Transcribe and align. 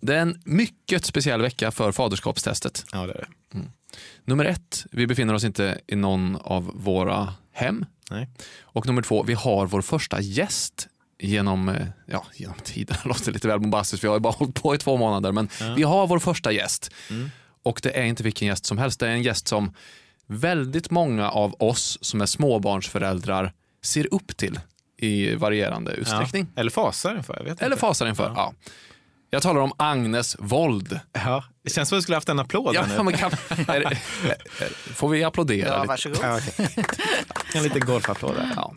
det 0.00 0.14
är 0.16 0.20
en 0.22 0.40
mycket 0.44 1.04
speciell 1.04 1.42
vecka 1.42 1.70
för 1.70 1.92
faderskapstestet. 1.92 2.84
Ja, 2.92 3.06
det 3.06 3.12
är 3.12 3.26
det. 3.52 3.58
Nummer 4.24 4.44
ett, 4.44 4.86
vi 4.90 5.06
befinner 5.06 5.34
oss 5.34 5.44
inte 5.44 5.80
i 5.86 5.96
någon 5.96 6.36
av 6.36 6.70
våra 6.74 7.34
hem. 7.52 7.84
Nej. 8.10 8.28
Och 8.60 8.86
nummer 8.86 9.02
två, 9.02 9.22
vi 9.22 9.34
har 9.34 9.66
vår 9.66 9.82
första 9.82 10.20
gäst 10.20 10.88
genom, 11.18 11.68
eh, 11.68 11.86
ja, 12.06 12.24
genom 12.34 12.56
tiden. 12.64 12.96
Det 13.02 13.08
låter 13.08 13.32
lite 13.32 13.48
väl 13.48 13.60
bombastiskt, 13.60 14.04
vi 14.04 14.08
har 14.08 14.16
ju 14.16 14.20
bara 14.20 14.32
hållit 14.32 14.62
på 14.62 14.74
i 14.74 14.78
två 14.78 14.96
månader. 14.96 15.32
Men 15.32 15.48
vi 15.76 15.82
har 15.82 16.06
vår 16.06 16.18
första 16.18 16.52
gäst. 16.52 16.90
Och 17.62 17.80
det 17.82 17.98
är 17.98 18.02
inte 18.04 18.22
vilken 18.22 18.48
gäst 18.48 18.66
som 18.66 18.78
helst. 18.78 19.00
Det 19.00 19.06
är 19.06 19.10
en 19.10 19.22
gäst 19.22 19.48
som 19.48 19.74
väldigt 20.26 20.90
många 20.90 21.30
av 21.30 21.54
oss 21.58 21.98
som 22.00 22.20
är 22.20 22.26
småbarnsföräldrar 22.26 23.52
ser 23.82 24.14
upp 24.14 24.36
till 24.36 24.60
i 24.96 25.34
varierande 25.34 25.92
utsträckning. 25.92 26.46
Ja. 26.54 26.60
Eller 26.60 26.70
fasar 26.70 27.16
inför, 27.16 27.36
jag 27.36 27.44
vet 27.44 27.60
Eller 27.62 27.72
inte. 27.72 27.80
fasar 27.80 28.06
inför. 28.06 28.32
Ja. 28.36 28.52
Jag 29.32 29.42
talar 29.42 29.60
om 29.60 29.72
Agnes 29.76 30.36
Wold. 30.38 31.00
Ja. 31.12 31.44
Det 31.64 31.70
känns 31.70 31.88
som 31.88 31.96
att 31.96 31.98
vi 31.98 32.02
skulle 32.02 32.16
haft 32.16 32.28
en 32.28 32.38
applåd 32.38 32.74
Ja, 32.74 33.02
men 33.02 33.12
kan, 33.16 33.30
är, 33.68 33.98
får 34.94 35.08
vi 35.08 35.24
applådera 35.24 35.68
Ja, 35.68 35.76
lite? 35.76 35.88
varsågod. 35.88 36.18
Ja, 36.22 36.36
okej. 36.58 36.84
En 37.54 37.62
liten 37.62 37.80
golfapplåd. 37.80 38.34
Ja. 38.56 38.72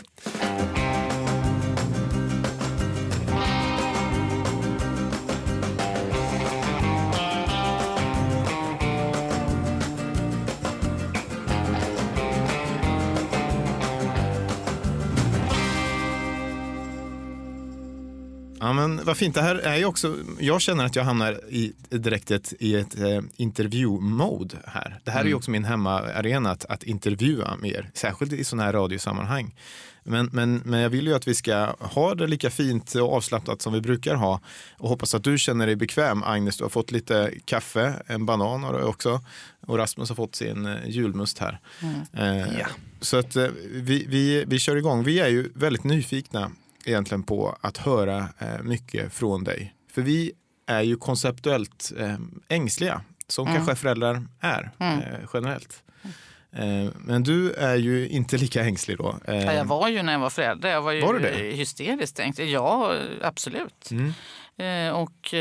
Ja, 18.63 18.73
men 18.73 19.05
vad 19.05 19.17
fint. 19.17 19.35
Det 19.35 19.41
här 19.41 19.55
är 19.55 19.77
ju 19.77 19.85
också, 19.85 20.16
jag 20.40 20.62
känner 20.62 20.85
att 20.85 20.95
jag 20.95 21.04
hamnar 21.04 21.41
i, 21.49 21.73
direkt 21.90 22.31
ett, 22.31 22.54
i 22.59 22.76
ett 22.76 22.99
eh, 22.99 23.21
intervju-mode 23.35 24.58
här. 24.66 24.99
Det 25.04 25.12
här 25.12 25.21
är 25.21 25.27
ju 25.27 25.34
också 25.34 25.51
min 25.51 25.63
hemmaarena 25.63 26.51
att, 26.51 26.65
att 26.65 26.84
intervjua 26.84 27.55
mer, 27.62 27.90
särskilt 27.93 28.34
i 28.34 28.43
sådana 28.43 28.63
här 28.63 28.73
radiosammanhang. 28.73 29.55
Men, 30.04 30.29
men, 30.34 30.62
men 30.65 30.79
jag 30.79 30.90
vill 30.90 31.07
ju 31.07 31.13
att 31.13 31.27
vi 31.27 31.35
ska 31.35 31.76
ha 31.79 32.15
det 32.15 32.27
lika 32.27 32.49
fint 32.49 32.96
och 32.96 33.13
avslappnat 33.13 33.62
som 33.62 33.73
vi 33.73 33.82
brukar 33.82 34.15
ha 34.15 34.40
och 34.77 34.90
hoppas 34.90 35.16
att 35.16 35.23
du 35.23 35.38
känner 35.38 35.66
dig 35.66 35.76
bekväm. 35.76 36.23
Agnes, 36.23 36.57
du 36.57 36.63
har 36.63 36.70
fått 36.70 36.91
lite 36.91 37.32
kaffe, 37.45 37.93
en 38.07 38.26
banan 38.26 38.63
har 38.63 38.79
du 38.79 38.84
också 38.84 39.21
och 39.68 39.77
Rasmus 39.77 40.10
har 40.10 40.16
fått 40.16 40.35
sin 40.35 40.66
eh, 40.66 40.90
julmust 40.90 41.40
här. 41.40 41.60
Eh, 42.13 42.60
Ja. 42.60 42.68
Så 43.01 43.18
att 43.18 43.35
eh, 43.35 43.48
vi, 43.71 44.05
vi, 44.07 44.43
vi 44.48 44.60
kör 44.60 44.76
igång. 44.76 45.04
Vi 45.04 45.20
är 45.20 45.27
ju 45.27 45.49
väldigt 45.55 45.84
nyfikna 45.84 46.51
egentligen 46.85 47.23
på 47.23 47.57
att 47.62 47.77
höra 47.77 48.17
eh, 48.39 48.62
mycket 48.63 49.13
från 49.13 49.43
dig. 49.43 49.73
För 49.91 50.01
vi 50.01 50.31
är 50.67 50.81
ju 50.81 50.95
konceptuellt 50.95 51.91
eh, 51.98 52.15
ängsliga, 52.48 53.01
som 53.27 53.45
kanske 53.45 53.76
föräldrar 53.76 54.27
är 54.39 54.71
eh, 54.79 55.29
generellt. 55.34 55.84
Men 56.95 57.23
du 57.23 57.51
är 57.54 57.76
ju 57.76 58.07
inte 58.07 58.37
lika 58.37 58.63
ängslig 58.63 58.98
då. 58.98 59.20
Ja, 59.27 59.34
jag 59.34 59.65
var 59.65 59.89
ju 59.89 60.04
när 60.04 60.13
jag 60.13 60.20
var 60.20 60.29
förälder. 60.29 60.70
Jag 60.70 60.81
var 60.81 60.91
ju 60.91 61.01
Var 61.01 61.20
hysteriskt 61.51 62.20
ängslig. 62.20 62.49
Ja, 62.49 62.95
absolut. 63.21 63.89
Mm. 63.91 64.95
Och, 64.95 65.34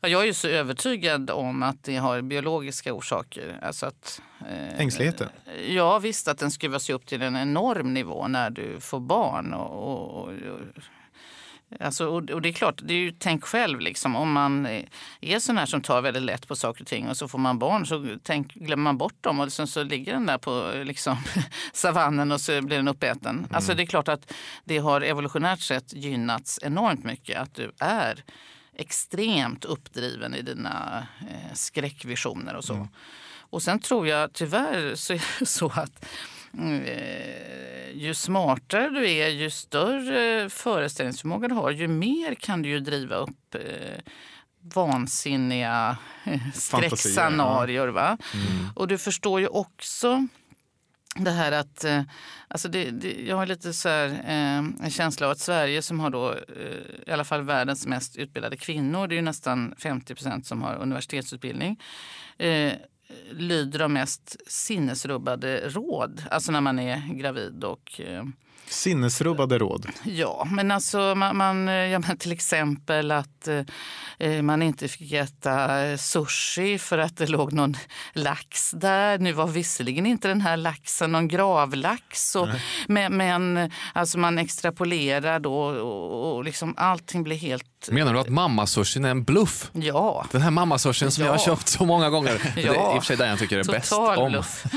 jag 0.00 0.22
är 0.22 0.26
ju 0.26 0.34
så 0.34 0.48
övertygad 0.48 1.30
om 1.30 1.62
att 1.62 1.84
det 1.84 1.96
har 1.96 2.22
biologiska 2.22 2.92
orsaker. 2.92 3.58
Alltså 3.62 3.86
att, 3.86 4.22
eh, 4.50 4.80
Ängsligheten? 4.80 5.28
Ja, 5.68 5.98
visst 5.98 6.28
att 6.28 6.38
den 6.38 6.50
skruvas 6.50 6.90
upp 6.90 7.06
till 7.06 7.22
en 7.22 7.36
enorm 7.36 7.94
nivå 7.94 8.28
när 8.28 8.50
du 8.50 8.80
får 8.80 9.00
barn. 9.00 9.54
Och, 9.54 9.92
och, 9.92 10.28
och, 10.28 10.60
Alltså, 11.80 12.06
och, 12.06 12.30
och 12.30 12.42
det 12.42 12.48
är 12.48 12.52
klart, 12.52 12.80
det 12.82 12.94
är 12.94 12.98
ju, 12.98 13.12
tänk 13.18 13.44
själv 13.44 13.80
liksom, 13.80 14.16
om 14.16 14.32
man 14.32 14.66
är 15.20 15.38
sån 15.38 15.58
här 15.58 15.66
som 15.66 15.80
tar 15.80 16.02
väldigt 16.02 16.22
lätt 16.22 16.48
på 16.48 16.56
saker 16.56 16.82
och 16.82 16.86
ting 16.86 17.08
och 17.08 17.16
så 17.16 17.28
får 17.28 17.38
man 17.38 17.58
barn 17.58 17.86
så 17.86 18.16
tänk, 18.22 18.54
glömmer 18.54 18.82
man 18.82 18.98
bort 18.98 19.22
dem 19.22 19.40
och 19.40 19.52
sen 19.52 19.66
så 19.66 19.82
ligger 19.82 20.12
den 20.12 20.26
där 20.26 20.38
på 20.38 20.72
liksom, 20.84 21.16
savannen 21.72 22.32
och 22.32 22.40
så 22.40 22.62
blir 22.62 22.76
den 22.76 22.88
uppäten. 22.88 23.46
Alltså 23.50 23.74
det 23.74 23.82
är 23.82 23.86
klart 23.86 24.08
att 24.08 24.32
det 24.64 24.78
har 24.78 25.00
evolutionärt 25.00 25.60
sett 25.60 25.92
gynnats 25.92 26.58
enormt 26.62 27.04
mycket 27.04 27.40
att 27.40 27.54
du 27.54 27.72
är 27.78 28.24
extremt 28.78 29.64
uppdriven 29.64 30.34
i 30.34 30.42
dina 30.42 31.06
eh, 31.20 31.54
skräckvisioner 31.54 32.54
och 32.56 32.64
så. 32.64 32.88
Och 33.50 33.62
sen 33.62 33.80
tror 33.80 34.08
jag 34.08 34.32
tyvärr 34.32 34.94
så 34.94 35.12
är 35.12 35.22
det 35.38 35.46
så 35.46 35.66
att 35.66 36.06
eh, 36.86 37.90
ju 37.94 38.14
smartare 38.14 38.88
du 38.88 39.10
är, 39.10 39.28
ju 39.28 39.50
större 39.50 40.50
föreställningsförmåga 40.50 41.48
du 41.48 41.54
har, 41.54 41.70
ju 41.70 41.88
mer 41.88 42.34
kan 42.34 42.62
du 42.62 42.68
ju 42.68 42.80
driva 42.80 43.16
upp 43.16 43.54
eh, 43.54 44.00
vansinniga 44.74 45.96
eh, 46.24 46.40
skräckscenarier. 46.54 47.88
Va? 47.88 48.18
Och 48.74 48.88
du 48.88 48.98
förstår 48.98 49.40
ju 49.40 49.46
också 49.46 50.26
det 51.24 51.30
här 51.30 51.52
att, 51.52 51.84
eh, 51.84 52.02
alltså 52.48 52.68
det, 52.68 52.90
det, 52.90 53.26
jag 53.26 53.36
har 53.36 53.46
lite 53.46 53.72
så 53.72 53.88
här, 53.88 54.08
eh, 54.08 54.58
en 54.84 54.90
känsla 54.90 55.26
av 55.26 55.32
att 55.32 55.38
Sverige 55.38 55.82
som 55.82 56.00
har 56.00 56.10
då, 56.10 56.32
eh, 56.32 57.06
i 57.06 57.10
alla 57.12 57.24
fall 57.24 57.42
världens 57.42 57.86
mest 57.86 58.16
utbildade 58.16 58.56
kvinnor, 58.56 59.06
det 59.06 59.14
är 59.14 59.16
ju 59.16 59.22
nästan 59.22 59.74
50 59.78 60.14
procent 60.14 60.46
som 60.46 60.62
har 60.62 60.74
universitetsutbildning, 60.74 61.80
eh, 62.38 62.72
lyder 63.30 63.78
de 63.78 63.92
mest 63.92 64.36
sinnesrubbade 64.46 65.68
råd, 65.68 66.22
alltså 66.30 66.52
när 66.52 66.60
man 66.60 66.78
är 66.78 67.14
gravid 67.14 67.64
och 67.64 68.00
eh, 68.00 68.24
Sinnesrubbade 68.70 69.58
råd. 69.58 69.86
Ja, 70.04 70.46
men 70.50 70.70
alltså 70.70 71.14
man, 71.14 71.36
man, 71.36 71.66
ja, 71.66 71.98
men 71.98 72.16
till 72.16 72.32
exempel 72.32 73.10
att 73.10 73.48
eh, 74.18 74.42
man 74.42 74.62
inte 74.62 74.88
fick 74.88 75.12
äta 75.12 75.84
eh, 75.84 75.96
sushi 75.96 76.78
för 76.78 76.98
att 76.98 77.16
det 77.16 77.26
låg 77.26 77.52
någon 77.52 77.76
lax 78.12 78.70
där. 78.70 79.18
Nu 79.18 79.32
var 79.32 79.46
visserligen 79.46 80.06
inte 80.06 80.28
den 80.28 80.40
här 80.40 80.56
laxen 80.56 81.12
någon 81.12 81.28
gravlax, 81.28 82.36
och, 82.36 82.48
men, 82.86 83.16
men 83.16 83.70
alltså 83.92 84.18
man 84.18 84.38
extrapolerar 84.38 85.40
då 85.40 85.58
och, 85.58 86.36
och 86.36 86.44
liksom 86.44 86.74
allting 86.76 87.22
blir 87.22 87.36
helt... 87.36 87.77
Menar 87.90 88.14
du 88.14 88.20
att 88.20 88.28
mammasushin 88.28 89.04
är 89.04 89.10
en 89.10 89.24
bluff? 89.24 89.70
Ja, 89.72 90.24
Den 90.32 90.42
här 90.42 90.50
mammasushin 90.50 91.10
som 91.10 91.24
jag 91.24 91.30
har 91.32 91.38
Ja. 91.38 91.44
köpt 91.44 91.68
så 91.68 91.84
många 91.86 92.10
gånger. 92.10 92.42
Det 92.54 92.62
är 92.66 92.74
i 92.74 92.98
och 92.98 93.02
för 93.02 93.06
sig 93.06 93.16
den 93.16 93.28
jag 93.28 93.38
tycker 93.38 93.58
är 93.58 93.64
bäst 93.64 93.92
om. 93.92 94.30
bluff. 94.30 94.64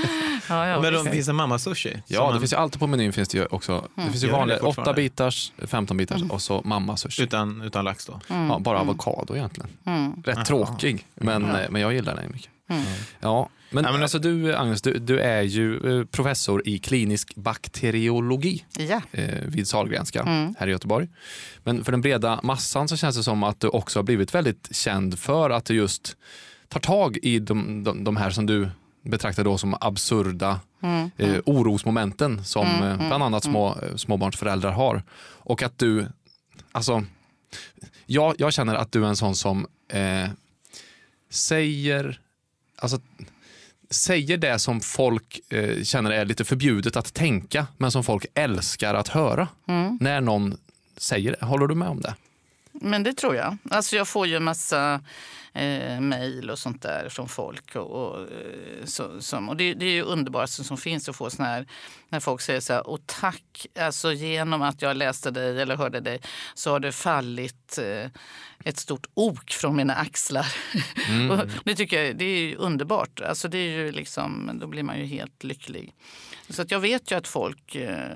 Ja, 0.50 0.68
ja, 0.68 0.82
Men 0.82 0.94
det 0.94 1.12
finns 1.12 1.28
en 1.28 1.36
mamma-sushi. 1.36 2.02
Ja, 2.08 2.20
det 2.26 2.32
man- 2.32 2.40
finns 2.40 2.54
ju 2.54 2.58
alltid 2.58 2.80
på 2.80 2.88
menyn 2.88 3.14
finns 3.14 3.30
det 3.30 3.38
ju 3.38 3.46
också. 3.46 3.88
Det 3.96 4.02
finns 4.02 4.16
ju 4.24 4.28
Gör 4.28 4.34
det 4.34 4.40
vanliga 4.40 4.60
fortfarande? 4.60 4.92
8 4.92 4.96
bitars, 4.96 5.52
15 5.68 5.98
bitars 5.98 6.22
och 6.30 6.42
så 6.42 6.62
mammasushi. 6.66 7.24
utan, 7.24 7.62
utan 7.62 7.86
lax 7.86 8.06
då. 8.06 8.20
Ja, 8.28 8.60
bara 8.60 8.80
avokado 8.80 9.36
egentligen. 9.36 9.70
Mm. 9.86 10.14
Rätt 10.26 10.46
tråkig, 10.46 11.06
men, 11.16 11.56
eh, 11.56 11.62
men 11.70 11.82
jag 11.82 11.94
gillar 11.94 12.16
den 12.16 12.32
mycket. 12.32 12.50
Ja, 13.20 13.50
men, 13.70 13.84
Ja, 13.84 13.92
men- 13.92 14.02
alltså 14.02 14.20
du 14.20 14.56
Agnes, 14.56 14.82
du, 14.82 14.94
du 15.00 15.20
är 15.20 15.42
ju 15.42 16.00
eh, 16.00 16.06
professor 16.06 16.68
i 16.68 16.80
klinisk 16.80 17.36
bakteriologi 17.36 18.66
Ja. 18.78 19.02
eh, 19.12 19.40
vid 19.48 19.68
Sahlgrenska 19.68 20.24
här 20.59 20.68
i 20.68 20.72
Göteborg. 20.72 21.08
Men 21.64 21.84
för 21.84 21.92
den 21.92 22.02
breda 22.02 22.40
massan 22.44 22.88
så 22.88 22.98
känns 22.98 23.16
det 23.18 23.24
som 23.24 23.44
att 23.44 23.59
du 23.59 23.68
också 23.68 24.00
har 24.00 24.04
blivit 24.04 24.36
väldigt 24.36 24.76
känd 24.76 25.20
för 25.20 25.50
att 25.50 25.66
du 25.66 25.74
just 25.76 26.18
tar 26.68 26.80
tag 26.80 27.18
i 27.22 27.40
de, 27.40 27.84
de, 27.84 28.04
de 28.04 28.18
här 28.18 28.30
som 28.30 28.46
du 28.46 28.70
betraktar 29.03 29.44
då 29.44 29.58
som 29.58 29.76
absurda 29.82 30.59
eh, 31.18 31.36
orosmomenten 31.46 32.46
som 32.46 32.68
eh, 32.68 32.98
bland 33.08 33.24
annat 33.24 33.44
små, 33.44 33.68
eh, 33.82 33.96
småbarnsföräldrar 33.96 34.72
har. 34.72 35.03
Och 35.44 35.64
att 35.64 35.78
du, 35.78 36.06
alltså, 36.72 37.03
jag, 38.06 38.36
jag 38.38 38.53
känner 38.53 38.76
att 38.76 38.92
du 38.92 39.03
är 39.06 39.08
en 39.08 39.16
sån 39.16 39.36
som 39.36 39.68
eh, 39.94 40.30
säger, 41.30 42.20
alltså, 42.81 43.00
säger 43.90 44.38
det 44.38 44.59
som 44.59 44.81
folk 44.81 45.40
eh, 45.50 45.84
känner 45.84 46.12
är 46.12 46.25
lite 46.25 46.46
förbjudet 46.46 46.96
att 46.96 47.14
tänka, 47.14 47.68
men 47.78 47.92
som 47.92 48.03
folk 48.03 48.25
älskar 48.34 48.94
att 48.94 49.08
höra. 49.08 49.47
När 50.00 50.22
någon 50.22 50.58
säger 50.97 51.36
det. 51.40 51.46
Håller 51.46 51.68
du 51.68 51.75
med 51.75 51.88
om 51.88 52.02
det? 52.02 52.16
Men 52.72 53.03
det 53.03 53.14
tror 53.14 53.36
jag. 53.36 53.58
Alltså 53.70 53.96
jag 53.96 54.08
får 54.08 54.28
ju 54.28 54.36
en 54.36 54.44
massa 54.44 55.02
eh, 55.53 56.00
mejl 56.00 56.50
och 56.50 56.59
sånt 56.59 56.82
där 56.82 57.09
från 57.09 57.30
folk. 57.30 57.76
Och, 57.76 57.92
och, 57.92 58.22
eh, 58.22 58.86
så, 58.86 59.22
som, 59.22 59.50
och 59.50 59.58
det, 59.58 59.74
det 59.74 59.86
är 59.86 59.92
ju 59.92 60.02
underbart 60.03 60.50
som 60.50 60.78
finns 60.78 61.09
att 61.09 61.16
få 61.16 61.30
såna 61.30 61.48
här, 61.48 61.68
när 62.09 62.20
folk 62.20 62.42
säger 62.42 62.59
så 62.59 62.74
här, 62.74 62.88
och 62.88 63.00
tack, 63.06 63.68
alltså 63.80 64.14
genom 64.14 64.62
att 64.62 64.82
jag 64.82 64.98
läste 64.98 65.32
dig 65.32 65.62
eller 65.62 65.76
hörde 65.76 66.00
dig 66.00 66.22
så 66.53 66.72
har 66.72 66.80
det 66.80 66.92
fallit 66.92 67.78
eh, 67.78 68.12
ett 68.64 68.78
stort 68.78 69.08
ok 69.14 69.52
från 69.52 69.76
mina 69.76 69.96
axlar. 69.96 70.53
och 71.32 71.48
det 71.64 71.76
tycker 71.76 72.04
jag 72.04 72.18
det 72.18 72.26
är 72.26 72.40
ju 72.40 72.56
underbart. 72.56 73.22
Alltså 73.22 73.47
det 73.47 73.58
är 73.58 73.78
ju 73.78 73.92
liksom, 73.92 74.52
då 74.62 74.68
blir 74.68 74.84
man 74.84 75.00
ju 75.00 75.06
helt 75.06 75.44
lycklig. 75.44 75.94
Så 76.50 76.62
att 76.62 76.72
jag 76.72 76.80
vet 76.80 77.12
ju 77.12 77.16
att 77.16 77.28
folk 77.28 77.76
eh, 77.76 78.08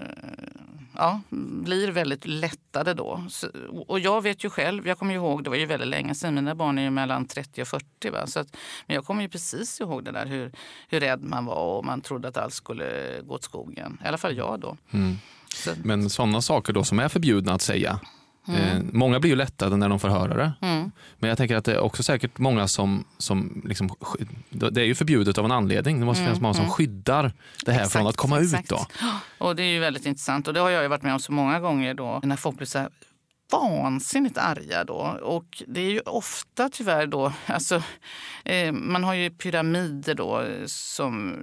ja, 0.97 1.21
blir 1.63 1.91
väldigt 1.91 2.25
lättade 2.25 2.93
då. 2.93 3.25
Så, 3.29 3.47
och 3.87 3.99
jag 3.99 4.21
vet 4.21 4.43
ju 4.45 4.49
själv, 4.49 4.87
jag 4.87 4.99
kommer 4.99 5.13
ju 5.13 5.19
ihåg, 5.19 5.43
det 5.43 5.49
var 5.49 5.57
ju 5.57 5.65
väldigt 5.65 5.87
länge 5.87 6.15
sedan, 6.15 6.35
mina 6.35 6.55
barn 6.55 6.77
är 6.77 6.83
ju 6.83 6.89
mellan 6.89 7.25
30 7.25 7.61
och 7.61 7.67
40. 7.67 8.09
Va? 8.09 8.27
Så 8.27 8.39
att, 8.39 8.57
men 8.87 8.95
jag 8.95 9.05
kommer 9.05 9.21
ju 9.21 9.29
precis 9.29 9.81
ihåg 9.81 10.03
det 10.03 10.11
där 10.11 10.25
hur, 10.25 10.51
hur 10.89 10.99
rädd 10.99 11.23
man 11.23 11.45
var 11.45 11.77
och 11.77 11.85
man 11.85 12.01
trodde 12.01 12.27
att 12.27 12.37
allt 12.37 12.53
skulle 12.53 13.21
gå 13.21 13.33
åt 13.35 13.43
skogen. 13.43 13.97
I 14.05 14.07
alla 14.07 14.17
fall 14.17 14.37
jag 14.37 14.59
då. 14.59 14.77
Så, 15.55 15.71
Men 15.83 16.09
sådana 16.09 16.41
saker 16.41 16.73
då 16.73 16.83
som 16.83 16.99
är 16.99 17.07
förbjudna 17.07 17.53
att 17.53 17.61
säga, 17.61 17.99
Eh, 18.47 18.79
många 18.91 19.19
blir 19.19 19.29
ju 19.31 19.35
lättade 19.35 19.77
när 19.77 19.89
de 19.89 19.99
får 19.99 20.09
höra 20.09 20.37
det. 20.37 20.53
Mm. 20.61 20.91
Men 21.19 21.27
jag 21.29 21.37
tänker 21.37 21.55
att 21.55 21.65
det 21.65 21.73
är 21.73 21.79
också 21.79 22.03
säkert 22.03 22.37
många 22.37 22.67
som, 22.67 23.03
som 23.17 23.61
liksom, 23.65 23.89
det 24.49 24.81
är 24.81 24.85
ju 24.85 24.95
förbjudet 24.95 25.37
av 25.37 25.45
en 25.45 25.51
anledning. 25.51 25.99
Det 25.99 26.05
måste 26.05 26.23
finnas 26.23 26.39
många 26.41 26.53
som 26.53 26.69
skyddar 26.69 27.33
det 27.65 27.71
här 27.71 27.85
från 27.85 28.01
Mm, 28.01 28.07
Exakt, 28.07 28.09
att 28.09 28.15
komma 28.17 28.39
exakt. 28.41 28.63
ut. 28.63 28.69
då. 28.69 28.85
Och 29.45 29.55
det 29.55 29.63
är 29.63 29.67
ju 29.73 29.79
väldigt 29.79 30.05
intressant 30.05 30.47
och 30.47 30.53
det 30.53 30.59
har 30.59 30.69
jag 30.69 30.89
varit 30.89 31.03
med 31.03 31.13
om 31.13 31.19
så 31.19 31.31
många 31.31 31.59
gånger 31.59 31.93
då 31.93 32.19
när 32.23 32.35
folk 32.35 32.57
blir 32.57 32.67
så 32.67 32.79
här 32.79 32.89
vansinnigt 33.51 34.37
arga 34.37 34.83
då. 34.83 35.19
Och 35.21 35.63
det 35.67 35.81
är 35.81 35.91
ju 35.91 35.99
ofta 35.99 36.69
tyvärr 36.69 37.07
då, 37.07 37.33
alltså 37.45 37.83
eh, 38.45 38.71
man 38.71 39.03
har 39.03 39.13
ju 39.13 39.29
pyramider 39.29 40.15
då 40.15 40.43
som 40.65 41.35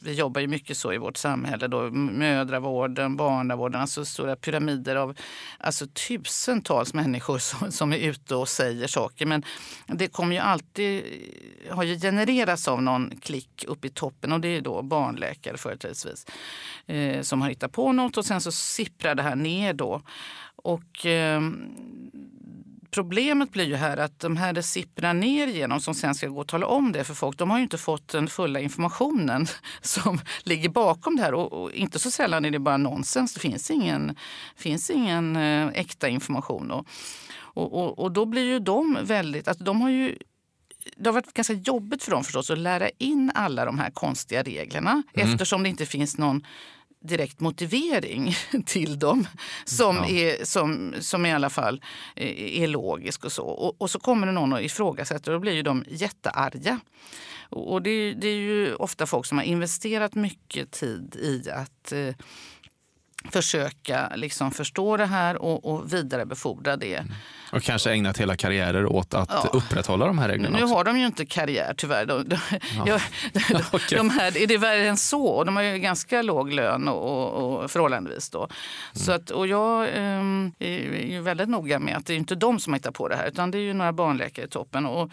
vi 0.00 0.12
jobbar 0.12 0.40
ju 0.40 0.46
mycket 0.46 0.76
så 0.76 0.92
i 0.92 0.98
vårt 0.98 1.16
samhälle 1.16 1.68
då, 1.68 1.90
mödravården, 1.90 3.16
barnavården, 3.16 3.80
alltså 3.80 4.04
stora 4.04 4.36
pyramider 4.36 4.96
av 4.96 5.16
alltså 5.58 5.86
tusentals 5.86 6.94
människor 6.94 7.38
som, 7.38 7.72
som 7.72 7.92
är 7.92 7.98
ute 7.98 8.34
och 8.34 8.48
säger 8.48 8.86
saker. 8.86 9.26
Men 9.26 9.44
det 9.86 10.08
kommer 10.08 10.34
ju 10.34 10.40
alltid, 10.40 11.04
har 11.70 11.82
ju 11.82 12.00
genererats 12.00 12.68
av 12.68 12.82
någon 12.82 13.12
klick 13.20 13.64
upp 13.68 13.84
i 13.84 13.88
toppen 13.88 14.32
och 14.32 14.40
det 14.40 14.48
är 14.48 14.60
då 14.60 14.82
barnläkare 14.82 15.56
företrädesvis 15.56 16.26
eh, 16.86 17.22
som 17.22 17.42
har 17.42 17.48
hittat 17.48 17.72
på 17.72 17.92
något 17.92 18.16
och 18.16 18.24
sen 18.24 18.40
så 18.40 18.52
sipprar 18.52 19.14
det 19.14 19.22
här 19.22 19.36
ner 19.36 19.72
då. 19.72 20.02
Och 20.62 21.06
eh, 21.06 21.40
problemet 22.90 23.52
blir 23.52 23.64
ju 23.64 23.76
här 23.76 23.96
att 23.96 24.20
de 24.20 24.36
här 24.36 24.52
det 24.52 24.62
sipprar 24.62 25.14
ner 25.14 25.46
genom 25.46 25.80
som 25.80 25.94
sen 25.94 26.14
ska 26.14 26.28
gå 26.28 26.40
och 26.40 26.48
tala 26.48 26.66
om 26.66 26.92
det 26.92 27.04
för 27.04 27.14
folk, 27.14 27.38
de 27.38 27.50
har 27.50 27.58
ju 27.58 27.62
inte 27.62 27.78
fått 27.78 28.08
den 28.08 28.28
fulla 28.28 28.60
informationen 28.60 29.46
som 29.80 30.20
ligger 30.42 30.68
bakom 30.68 31.16
det 31.16 31.22
här. 31.22 31.34
Och, 31.34 31.52
och 31.52 31.72
inte 31.72 31.98
så 31.98 32.10
sällan 32.10 32.44
är 32.44 32.50
det 32.50 32.58
bara 32.58 32.76
nonsens. 32.76 33.34
Det 33.34 33.40
finns 33.40 33.70
ingen, 33.70 34.16
finns 34.56 34.90
ingen 34.90 35.36
eh, 35.36 35.68
äkta 35.68 36.08
information. 36.08 36.70
Och, 36.70 36.86
och, 37.38 37.72
och, 37.72 37.98
och 37.98 38.12
då 38.12 38.26
blir 38.26 38.44
ju 38.44 38.58
de 38.58 38.98
väldigt, 39.02 39.48
alltså 39.48 39.64
de 39.64 39.80
har 39.80 39.90
ju 39.90 40.18
det 40.96 41.08
har 41.08 41.14
varit 41.14 41.34
ganska 41.34 41.52
jobbigt 41.52 42.02
för 42.02 42.10
dem 42.10 42.24
förstås 42.24 42.50
att 42.50 42.58
lära 42.58 42.88
in 42.98 43.32
alla 43.34 43.64
de 43.64 43.78
här 43.78 43.90
konstiga 43.90 44.42
reglerna 44.42 45.02
eftersom 45.14 45.62
det 45.62 45.68
inte 45.68 45.86
finns 45.86 46.18
någon 46.18 46.42
direkt 47.02 47.40
motivering 47.40 48.34
till 48.66 48.98
dem 48.98 49.26
som, 49.64 49.96
Ja. 49.96 50.06
är, 50.08 50.44
som, 50.44 50.94
som 51.00 51.26
i 51.26 51.32
alla 51.32 51.50
fall 51.50 51.82
eh, 52.16 52.62
är 52.62 52.66
logisk. 52.68 53.24
och 53.24 53.32
så. 53.32 53.44
Och, 53.46 53.82
och 53.82 53.90
så 53.90 54.00
kommer 54.00 54.26
det 54.26 54.32
någon 54.32 54.52
och 54.52 54.62
ifrågasätter 54.62 55.30
och 55.32 55.36
då 55.36 55.40
blir 55.40 55.52
ju 55.52 55.62
de 55.62 55.84
jättearga. 55.88 56.80
Och 57.48 57.82
det, 57.82 57.90
är- 57.90 58.14
det 58.14 58.28
är 58.28 58.36
ju 58.36 58.74
ofta 58.74 59.06
folk 59.06 59.26
som 59.26 59.38
har 59.38 59.44
investerat 59.44 60.14
mycket 60.14 60.70
tid 60.70 61.16
i 61.16 61.50
att 61.50 61.92
eh, 61.92 62.14
försöka 63.30 64.12
liksom 64.16 64.50
förstå 64.50 64.96
det 64.96 65.06
här 65.06 65.42
och, 65.42 65.64
och 65.72 65.92
vidarebefordra 65.92 66.76
det. 66.76 67.04
Och 67.52 67.62
kanske 67.62 67.92
ägnat 67.92 68.18
hela 68.18 68.36
karriärer 68.36 68.86
åt 68.86 69.14
att 69.14 69.28
Ja. 69.30 69.48
upprätthålla 69.52 70.06
de 70.06 70.18
här 70.18 70.28
reglerna. 70.28 70.56
Nu 70.56 70.62
också. 70.64 70.74
har 70.74 70.84
de 70.84 70.98
ju 70.98 71.06
inte 71.06 71.26
karriär 71.26 71.74
tyvärr. 71.76 72.06
De, 72.06 72.28
de, 72.28 72.36
jag- 72.86 73.00
de, 73.32 73.40
Okej. 73.72 73.98
de 73.98 74.10
här, 74.10 74.38
är 74.38 74.46
det 74.46 74.56
värre 74.56 74.88
än 74.88 74.96
så? 74.96 75.44
De 75.44 75.56
har 75.56 75.62
ju 75.62 75.78
ganska 75.78 76.22
låg 76.22 76.52
lön 76.52 76.88
och, 76.88 77.32
och, 77.34 77.62
och 77.64 77.70
förhållandevis. 77.70 78.30
Då. 78.30 78.48
Så 78.92 79.12
att, 79.12 79.30
och 79.30 79.46
jag 79.46 79.88
ehm, 79.94 80.52
är 80.58 81.04
ju 81.06 81.20
väldigt 81.20 81.48
noga 81.48 81.78
med 81.78 81.96
att 81.96 82.06
det 82.06 82.12
är 82.12 82.16
inte 82.16 82.34
de 82.34 82.60
som 82.60 82.74
hittar 82.74 82.90
på 82.90 83.08
det 83.08 83.16
här 83.16 83.26
utan 83.28 83.50
det 83.50 83.58
är 83.58 83.62
ju 83.62 83.72
några 83.72 83.92
barnläkare 83.92 84.46
i 84.46 84.48
toppen. 84.48 84.86
Och, 84.86 85.10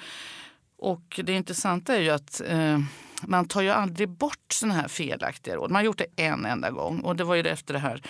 och 0.80 1.20
det 1.24 1.34
intressanta 1.34 1.96
är 1.96 2.00
ju 2.02 2.10
att 2.10 2.42
eh, 2.48 2.80
man 3.22 3.48
tar 3.48 3.62
ju 3.62 3.70
aldrig 3.70 4.10
bort 4.10 4.54
såna 4.54 4.74
här 4.74 4.88
felaktiga 4.88 5.56
råd. 5.56 5.72
Man 5.72 5.76
har 5.76 5.84
gjort 5.84 5.98
det 5.98 6.24
en 6.24 6.46
enda 6.46 6.72
gång 6.72 7.00
och 7.00 7.16
det 7.16 7.24
var 7.24 7.36
ju 7.36 7.42
efter 7.42 7.74
det 7.74 7.80
här 7.80 8.02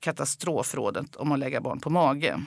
katastrofrådet 0.00 1.16
om 1.16 1.32
att 1.32 1.38
lägga 1.38 1.60
barn 1.60 1.80
på 1.80 1.90
mage 1.90 2.40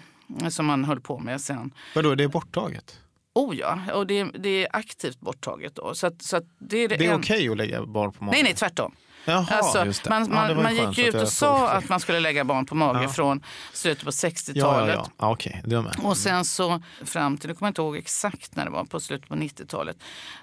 som 0.50 0.66
man 0.66 0.84
höll 0.84 1.02
på 1.02 1.20
med 1.20 1.42
sen. 1.42 1.74
Vadå, 1.96 2.16
det 2.16 2.24
är 2.24 2.28
borttaget? 2.28 3.00
Oh 3.34 3.56
ja, 3.56 3.80
och 3.94 4.08
det, 4.08 4.24
det 4.24 4.66
är 4.66 4.76
aktivt 4.76 5.20
borttaget 5.20 5.76
då. 5.76 5.96
Så, 5.96 6.08
att, 6.08 6.22
så 6.22 6.38
att 6.38 6.44
det 6.60 6.78
är, 6.78 6.88
det 6.88 7.06
är 7.06 7.14
en... 7.14 7.20
okej 7.20 7.50
att 7.50 7.58
lägga 7.58 7.86
barn 7.86 8.12
på 8.12 8.24
magen? 8.24 8.34
Nej, 8.34 8.44
nej, 8.44 8.54
tvärtom. 8.54 8.96
Jaha, 9.26 9.46
Alltså, 9.50 9.84
det. 9.84 10.10
man 10.10 10.22
Ja, 10.22 10.28
man, 10.56 10.64
man 10.64 10.76
gick 10.76 11.00
ut 11.00 11.16
och 11.16 11.28
sa 11.28 11.70
att 11.70 11.90
man 11.90 12.00
skulle 12.00 12.20
lägga 12.20 12.44
barn 12.44 12.66
på 12.66 12.76
mage 12.76 13.04
Ja. 13.04 13.10
från 13.10 13.44
slutet 13.74 14.04
på 14.04 14.10
Ja, 14.10 14.30
60-talet. 14.30 15.00
ja, 15.18 15.38
ja. 15.66 15.82
med. 15.82 15.96
Och 16.04 16.18
sen 16.18 16.46
så 16.46 16.82
fram 17.06 17.38
till, 17.38 17.50
nu 17.50 17.56
kommer 17.56 17.68
jag 17.68 17.72
inte 17.72 17.82
ihåg 17.82 17.98
exakt 17.98 18.56
när 18.56 18.66
det 18.66 18.72
var, 18.72 18.84
på 18.84 19.00
slutet 19.00 19.30
på 19.30 19.36
90-talet. 19.36 19.98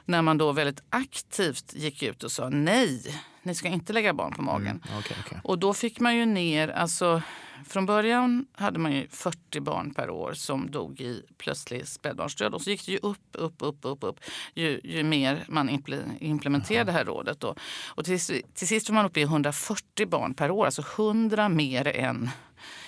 När 0.04 0.22
man 0.22 0.38
då 0.38 0.52
väldigt 0.52 0.82
aktivt 0.90 1.74
gick 1.74 2.02
ut 2.02 2.22
och 2.24 2.32
sa 2.32 2.48
nej, 2.48 3.02
ni 3.42 3.54
ska 3.54 3.68
inte 3.68 3.92
lägga 3.92 4.12
barn 4.12 4.32
på 4.32 4.42
magen. 4.42 4.80
Okej, 4.98 5.16
okej. 5.26 5.38
Och 5.44 5.58
då 5.58 5.74
fick 5.74 6.00
man 6.00 6.16
ju 6.16 6.26
ner, 6.26 6.68
alltså 6.68 7.22
från 7.66 7.86
början 7.86 8.46
hade 8.52 8.78
man 8.78 8.92
ju 8.92 9.08
40 9.08 9.60
barn 9.60 9.94
per 9.94 10.10
år 10.10 10.32
som 10.32 10.70
dog 10.70 11.00
i 11.00 11.22
plötslig 11.38 11.88
spädbarnsdöd. 11.88 12.54
Och 12.54 12.62
så 12.62 12.70
gick 12.70 12.86
det 12.86 12.92
ju 12.92 12.98
upp, 12.98 13.26
upp, 13.32 13.54
upp, 13.58 13.78
upp, 13.82 14.04
upp 14.04 14.20
ju, 14.54 14.80
ju 14.84 15.02
mer 15.02 15.44
man 15.48 15.70
imple- 15.70 16.16
implementerade 16.20 16.92
det 16.92 16.92
här 16.92 17.04
rådet. 17.04 17.40
Då. 17.40 17.54
Och 17.86 18.04
till, 18.04 18.20
till 18.54 18.68
sist 18.68 18.88
var 18.88 18.94
man 18.94 19.06
uppe 19.06 19.20
i 19.20 19.22
140 19.22 20.06
barn 20.06 20.34
per 20.34 20.50
år, 20.50 20.64
alltså 20.64 20.82
100 20.96 21.48
mer 21.48 21.86
än 21.86 22.30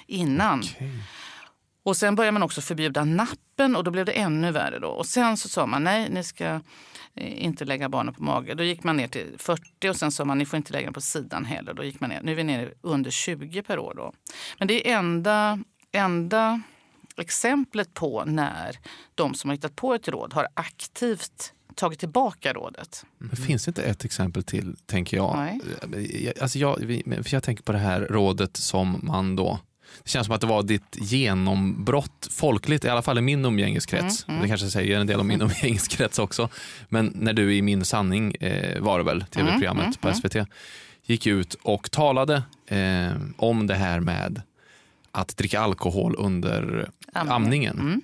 innan. 0.07 0.63
Och 1.83 1.97
sen 1.97 2.15
började 2.15 2.33
man 2.33 2.43
också 2.43 2.61
förbjuda 2.61 3.05
nappen 3.05 3.77
och 3.77 3.85
då 3.85 3.91
blev 3.91 4.05
det 4.07 4.13
ännu 4.13 4.51
värre. 4.53 4.79
Då. 4.79 4.89
Och 4.89 5.07
sen 5.07 5.37
så 5.37 5.49
sa 5.49 5.67
man 5.67 5.85
nej, 5.85 6.09
ni 6.11 6.25
ska 6.25 6.45
eh, 7.15 7.45
inte 7.45 7.65
lägga 7.65 7.89
barnen 7.89 8.15
på 8.15 8.23
mage. 8.23 8.55
Då 8.55 8.65
gick 8.65 8.85
man 8.85 8.97
ner 8.97 9.09
till 9.09 9.35
40 9.39 9.89
och 9.91 9.97
sen 9.97 10.13
sa 10.13 10.25
man 10.25 10.39
ni 10.39 10.47
får 10.47 10.57
inte 10.57 10.73
lägga 10.73 10.87
den 10.87 10.95
på 10.95 11.01
sidan 11.01 11.45
heller. 11.45 11.75
Då 11.75 11.85
gick 11.85 12.01
man 12.01 12.11
ner. 12.11 12.21
Nu 12.23 12.33
är 12.33 12.37
vi 12.37 12.45
nere 12.45 12.71
under 12.81 13.11
20 13.11 13.63
per 13.63 13.79
år. 13.79 13.95
Då. 13.97 14.13
Men 14.59 14.69
det 14.69 14.91
är 14.91 14.97
enda, 14.99 15.59
enda 15.93 16.61
exemplet 17.17 17.95
på 17.95 18.25
när 18.25 18.79
de 19.15 19.35
som 19.35 19.51
har 19.51 19.55
hittat 19.57 19.77
på 19.77 19.95
ett 19.95 20.09
råd 20.09 20.33
har 20.33 20.49
aktivt 20.55 21.53
tagit 21.75 21.99
tillbaka 21.99 22.53
rådet. 22.53 23.05
Men 23.19 23.37
finns 23.37 23.69
inte 23.69 23.83
ett 23.83 24.05
exempel 24.05 24.43
till, 24.45 24.77
tänker 24.87 25.17
jag? 25.17 25.37
Nej. 25.37 25.61
Jag- 26.25 26.39
Alltså 26.43 26.59
jag, 26.59 26.79
för 27.05 27.35
jag 27.35 27.43
tänker 27.43 27.63
på 27.63 27.73
det 27.73 27.79
här 27.79 28.01
rådet 28.01 28.57
som 28.57 29.01
man 29.03 29.37
då... 29.37 29.59
Det 30.05 30.11
känns 30.11 30.27
som 30.27 30.35
att 30.35 30.41
det 30.41 30.47
var 30.47 30.63
ditt 30.63 30.97
genombrott 30.99 32.29
folkligt, 32.31 32.85
i 32.85 32.89
alla 32.89 33.03
fall 33.03 33.19
i 33.19 33.21
min 33.21 33.45
umgängeskrets. 33.45 34.29
Mm, 34.29 34.43
Det 34.43 34.49
kanske 34.49 34.67
säger 34.71 35.01
en 35.01 35.07
del 35.07 35.21
om 35.21 35.27
min 35.27 35.41
umgängeskrets 35.43 36.19
också. 36.19 36.49
Men 36.89 37.13
när 37.15 37.33
du 37.33 37.55
i 37.55 37.63
Min 37.63 37.85
sanning 37.85 38.35
eh, 38.35 38.81
var 38.81 38.99
det 38.99 39.05
väl, 39.05 39.25
tv-programmet 39.31 39.85
mm, 39.85 39.95
på 40.01 40.09
mm. 40.09 40.15
SVT, 40.21 40.37
gick 41.05 41.27
ut 41.27 41.55
och 41.63 41.91
talade 41.91 42.43
eh, 42.67 43.11
om 43.37 43.67
det 43.67 43.75
här 43.75 44.01
med 44.01 44.43
att 45.13 45.37
dricka 45.37 45.61
alkohol 45.61 46.15
under 46.19 46.91
Amningen. 47.13 47.35
amningen. 47.35 47.79
Mm. 47.79 48.03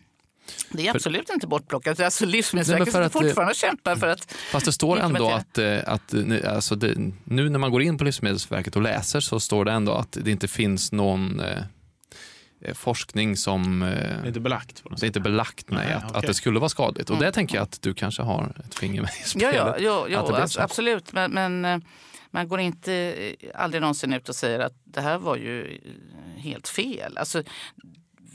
Det 0.70 0.86
är 0.86 0.94
absolut 0.94 1.30
inte 1.30 1.46
bortplockat. 1.46 2.00
Alltså 2.00 2.24
Nej, 2.24 2.32
Livsmedelsverket 2.32 2.92
för 2.92 3.02
att, 3.02 3.14
eh, 3.14 3.20
fortfarande 3.20 3.54
kämpa 3.54 3.96
för 3.96 4.06
att 4.08 4.32
Fast 4.52 4.66
det 4.66 4.72
står 4.72 4.98
ändå 5.00 5.30
att, 5.30 5.58
eh, 5.58 5.78
att 5.86 6.12
nu- 6.12 6.46
alltså 6.46 6.74
det, 6.74 7.12
nu 7.24 7.50
när 7.50 7.58
man 7.58 7.70
går 7.70 7.82
in 7.82 7.98
på 7.98 8.04
Livsmedelsverket 8.04 8.76
och 8.76 8.82
läser 8.82 9.20
så 9.20 9.40
står 9.40 9.64
det 9.64 9.72
ändå 9.72 9.92
att 9.92 10.18
det 10.22 10.30
inte 10.30 10.48
finns 10.48 10.92
någon 10.92 11.40
eh, 11.40 11.62
forskning 12.74 13.36
som... 13.36 13.82
Eh, 13.82 13.88
Det 13.88 13.94
är 13.96 14.26
inte 14.26 14.40
belagt 14.40 14.82
det 14.90 15.02
är 15.02 15.06
inte 15.06 15.20
belagt 15.20 15.70
nej, 15.70 15.84
Nej, 15.86 15.94
att, 15.94 16.04
att 16.04 16.10
okej. 16.16 16.26
det 16.28 16.34
skulle 16.34 16.58
vara 16.58 16.68
skadligt. 16.68 17.10
Och 17.10 17.16
Mm. 17.16 17.26
det 17.26 17.32
tänker 17.32 17.54
jag 17.54 17.62
att 17.62 17.82
du 17.82 17.94
kanske 17.94 18.22
har 18.22 18.52
ett 18.66 18.74
finger 18.74 19.00
med 19.02 19.10
i 19.10 19.12
Ja, 19.22 19.26
spelet. 19.28 19.54
ja, 19.54 19.76
ja, 19.78 20.06
ja 20.08 20.42
att 20.42 20.50
så. 20.50 20.60
absolut. 20.60 21.12
Men, 21.12 21.30
men 21.32 21.64
eh, 21.64 21.78
man 22.30 22.48
går 22.48 22.60
inte 22.60 22.92
eh, 22.94 23.50
aldrig 23.54 23.80
någonsin 23.80 24.12
ut 24.12 24.28
och 24.28 24.34
säger 24.34 24.58
att 24.60 24.72
det 24.84 25.00
här 25.00 25.18
var 25.18 25.36
ju 25.36 25.64
eh, 25.66 26.40
helt 26.42 26.68
fel. 26.68 27.18
Alltså, 27.18 27.42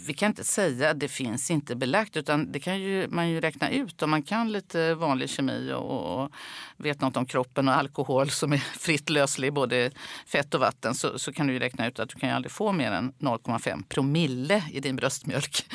vi 0.05 0.13
kan 0.13 0.27
inte 0.27 0.43
säga 0.43 0.89
att 0.89 1.00
det 1.00 1.08
finns 1.08 1.51
inte 1.51 1.75
belagt 1.75 2.17
utan 2.17 2.51
det 2.51 2.60
kan 2.60 2.79
ju, 2.79 3.08
man 3.08 3.29
ju 3.29 3.41
räkna 3.41 3.70
ut. 3.70 4.01
Om 4.01 4.10
man 4.10 4.24
kan 4.24 4.51
lite 4.51 4.93
vanlig 4.96 5.29
kemi 5.29 5.72
och, 5.74 6.24
och 6.24 6.31
vet 6.77 7.01
något 7.01 7.17
om 7.17 7.25
kroppen 7.25 7.67
och 7.67 7.75
alkohol 7.75 8.29
som 8.29 8.53
är 8.53 8.58
fritt 8.79 9.10
löslig 9.10 9.48
i 9.48 9.51
både 9.51 9.91
fett 10.25 10.53
och 10.53 10.60
vatten 10.60 10.96
så, 10.96 11.20
så 11.20 11.34
kan 11.34 11.48
du 11.48 11.53
ju 11.53 11.60
räkna 11.60 11.88
ut 11.88 12.00
att 12.00 12.10
du 12.10 12.20
kan 12.20 12.29
ju 12.29 12.36
aldrig 12.36 12.51
få 12.51 12.72
mer 12.72 12.91
än 12.91 13.13
0,5 13.20 13.84
promille 13.89 14.63
i 14.72 14.79
din 14.79 14.96
bröstmjölk. 14.96 15.65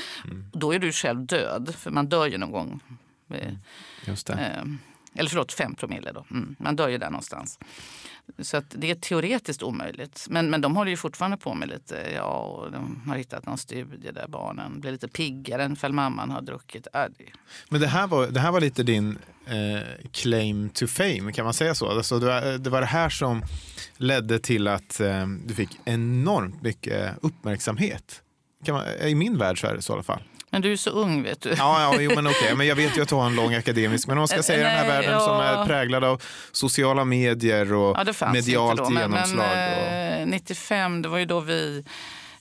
Då 0.53 0.75
är 0.75 0.79
du 0.79 0.93
själv 0.93 1.27
död, 1.27 1.75
för 1.79 1.91
man 1.91 2.07
dör 2.07 2.27
ju 2.27 2.39
någon 2.39 2.51
gång. 2.51 2.81
Eh, 3.31 3.53
Just 4.05 4.27
det. 4.27 4.33
Eh, 4.33 4.65
eller 5.19 5.31
förlåt, 5.31 5.53
5 5.53 5.75
promille 5.75 6.13
då. 6.13 6.27
Mm, 6.31 6.57
man 6.59 6.77
dör 6.77 6.89
ju 6.89 6.99
där 6.99 7.11
någonstans. 7.11 7.59
Så 8.39 8.57
att 8.57 8.65
det 8.69 8.91
är 8.91 8.95
teoretiskt 8.95 9.63
omöjligt. 9.63 10.27
Men, 10.31 10.51
men 10.51 10.61
de 10.61 10.77
håller 10.77 10.91
ju 10.91 10.97
fortfarande 10.97 11.37
på 11.37 11.55
med 11.55 11.69
lite, 11.69 12.13
ja, 12.15 12.39
och 12.39 12.71
de 12.73 13.03
har 13.07 13.17
hittat 13.17 13.47
någon 13.47 13.59
studie 13.59 14.11
där 14.13 14.29
barnen 14.29 14.81
blir 14.81 14.93
lite 14.93 15.09
piggare 15.09 15.65
än 15.65 15.73
ifall 15.73 15.93
mamman 15.93 16.31
har 16.31 16.43
druckit. 16.43 16.87
Äh, 16.95 17.03
det, 17.19 17.25
Men 17.69 17.81
det 17.81 17.87
här 17.87 18.07
var, 18.07 18.27
det 18.27 18.41
här 18.41 18.53
var 18.53 18.61
lite 18.61 18.83
din 18.83 19.19
eh, 19.47 20.09
claim 20.13 20.71
to 20.71 20.87
fame, 20.87 21.33
kan 21.33 21.45
man 21.45 21.55
säga 21.55 21.75
så? 21.75 21.89
Alltså, 21.89 22.19
det, 22.19 22.27
var, 22.27 22.59
det 22.59 22.71
var 22.71 22.81
det 22.81 22.87
här 22.87 23.09
som 23.09 23.43
ledde 23.97 24.39
till 24.39 24.69
att 24.69 25.01
eh, 25.01 25.27
du 25.27 25.55
fick 25.55 25.71
enormt 25.85 26.63
mycket 26.63 27.15
uppmärksamhet. 27.23 28.23
Kan 28.65 28.75
man, 28.75 28.85
I 28.89 29.15
min 29.15 29.39
värld 29.39 29.61
så 29.61 29.67
är 29.67 29.75
det 29.75 29.83
så 29.83 29.93
i 29.93 29.95
alla 29.95 30.03
fall 30.03 30.23
men 30.51 30.63
du 30.63 30.73
är 30.73 30.77
så 30.77 30.91
ung 30.91 31.23
vet 31.23 31.41
du. 31.41 31.49
Ja, 31.49 31.83
ja 31.83 32.01
jo, 32.01 32.13
men 32.15 32.27
okej. 32.27 32.55
Men 32.57 32.67
jag 32.67 32.77
vet 32.77 32.97
ju 32.97 33.03
att 33.03 33.09
du 33.09 33.15
har 33.15 33.27
en 33.27 33.35
lång 33.35 33.55
akademisk. 33.55 34.09
Men 34.09 34.17
om 34.17 34.21
man 34.21 34.29
ska 34.29 34.37
Eh, 34.37 34.43
säga 34.43 34.65
den 34.65 34.73
här 34.73 34.89
nej, 34.89 34.91
världen 34.91 35.21
som 35.21 35.37
ja. 35.37 35.43
är 35.43 35.67
präglad 35.67 36.05
av 36.05 36.23
sociala 36.53 37.05
medier 37.05 37.73
och 37.73 37.97
Ja, 37.99 38.05
det 38.05 38.13
fanns 38.13 38.35
medialt 38.35 38.79
då. 38.79 38.91
Men, 38.91 39.03
genomslag. 39.03 39.47
men 39.47 40.19
och... 40.19 40.21
eh, 40.21 40.27
95, 40.27 41.03
det 41.03 41.09
var 41.09 41.19
ju 41.19 41.25
då 41.25 41.41
vi 41.41 41.85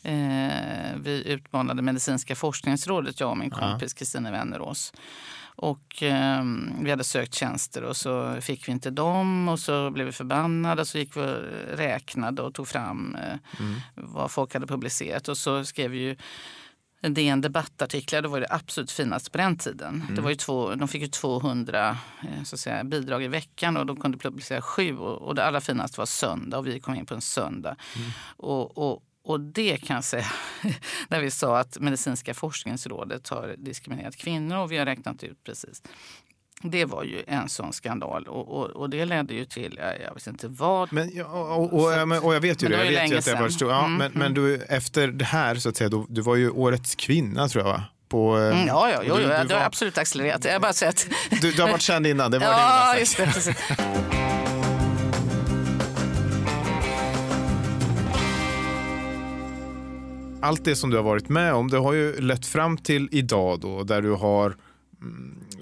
Eh, 0.06 0.96
vi 0.98 1.24
utmanade 1.26 1.82
Medicinska 1.82 2.36
forskningsrådet, 2.36 3.20
jag 3.20 3.30
och 3.30 3.38
min 3.38 3.50
kompis 3.50 3.94
Kristina 3.94 4.32
Wennerås. 4.32 4.94
Och 5.58 6.04
eh, 6.04 6.44
vi 6.82 6.90
hade 6.90 7.04
sökt 7.04 7.34
tjänster 7.34 7.84
och 7.84 7.98
så 7.98 8.42
fick 8.42 8.68
vi 8.68 8.72
inte 8.72 8.90
dem 8.90 9.50
och 9.50 9.60
så 9.60 9.92
blev 9.92 10.06
vi 10.06 10.12
förbannade. 10.12 10.86
Så 10.86 10.98
gick 10.98 11.18
vi 11.18 11.22
och 11.22 11.78
räknade 11.78 12.42
och 12.42 12.54
tog 12.54 12.68
fram 12.68 13.16
eh, 13.16 13.60
mm. 13.60 13.82
vad 13.94 14.32
folk 14.32 14.54
hade 14.54 14.68
publicerat. 14.68 15.28
Och 15.28 15.38
så 15.38 15.66
skrev 15.66 15.92
vi 15.92 15.98
ju 15.98 16.16
DN 17.14 17.42
debattartiklar, 17.42 18.22
det 18.22 18.28
var 18.28 18.40
det 18.40 18.48
absolut 18.50 18.92
finaste 18.92 19.32
på 19.32 19.38
den 19.38 19.58
tiden. 19.58 20.02
Mm. 20.02 20.16
Det 20.16 20.22
var 20.22 20.30
ju 20.30 20.36
två, 20.36 20.76
de 20.76 20.88
fick 20.88 21.02
ju 21.02 21.08
200 21.08 21.98
eh, 22.22 22.44
så 22.44 22.56
att 22.56 22.60
säga, 22.60 22.84
bidrag 22.84 23.24
i 23.24 23.28
veckan 23.28 23.78
och 23.78 23.86
de 23.86 24.00
kunde 24.00 24.18
publicera 24.18 24.62
sju. 24.62 24.98
Och, 24.98 25.22
och 25.22 25.36
det 25.36 25.46
allra 25.46 25.62
finaste 25.62 26.02
var 26.02 26.06
söndag 26.06 26.58
och 26.58 26.68
vi 26.68 26.80
kom 26.80 26.96
in 26.96 27.06
på 27.06 27.14
en 27.14 27.22
söndag. 27.22 27.76
Mm. 27.96 28.12
Och, 28.38 28.78
och, 28.78 29.04
och 29.24 29.40
det 29.40 29.78
kan 29.78 29.96
jag 29.96 30.04
säga, 30.04 30.26
när 31.08 31.22
vi 31.22 31.32
sa 31.32 31.60
att 31.60 31.80
Medicinska 31.80 32.34
forskningsrådet 32.34 33.30
har 33.30 33.56
diskriminerat 33.58 34.16
kvinnor 34.16 34.58
och 34.58 34.72
vi 34.72 34.78
har 34.78 34.86
räknat 34.86 35.24
ut 35.24 35.44
precis. 35.44 35.84
Det 36.62 36.86
var 36.86 37.04
ju 37.04 37.24
en 37.28 37.50
sån 37.50 37.74
skandal 37.74 38.28
och, 38.28 38.48
och, 38.48 38.70
och 38.70 38.90
det 38.90 39.06
ledde 39.06 39.34
ju 39.34 39.46
till, 39.46 39.80
jag, 40.06 40.14
vet 40.14 40.28
inte 40.28 40.48
vad. 40.48 40.94
Men, 40.94 41.22
och, 41.22 41.74
och, 41.74 42.26
och 42.26 42.36
jag 42.36 42.42
vet 42.42 42.64
ju 42.64 42.68
det, 42.68 42.86
jag 42.86 42.92
vet 42.92 43.12
ju 43.12 43.18
att 43.18 43.26
det 43.26 43.36
var 43.36 43.50
stor, 43.50 43.72
ja, 43.72 43.86
mm, 43.86 43.98
men, 43.98 44.08
mm. 44.08 44.20
men 44.20 44.34
du, 44.34 44.56
efter 44.64 45.08
det 45.08 45.26
här 45.26 45.56
så 45.56 45.70
att 45.70 45.78
säga, 45.78 45.90
du, 45.90 46.06
du 46.10 46.22
var 46.22 46.36
ju 46.36 46.50
årets 46.50 46.96
kvinna 46.96 47.48
tror 47.48 47.66
jag 47.66 47.72
va? 47.72 47.84
På, 48.10 48.38
eh, 48.38 48.46
mm, 48.46 48.68
ja, 48.68 48.90
ja, 48.92 49.02
jo, 49.08 49.16
du, 49.16 49.22
du 49.22 49.28
det 49.28 49.54
har 49.54 49.66
absolut 49.66 49.98
accelererat. 49.98 50.46
Jag 50.46 50.62
bara 50.62 50.74
säger 50.74 50.90
att... 50.90 51.08
du, 51.42 51.52
du 51.52 51.62
har 51.62 51.70
varit 51.70 51.82
känd 51.82 52.08
innan, 52.08 52.32
det 52.32 52.40
var 52.40 52.46
ja, 52.52 52.94
det 52.94 53.00
just 53.00 53.18
det, 53.18 53.56
allt 60.42 60.66
det 60.66 60.76
som 60.76 60.90
du 60.90 60.98
har 60.98 61.04
varit 61.04 61.30
med 61.30 61.54
om, 61.54 61.70
det 61.70 61.78
har 61.78 61.94
ju 61.94 62.22
lett 62.22 62.46
fram 62.46 62.78
till 62.78 63.10
idag 63.12 63.60
då, 63.60 63.84
där 63.84 64.02
du 64.02 64.12
har 64.12 64.56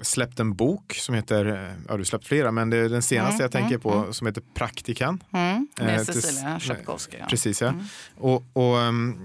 släppt 0.02 0.40
en 0.40 0.54
bok 0.54 0.94
som 0.94 1.14
heter, 1.14 1.46
eh, 1.46 1.84
ja 1.88 1.96
du 1.96 2.04
släppt 2.04 2.26
flera, 2.26 2.52
men 2.52 2.70
det 2.70 2.76
är 2.76 2.88
den 2.88 3.02
senaste 3.02 3.34
mm, 3.34 3.42
jag 3.42 3.52
tänker 3.52 3.68
mm, 3.68 3.80
på 3.80 3.92
mm. 3.92 4.12
som 4.12 4.26
heter 4.26 4.42
Praktikan. 4.54 5.22
Mm, 5.32 5.68
med 5.76 5.98
eh, 5.98 6.04
Cecilia 6.04 6.60
Schapkowska. 6.60 7.16
Ja. 7.18 7.26
Precis 7.30 7.62
ja. 7.62 7.68
Mm. 7.68 7.84
Och, 8.16 8.42
och 8.52 8.76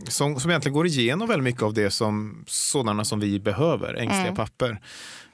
som, 0.08 0.40
som 0.40 0.52
egentligen 0.52 0.74
går 0.74 0.88
igenom 0.88 1.28
väldigt 1.28 1.44
mycket 1.44 1.64
av 1.64 1.74
det 1.74 1.92
som 1.92 2.44
sådana 2.48 3.06
som 3.06 3.20
vi 3.20 3.40
behöver, 3.40 3.94
ängsliga 3.94 4.22
mm. 4.22 4.36
papper. 4.36 4.82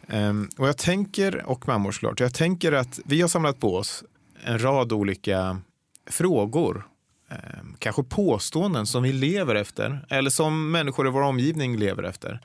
Um, 0.07 0.49
och 0.57 0.67
jag 0.67 0.77
tänker, 0.77 1.45
och 1.45 1.67
mammor 1.67 1.91
såklart, 1.91 2.19
jag 2.19 2.33
tänker 2.33 2.71
att 2.71 2.99
vi 3.05 3.21
har 3.21 3.27
samlat 3.27 3.59
på 3.59 3.75
oss 3.75 4.03
en 4.43 4.59
rad 4.59 4.91
olika 4.93 5.61
frågor 6.09 6.85
Ehm, 7.29 7.75
kanske 7.79 8.03
påståenden 8.03 8.85
som 8.85 9.03
vi 9.03 9.13
lever 9.13 9.55
efter 9.55 10.05
eller 10.09 10.29
som 10.29 10.71
människor 10.71 11.07
i 11.07 11.09
vår 11.09 11.21
omgivning 11.21 11.77
lever 11.77 12.03
efter. 12.03 12.41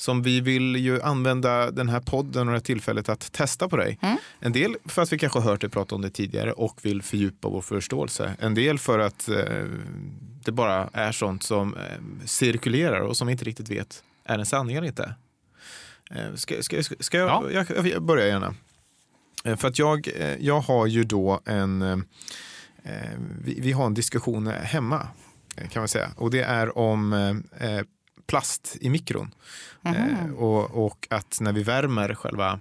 Som 0.00 0.22
vi 0.22 0.40
vill 0.40 0.76
ju 0.76 1.02
använda 1.02 1.70
den 1.70 1.88
här 1.88 2.00
podden 2.00 2.48
och 2.48 2.52
det 2.52 2.58
här 2.58 2.60
tillfället 2.60 3.08
att 3.08 3.32
testa 3.32 3.68
på 3.68 3.76
dig. 3.76 3.98
Mm. 4.02 4.16
En 4.40 4.52
del 4.52 4.76
för 4.84 5.02
att 5.02 5.12
vi 5.12 5.18
kanske 5.18 5.38
har 5.38 5.50
hört 5.50 5.60
dig 5.60 5.70
prata 5.70 5.94
om 5.94 6.02
det 6.02 6.10
tidigare 6.10 6.52
och 6.52 6.78
vill 6.82 7.02
fördjupa 7.02 7.48
vår 7.48 7.60
förståelse. 7.60 8.36
En 8.38 8.54
del 8.54 8.78
för 8.78 8.98
att 8.98 9.28
eh, 9.28 9.64
det 10.44 10.52
bara 10.52 10.90
är 10.92 11.12
sånt 11.12 11.42
som 11.42 11.74
eh, 11.74 11.82
cirkulerar 12.24 13.00
och 13.00 13.16
som 13.16 13.26
vi 13.26 13.32
inte 13.32 13.44
riktigt 13.44 13.70
vet 13.70 14.02
är 14.24 14.38
en 14.38 14.46
sanning 14.46 14.76
eller 14.76 14.88
inte. 14.88 15.14
Eh, 16.10 16.34
ska, 16.34 16.62
ska, 16.62 16.82
ska, 16.82 16.94
ska 17.00 17.18
jag, 17.18 17.52
ja. 17.52 17.64
jag, 17.76 17.86
jag 17.86 18.02
börjar 18.02 18.26
gärna. 18.26 18.54
Eh, 19.44 19.56
för 19.56 19.68
att 19.68 19.78
jag, 19.78 20.08
eh, 20.16 20.36
jag 20.40 20.60
har 20.60 20.86
ju 20.86 21.04
då 21.04 21.40
en 21.44 21.82
eh, 21.82 21.98
vi, 23.44 23.60
vi, 23.60 23.72
har 23.72 23.86
en 23.86 23.94
diskussion 23.94 24.46
hemma 24.46 25.08
kan 25.70 25.80
man 25.80 25.88
säga 25.88 26.10
och 26.16 26.30
det 26.30 26.42
är 26.42 26.78
om 26.78 27.12
eh, 27.58 27.80
plast 28.28 28.76
i 28.80 28.90
mikron. 28.90 29.34
Mm. 29.82 30.34
och, 30.34 30.86
och, 30.86 31.06
att 31.10 31.38
när 31.40 31.52
vi 31.52 31.62
värmer 31.62 32.14
själva 32.14 32.60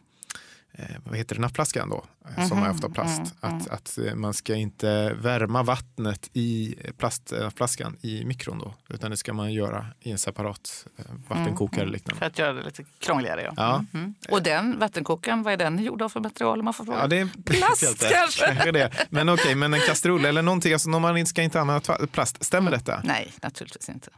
vad 1.06 1.18
heter 1.18 1.36
det, 1.36 1.42
nappflaskan 1.42 1.90
då, 1.90 2.06
mm 2.36 2.50
som 2.50 2.64
är 2.64 2.72
ofta 2.72 2.90
plast. 2.90 3.20
Mm 3.20 3.58
Att, 3.58 3.68
att 3.70 3.98
man 4.16 4.34
ska 4.34 4.56
inte 4.56 5.14
värma 5.14 5.64
vattnet 5.64 6.30
i 6.34 6.76
plastflaskan 6.98 7.98
i 8.02 8.26
mikron 8.26 8.60
då, 8.60 8.74
utan 8.90 9.12
det 9.12 9.18
ska 9.18 9.34
man 9.34 9.54
göra 9.54 9.86
i 10.00 10.12
en 10.12 10.18
separat 10.18 10.88
vattenkokare 11.28 11.82
eller 11.82 11.92
liknande. 11.92 12.20
För 12.20 12.26
att 12.26 12.40
göra 12.40 12.54
det 12.54 12.64
lite 12.64 12.84
krångligare 13.00 13.42
ja. 13.42 13.54
ja. 13.58 13.86
Mm. 13.94 14.16
Och 14.30 14.44
den 14.44 14.80
vattenkokaren, 14.80 15.44
vad 15.44 15.54
är 15.54 15.58
den 15.58 15.84
gjord 15.84 16.02
av 16.02 16.10
för 16.10 16.20
material 16.20 16.64
man 16.64 16.74
får 16.74 16.86
fråga? 16.86 17.00
Ja, 17.00 17.08
det 17.08 17.18
är 17.18 17.30
plast 17.46 18.08
kanske? 18.14 18.72
det. 18.72 19.08
Men 19.10 19.30
okej, 19.30 19.44
okay, 19.44 19.56
men 19.56 19.74
en 19.74 19.80
kastrull 19.80 20.26
eller 20.26 20.42
någonting, 20.42 20.74
alltså, 20.74 20.90
man 20.90 21.26
ska 21.26 21.42
inte 21.42 21.62
använda 21.62 22.08
plast, 22.12 22.44
stämmer 22.44 22.68
mm. 22.68 22.80
detta? 22.80 23.02
Nej, 23.04 23.34
naturligtvis 23.42 23.90
inte. 23.90 24.10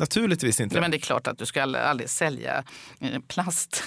Naturligtvis 0.00 0.60
inte. 0.60 0.80
Men 0.80 0.90
det 0.90 0.96
är 0.96 0.98
klart 0.98 1.26
att 1.26 1.38
du 1.38 1.46
ska 1.46 1.62
aldrig 1.62 2.10
sälja 2.10 2.64
eh, 3.00 3.20
plast, 3.28 3.82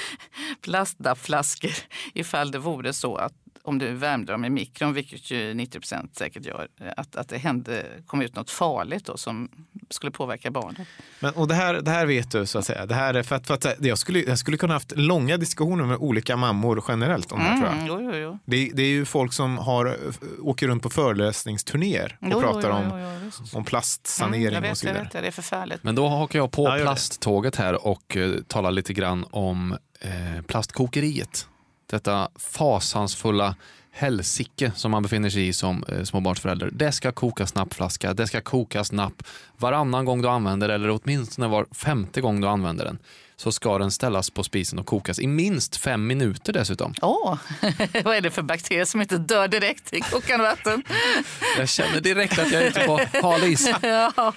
plastflaskor 0.62 1.70
ifall 2.14 2.50
det 2.50 2.58
vore 2.58 2.92
så 2.92 3.16
att 3.16 3.32
om 3.68 3.78
du 3.78 3.92
värmde 3.92 4.32
dem 4.32 4.44
i 4.44 4.50
mikron, 4.50 4.92
vilket 4.92 5.30
ju 5.30 5.54
90% 5.54 6.08
säkert 6.12 6.44
gör, 6.44 6.68
att, 6.96 7.16
att 7.16 7.28
det 7.28 7.38
hände, 7.38 7.86
kom 8.06 8.22
ut 8.22 8.36
något 8.36 8.50
farligt 8.50 9.04
då, 9.04 9.16
som 9.16 9.48
skulle 9.90 10.12
påverka 10.12 10.50
barnet. 10.50 10.88
Men, 11.20 11.34
och 11.34 11.48
det, 11.48 11.54
här, 11.54 11.74
det 11.74 11.90
här 11.90 12.06
vet 12.06 12.30
du, 12.30 12.46
så 12.46 12.58
att 12.58 12.64
säga. 12.64 12.86
Det 12.86 12.94
här 12.94 13.14
är 13.14 13.22
för 13.22 13.36
att, 13.36 13.46
för 13.46 13.54
att 13.54 13.66
jag, 13.80 13.98
skulle, 13.98 14.20
jag 14.20 14.38
skulle 14.38 14.56
kunna 14.56 14.74
haft 14.74 14.92
långa 14.96 15.36
diskussioner 15.36 15.84
med 15.84 15.96
olika 15.96 16.36
mammor 16.36 16.84
generellt 16.88 17.32
om 17.32 17.38
det 17.38 17.44
här. 17.44 17.56
tror 17.56 17.68
jag. 17.68 17.76
Mm, 17.76 17.86
jo, 17.86 18.00
jo, 18.00 18.16
jo. 18.16 18.38
Det, 18.44 18.70
det, 18.74 18.82
är 18.82 18.86
ju 18.86 19.04
folk 19.04 19.32
som 19.32 19.58
har, 19.58 19.96
åker 20.42 20.68
runt 20.68 20.82
på 20.82 20.90
föreläsningsturnéer 20.90 22.18
och 22.20 22.42
pratar 22.42 22.70
om, 22.70 23.12
om 23.54 23.64
plastsanering 23.64 24.46
mm, 24.46 24.62
vet, 24.62 24.70
och 24.70 24.78
så 24.78 24.86
vidare. 24.86 25.02
Vet, 25.02 25.12
det 25.12 25.26
är 25.26 25.30
förfärligt. 25.30 25.82
Men 25.82 25.94
då 25.94 26.08
hakar 26.08 26.38
jag 26.38 26.50
på 26.50 26.64
ja, 26.64 26.78
plasttåget 26.82 27.56
här 27.56 27.86
och 27.86 28.16
uh, 28.16 28.40
talar 28.46 28.70
lite 28.70 28.92
grann 28.92 29.24
om 29.30 29.76
uh, 30.04 30.42
plastkokeriet 30.42 31.48
detta 31.90 32.28
fasansfulla 32.36 33.54
helsike 33.90 34.72
som 34.74 34.90
man 34.90 35.02
befinner 35.02 35.30
sig 35.30 35.48
i 35.48 35.52
som 35.52 35.84
eh, 35.88 36.02
småbarnsförälder. 36.02 36.70
Det 36.72 36.92
ska 36.92 37.12
kokas 37.12 37.54
nappflaska, 37.54 38.14
det 38.14 38.26
ska 38.26 38.40
kokas 38.40 38.92
napp 38.92 39.22
varannan 39.56 40.04
gång 40.04 40.22
du 40.22 40.28
använder 40.28 40.68
eller 40.68 40.90
åtminstone 40.90 41.48
var 41.48 41.66
femte 41.72 42.20
gång 42.20 42.40
du 42.40 42.48
använder 42.48 42.84
den 42.84 42.98
så 43.40 43.52
ska 43.52 43.78
den 43.78 43.90
ställas 43.90 44.30
på 44.30 44.44
spisen 44.44 44.78
och 44.78 44.86
kokas 44.86 45.18
i 45.18 45.26
minst 45.26 45.76
fem 45.76 46.06
minuter 46.06 46.52
dessutom. 46.52 46.94
Åh, 47.02 47.32
oh. 47.32 47.38
vad 48.04 48.16
är 48.16 48.20
det 48.20 48.30
för 48.30 48.42
bakterier 48.42 48.84
som 48.84 49.00
inte 49.00 49.18
dör 49.18 49.48
direkt 49.48 49.92
i 49.92 50.00
kokande 50.00 50.44
vatten? 50.44 50.82
Jag 51.58 51.68
känner 51.68 52.00
direkt 52.00 52.38
att 52.38 52.52
jag 52.52 52.62
är 52.62 52.68
ute 52.68 52.80
på 52.80 53.00
hal 53.22 53.44
is. 53.44 53.68
Ja, 53.82 54.32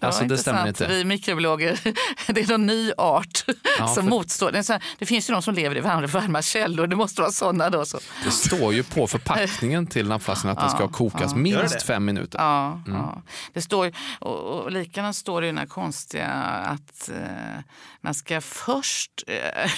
alltså, 0.00 0.24
det 0.24 0.38
stämmer 0.38 0.68
inte. 0.68 0.86
Vi 0.86 1.04
mikrobiologer, 1.04 1.80
det 2.32 2.40
är 2.40 2.48
någon 2.48 2.66
ny 2.66 2.92
art 2.96 3.44
ja, 3.78 3.86
som 3.86 3.94
för... 3.94 4.10
motstår. 4.10 4.52
Det, 4.52 4.68
här, 4.68 4.82
det, 4.98 5.06
finns 5.06 5.30
ju 5.30 5.32
de 5.32 5.42
som 5.42 5.54
lever 5.54 5.76
i 5.76 5.80
varma, 5.80 6.06
varma 6.06 6.42
källor, 6.42 6.86
det 6.86 6.96
måste 6.96 7.20
vara 7.20 7.32
sådana 7.32 7.70
då. 7.70 7.84
Så. 7.84 7.98
Det 8.24 8.30
står 8.30 8.74
ju 8.74 8.82
på 8.82 9.06
förpackningen 9.06 9.86
till 9.86 10.08
nappflaskan 10.08 10.50
att 10.50 10.58
ja, 10.58 10.62
den 10.62 10.70
ska 10.70 10.88
kokas 10.88 11.34
minst 11.34 11.82
fem 11.82 12.04
minuter. 12.04 12.38
Ja, 12.38 12.82
mm. 12.86 13.06
Det 13.52 13.62
står, 13.62 13.92
och, 14.18 14.36
och 14.36 14.72
likadant 14.72 15.16
står 15.16 15.40
det 15.40 15.46
i 15.46 15.50
den 15.50 15.58
här 15.58 15.66
konstiga 15.66 16.28
att 16.28 17.08
eh, 17.08 17.60
man 18.00 18.14
ska 18.14 18.39
först 18.40 19.24
eh, 19.26 19.70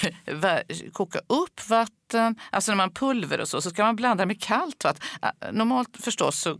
koka 0.91 1.19
upp 1.27 1.69
vatten, 1.69 1.93
alltså 2.49 2.71
när 2.71 2.75
man 2.75 2.91
pulver 2.91 3.41
och 3.41 3.47
så, 3.47 3.61
så 3.61 3.69
ska 3.69 3.85
man 3.85 3.95
blanda 3.95 4.25
med 4.25 4.41
kallt 4.41 4.83
vatten. 4.83 5.07
Normalt 5.51 5.89
förstås 5.99 6.39
så 6.39 6.57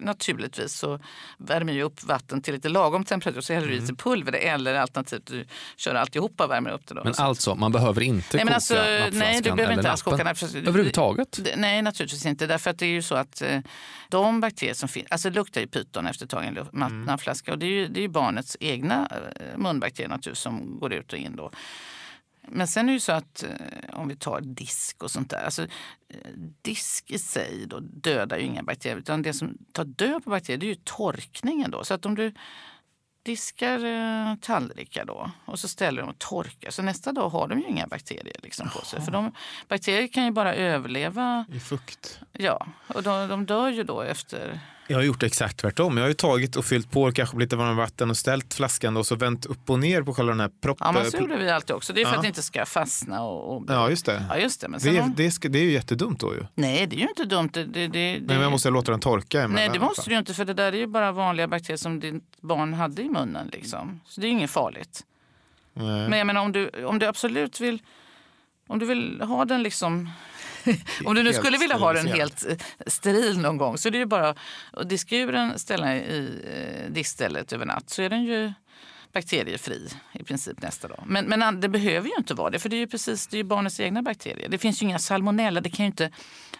naturligtvis 0.00 0.72
så 0.72 1.00
värmer 1.38 1.72
ju 1.72 1.82
upp 1.82 2.04
vatten 2.04 2.42
till 2.42 2.54
lite 2.54 2.68
lagom 2.68 3.04
temperatur 3.04 3.40
så 3.40 3.52
häller 3.52 3.68
du 3.68 3.78
mm. 3.78 3.96
pulver 3.96 4.32
eller 4.32 4.74
alternativt 4.74 5.26
du 5.26 5.46
kör 5.76 5.94
alltihopa 5.94 6.44
och 6.44 6.50
värmer 6.50 6.70
upp 6.70 6.86
det. 6.86 6.94
Då. 6.94 7.04
Men 7.04 7.14
alltså, 7.16 7.54
man 7.54 7.72
behöver 7.72 8.00
inte 8.00 8.36
nej, 8.36 8.44
koka 8.44 8.54
alltså, 8.54 8.74
Nej, 9.12 9.40
du 9.42 9.52
behöver 9.52 9.74
inte 9.74 9.90
alls 9.90 10.02
koka 10.02 10.24
nappen. 10.24 10.48
Överhuvudtaget? 10.56 11.40
Nej, 11.56 11.82
naturligtvis 11.82 12.26
inte. 12.26 12.46
Därför 12.46 12.70
att 12.70 12.78
det 12.78 12.86
är 12.86 12.90
ju 12.90 13.02
så 13.02 13.14
att 13.14 13.42
eh, 13.42 13.60
de 14.08 14.40
bakterier 14.40 14.74
som 14.74 14.88
finns, 14.88 15.06
alltså 15.10 15.30
det 15.30 15.36
luktar 15.36 15.60
ju 15.60 15.66
pyton 15.66 16.06
efter 16.06 16.24
ett 16.24 16.30
tag 16.30 16.44
i 16.44 16.46
en 16.46 16.58
nappflaska 17.04 17.50
mm. 17.50 17.54
och 17.54 17.58
det 17.58 17.66
är 17.66 17.70
ju, 17.70 17.88
det 17.88 18.00
är 18.00 18.02
ju 18.02 18.08
barnets 18.08 18.56
egna 18.60 19.08
eh, 19.10 19.58
munbakterier 19.58 20.08
naturligtvis 20.08 20.42
som 20.42 20.78
går 20.80 20.92
ut 20.92 21.12
och 21.12 21.18
in 21.18 21.36
då. 21.36 21.50
Men 22.52 22.68
sen 22.68 22.88
är 22.88 22.92
det 22.92 22.92
ju 22.92 23.00
så 23.00 23.12
att 23.12 23.42
eh, 23.42 23.98
om 24.00 24.08
vi 24.08 24.16
tar 24.16 24.40
disk 24.40 25.02
och 25.02 25.10
sånt 25.10 25.30
där. 25.30 25.44
Alltså, 25.44 25.62
eh, 26.08 26.30
disk 26.62 27.10
i 27.10 27.18
sig 27.18 27.66
då 27.66 27.80
dödar 27.80 28.38
ju 28.38 28.44
inga 28.44 28.62
bakterier. 28.62 28.96
Utan 28.96 29.22
det 29.22 29.32
som 29.32 29.58
tar 29.72 29.84
död 29.84 30.24
på 30.24 30.30
bakterier 30.30 30.58
det 30.58 30.66
är 30.66 30.68
ju 30.68 30.80
torkningen. 30.84 31.70
Då. 31.70 31.84
Så 31.84 31.94
att 31.94 32.06
om 32.06 32.14
du 32.14 32.32
diskar 33.22 33.84
eh, 33.84 34.34
tallrikar 34.36 35.04
då 35.04 35.30
och 35.44 35.58
så 35.58 35.68
ställer 35.68 36.02
dem 36.02 36.10
och 36.10 36.18
torkar. 36.18 36.70
Så 36.70 36.82
nästa 36.82 37.12
dag 37.12 37.28
har 37.28 37.48
de 37.48 37.58
ju 37.60 37.66
inga 37.66 37.86
bakterier 37.86 38.36
liksom 38.42 38.68
på 38.68 38.84
sig. 38.84 39.04
För 39.04 39.12
de, 39.12 39.32
bakterier 39.68 40.08
kan 40.08 40.24
ju 40.24 40.30
bara 40.30 40.54
överleva 40.54 41.44
i 41.52 41.60
fukt. 41.60 42.20
Ja, 42.32 42.66
och 42.86 43.02
de, 43.02 43.28
de 43.28 43.46
dör 43.46 43.68
ju 43.68 43.84
då 43.84 44.00
efter 44.00 44.60
Jag 44.90 44.96
har 44.98 45.02
gjort 45.02 45.22
exakt 45.22 45.56
tvärtom. 45.56 45.96
Jag 45.96 46.04
har 46.04 46.08
ju 46.08 46.14
tagit 46.14 46.56
och 46.56 46.64
fyllt 46.64 46.90
på 46.90 47.12
kanske 47.12 47.38
lite 47.38 47.56
varmt 47.56 47.76
vatten 47.76 48.10
och 48.10 48.16
ställt 48.16 48.54
flaskan 48.54 48.96
och 48.96 49.06
så 49.06 49.14
vänt 49.16 49.46
upp 49.46 49.70
och 49.70 49.78
ner 49.78 50.02
på 50.02 50.14
själva 50.14 50.32
den 50.32 50.40
här 50.40 50.50
proppen. 50.60 50.86
Ja, 50.86 50.92
men 50.92 51.10
så 51.10 51.16
gjorde 51.16 51.36
vi 51.36 51.50
alltid 51.50 51.76
också. 51.76 51.92
Det 51.92 52.00
är 52.00 52.04
för 52.04 52.12
Ja. 52.12 52.16
att 52.16 52.22
det 52.22 52.28
inte 52.28 52.42
ska 52.42 52.66
fastna. 52.66 53.22
Och, 53.22 53.56
och... 53.56 53.64
Ja, 53.68 53.90
just 53.90 54.06
det. 54.06 54.24
Ja, 54.28 54.36
just 54.38 54.60
det. 54.60 54.68
Men 54.68 54.80
Det, 54.82 54.96
är- 54.96 55.02
om- 55.02 55.14
det, 55.16 55.30
ska, 55.30 55.48
det 55.48 55.58
är 55.58 55.62
ju 55.64 55.70
jättedumt 55.72 56.20
då 56.20 56.34
ju. 56.34 56.46
Nej, 56.54 56.86
det 56.86 56.96
är 56.96 57.00
ju 57.00 57.08
inte 57.08 57.24
dumt. 57.24 57.50
Det, 57.52 57.64
det, 57.64 57.88
det. 57.88 58.20
Men 58.26 58.40
jag 58.40 58.50
måste 58.50 58.70
låta 58.70 58.90
den 58.90 59.00
torka. 59.00 59.46
Nej, 59.48 59.70
det 59.72 59.78
måste 59.80 60.02
du 60.10 60.12
ju 60.12 60.18
inte 60.18 60.34
för 60.34 60.44
det 60.44 60.54
där 60.54 60.72
är 60.72 60.76
ju 60.76 60.86
bara 60.86 61.12
vanliga 61.12 61.48
bakterier 61.48 61.76
som 61.76 62.00
ditt 62.00 62.40
barn 62.40 62.74
hade 62.74 63.02
i 63.02 63.08
munnen. 63.08 63.48
Liksom. 63.52 64.00
Så 64.06 64.20
det 64.20 64.26
är 64.26 64.28
ju 64.28 64.34
inget 64.36 64.50
farligt. 64.50 65.00
Nej. 65.74 66.08
Men 66.08 66.18
jag 66.18 66.26
menar 66.26 66.40
om 66.40 66.52
du, 66.52 66.70
om 66.84 66.98
du 66.98 67.06
absolut 67.06 67.60
vill, 67.60 67.82
om 68.68 68.78
du 68.78 68.86
vill 68.86 69.20
ha 69.20 69.44
den 69.44 69.62
liksom 69.62 70.10
om 71.04 71.14
du 71.14 71.22
nu 71.22 71.32
skulle 71.32 71.58
vilja 71.58 71.76
ha 71.76 71.92
den 71.92 72.06
helt 72.06 72.46
eh, 72.46 72.56
steril 72.86 73.38
någon 73.38 73.56
gång 73.56 73.78
så 73.78 73.88
är 73.88 73.92
det 73.92 73.98
ju 73.98 74.06
bara 74.06 74.34
att 74.72 74.88
diska 74.88 75.16
ur 75.16 75.32
den, 75.32 75.58
ställa 75.58 75.96
i 75.96 76.28
eh, 76.54 76.92
diskstället 76.92 77.52
över 77.52 77.66
natt 77.66 77.90
så 77.90 78.02
är 78.02 78.10
den 78.10 78.24
ju 78.24 78.52
bakteriefri 79.12 79.88
i 80.12 80.24
princip 80.24 80.62
nästa 80.62 80.88
dag. 80.88 81.02
Men, 81.06 81.24
men 81.24 81.60
det 81.60 81.68
behöver 81.68 82.08
ju 82.08 82.14
inte 82.18 82.34
vara 82.34 82.50
det 82.50 82.58
för 82.58 82.68
det 82.68 82.76
är 82.76 82.80
ju 82.80 82.86
precis 82.86 83.26
det 83.26 83.38
är 83.38 83.44
barnets 83.44 83.80
egna 83.80 84.02
bakterier. 84.02 84.48
Det 84.48 84.58
finns 84.58 84.82
ju 84.82 84.86
inga 84.86 84.98
salmonella. 84.98 85.60
Det 85.60 85.70
kan 85.70 85.84
ju 85.84 85.90
inte, 85.90 86.10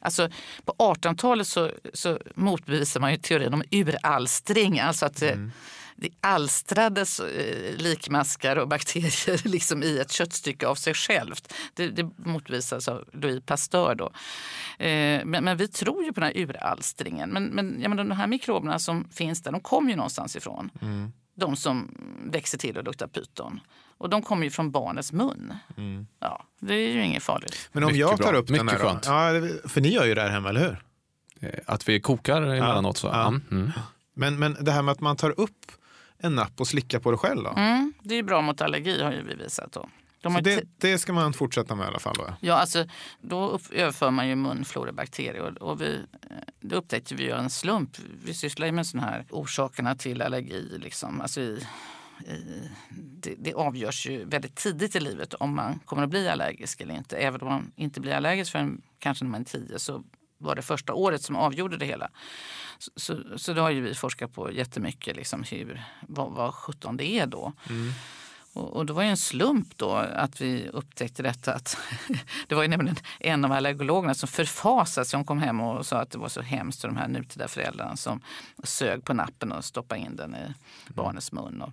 alltså, 0.00 0.28
på 0.64 0.72
1800-talet 0.78 1.46
så, 1.46 1.70
så 1.92 2.18
motbevisar 2.34 3.00
man 3.00 3.10
ju 3.10 3.16
teorin 3.16 3.54
om 3.54 3.62
uralstring. 3.70 4.80
Alltså 4.80 5.06
att 5.06 5.22
eh, 5.22 5.36
det 6.00 6.10
alstrades 6.20 7.20
eh, 7.20 7.76
likmaskar 7.76 8.56
och 8.56 8.68
bakterier 8.68 9.48
liksom 9.48 9.82
i 9.82 9.98
ett 9.98 10.12
köttstycke 10.12 10.66
av 10.66 10.74
sig 10.74 10.94
självt. 10.94 11.52
Det, 11.74 11.88
det 11.88 12.10
motbevisas 12.16 12.88
av 12.88 13.04
Louis 13.12 13.42
Pasteur. 13.46 13.94
Då. 13.94 14.04
Eh, 14.84 15.24
men, 15.24 15.44
men 15.44 15.56
vi 15.56 15.68
tror 15.68 16.04
ju 16.04 16.12
på 16.12 16.20
den 16.20 16.26
här 16.34 16.42
uralstringen. 16.42 17.30
Men, 17.30 17.44
men 17.44 17.80
jag 17.82 17.88
menar, 17.88 18.04
de 18.04 18.14
här 18.14 18.26
mikroberna 18.26 18.78
som 18.78 19.08
finns 19.10 19.42
där, 19.42 19.52
de 19.52 19.60
kommer 19.60 19.90
ju 19.90 19.96
någonstans 19.96 20.36
ifrån. 20.36 20.70
De 21.34 21.56
som 21.56 21.94
växer 22.32 22.58
till 22.58 22.76
och 22.78 22.84
luktar 22.84 23.06
pyton. 23.06 23.60
Och 23.98 24.10
de 24.10 24.22
kommer 24.22 24.44
ju 24.44 24.50
från 24.50 24.70
barnets 24.70 25.12
mun. 25.12 25.54
Ja, 26.20 26.44
det 26.60 26.74
är 26.74 26.92
ju 26.92 27.04
inget 27.04 27.22
farligt. 27.22 27.68
Men 27.72 27.82
om 27.84 27.86
Mycket 27.86 28.00
jag 28.00 28.20
tar 28.22 28.32
bra. 28.32 28.40
upp 28.40 28.46
den 28.46 28.66
Mycket 28.66 28.72
här 28.72 28.78
då? 28.78 28.90
skönt. 28.90 29.06
Ja, 29.06 29.68
för 29.68 29.80
ni 29.80 29.88
gör 29.88 30.04
ju 30.04 30.14
det 30.14 30.20
här 30.22 30.28
hemma, 30.30 30.48
eller 30.48 30.60
hur? 30.60 30.82
Eh, 31.40 31.58
Att 31.66 31.88
vi 31.88 32.00
kokar 32.00 32.42
emellanåt. 32.42 32.96
Så. 32.96 33.06
Ja. 33.06 33.12
Ja. 33.12 33.26
Mm. 33.56 33.70
Men, 34.14 34.38
men 34.38 34.56
det 34.60 34.72
här 34.72 34.82
med 34.82 34.92
att 34.92 35.00
man 35.00 35.16
tar 35.16 35.40
upp 35.40 35.72
en 36.22 36.34
napp 36.34 36.60
och 36.60 36.66
slickar 36.66 36.98
på 36.98 37.10
det 37.10 37.16
själv? 37.16 37.46
Mm, 37.46 37.92
det 38.02 38.14
är 38.14 38.22
bra 38.22 38.40
mot 38.40 38.60
allergi 38.60 39.02
har 39.02 39.12
ju 39.12 39.22
vi 39.22 39.34
visat. 39.34 39.72
Då. 39.72 39.88
De 40.22 40.42
det, 40.42 40.64
det 40.78 40.98
ska 40.98 41.12
man 41.12 41.32
fortsätta 41.32 41.74
med 41.74 41.84
i 41.84 41.86
alla 41.86 41.98
fall? 41.98 42.16
Då. 42.18 42.34
Ja, 42.40 42.54
alltså, 42.54 42.84
då 43.20 43.58
överför 43.72 44.10
man 44.10 44.28
ju 44.28 44.34
munflorebakterier. 44.34 45.40
Och, 45.40 45.70
och 45.70 45.80
vi, 45.80 45.94
eh, 46.30 46.36
det 46.60 46.76
upptäckte 46.76 47.14
vi 47.14 47.22
ju 47.22 47.30
en 47.30 47.50
slump. 47.50 47.90
Vi 48.24 48.34
sysslar 48.34 48.66
ju 48.66 48.72
med 48.72 48.86
såna 48.86 49.02
här 49.02 49.26
orsakerna 49.30 49.94
till 49.94 50.22
allergi. 50.22 50.78
Liksom. 50.78 51.20
Alltså 51.20 51.40
i, 51.40 51.66
i, 52.26 52.70
det, 52.90 53.34
det 53.38 53.54
avgörs 53.54 54.06
ju 54.06 54.24
väldigt 54.24 54.54
tidigt 54.56 54.96
i 54.96 55.00
livet 55.00 55.34
om 55.34 55.56
man 55.56 55.78
kommer 55.84 56.02
att 56.02 56.10
bli 56.10 56.28
allergisk 56.28 56.80
eller 56.80 56.94
inte. 56.94 57.16
Även 57.16 57.40
om 57.40 57.48
man 57.48 57.72
inte 57.76 58.00
blir 58.00 58.12
allergisk 58.12 58.52
förrän 58.52 58.82
kanske 58.98 59.24
när 59.24 59.30
man 59.30 59.40
är 59.40 59.44
tio 59.44 59.78
så 59.78 60.04
var 60.40 60.54
det 60.54 60.62
första 60.62 60.94
året 60.94 61.22
som 61.22 61.36
avgjorde 61.36 61.76
det 61.76 61.86
hela. 61.86 62.10
Så, 62.78 62.90
så, 62.96 63.38
så 63.38 63.52
då 63.52 63.62
har 63.62 63.70
ju 63.70 63.80
vi 63.80 63.94
forskat 63.94 64.34
på 64.34 64.52
jättemycket 64.52 65.16
liksom 65.16 65.42
hur, 65.42 65.82
vad, 66.00 66.32
vad 66.32 66.54
sjutton 66.54 66.96
det 66.96 67.18
är 67.18 67.26
då. 67.26 67.52
Och, 68.52 68.76
och 68.76 68.86
det 68.86 68.92
var 68.92 69.02
ju 69.02 69.08
en 69.08 69.16
slump 69.16 69.78
då 69.78 69.92
att 69.94 70.40
vi 70.40 70.68
upptäckte 70.68 71.22
detta. 71.22 71.54
Att 71.54 71.76
det 72.48 72.54
var 72.54 72.62
ju 72.62 72.68
nämligen 72.68 72.96
en 73.20 73.44
av 73.44 73.52
allergologerna 73.52 74.14
som 74.14 74.28
förfasade 74.28 75.04
sig. 75.04 75.16
Hon 75.16 75.24
kom 75.24 75.38
hem 75.38 75.60
och 75.60 75.86
sa 75.86 75.98
att 75.98 76.10
det 76.10 76.18
var 76.18 76.28
så 76.28 76.40
hemskt 76.40 76.80
för 76.80 76.88
de 76.88 76.96
här 76.96 77.08
nutida 77.08 77.48
föräldrarna 77.48 77.96
som 77.96 78.20
sög 78.64 79.04
på 79.04 79.14
nappen 79.14 79.52
och 79.52 79.64
stoppade 79.64 80.00
in 80.00 80.16
den 80.16 80.34
i 80.34 80.54
barnets 80.92 81.32
mun. 81.32 81.62
Och, 81.62 81.72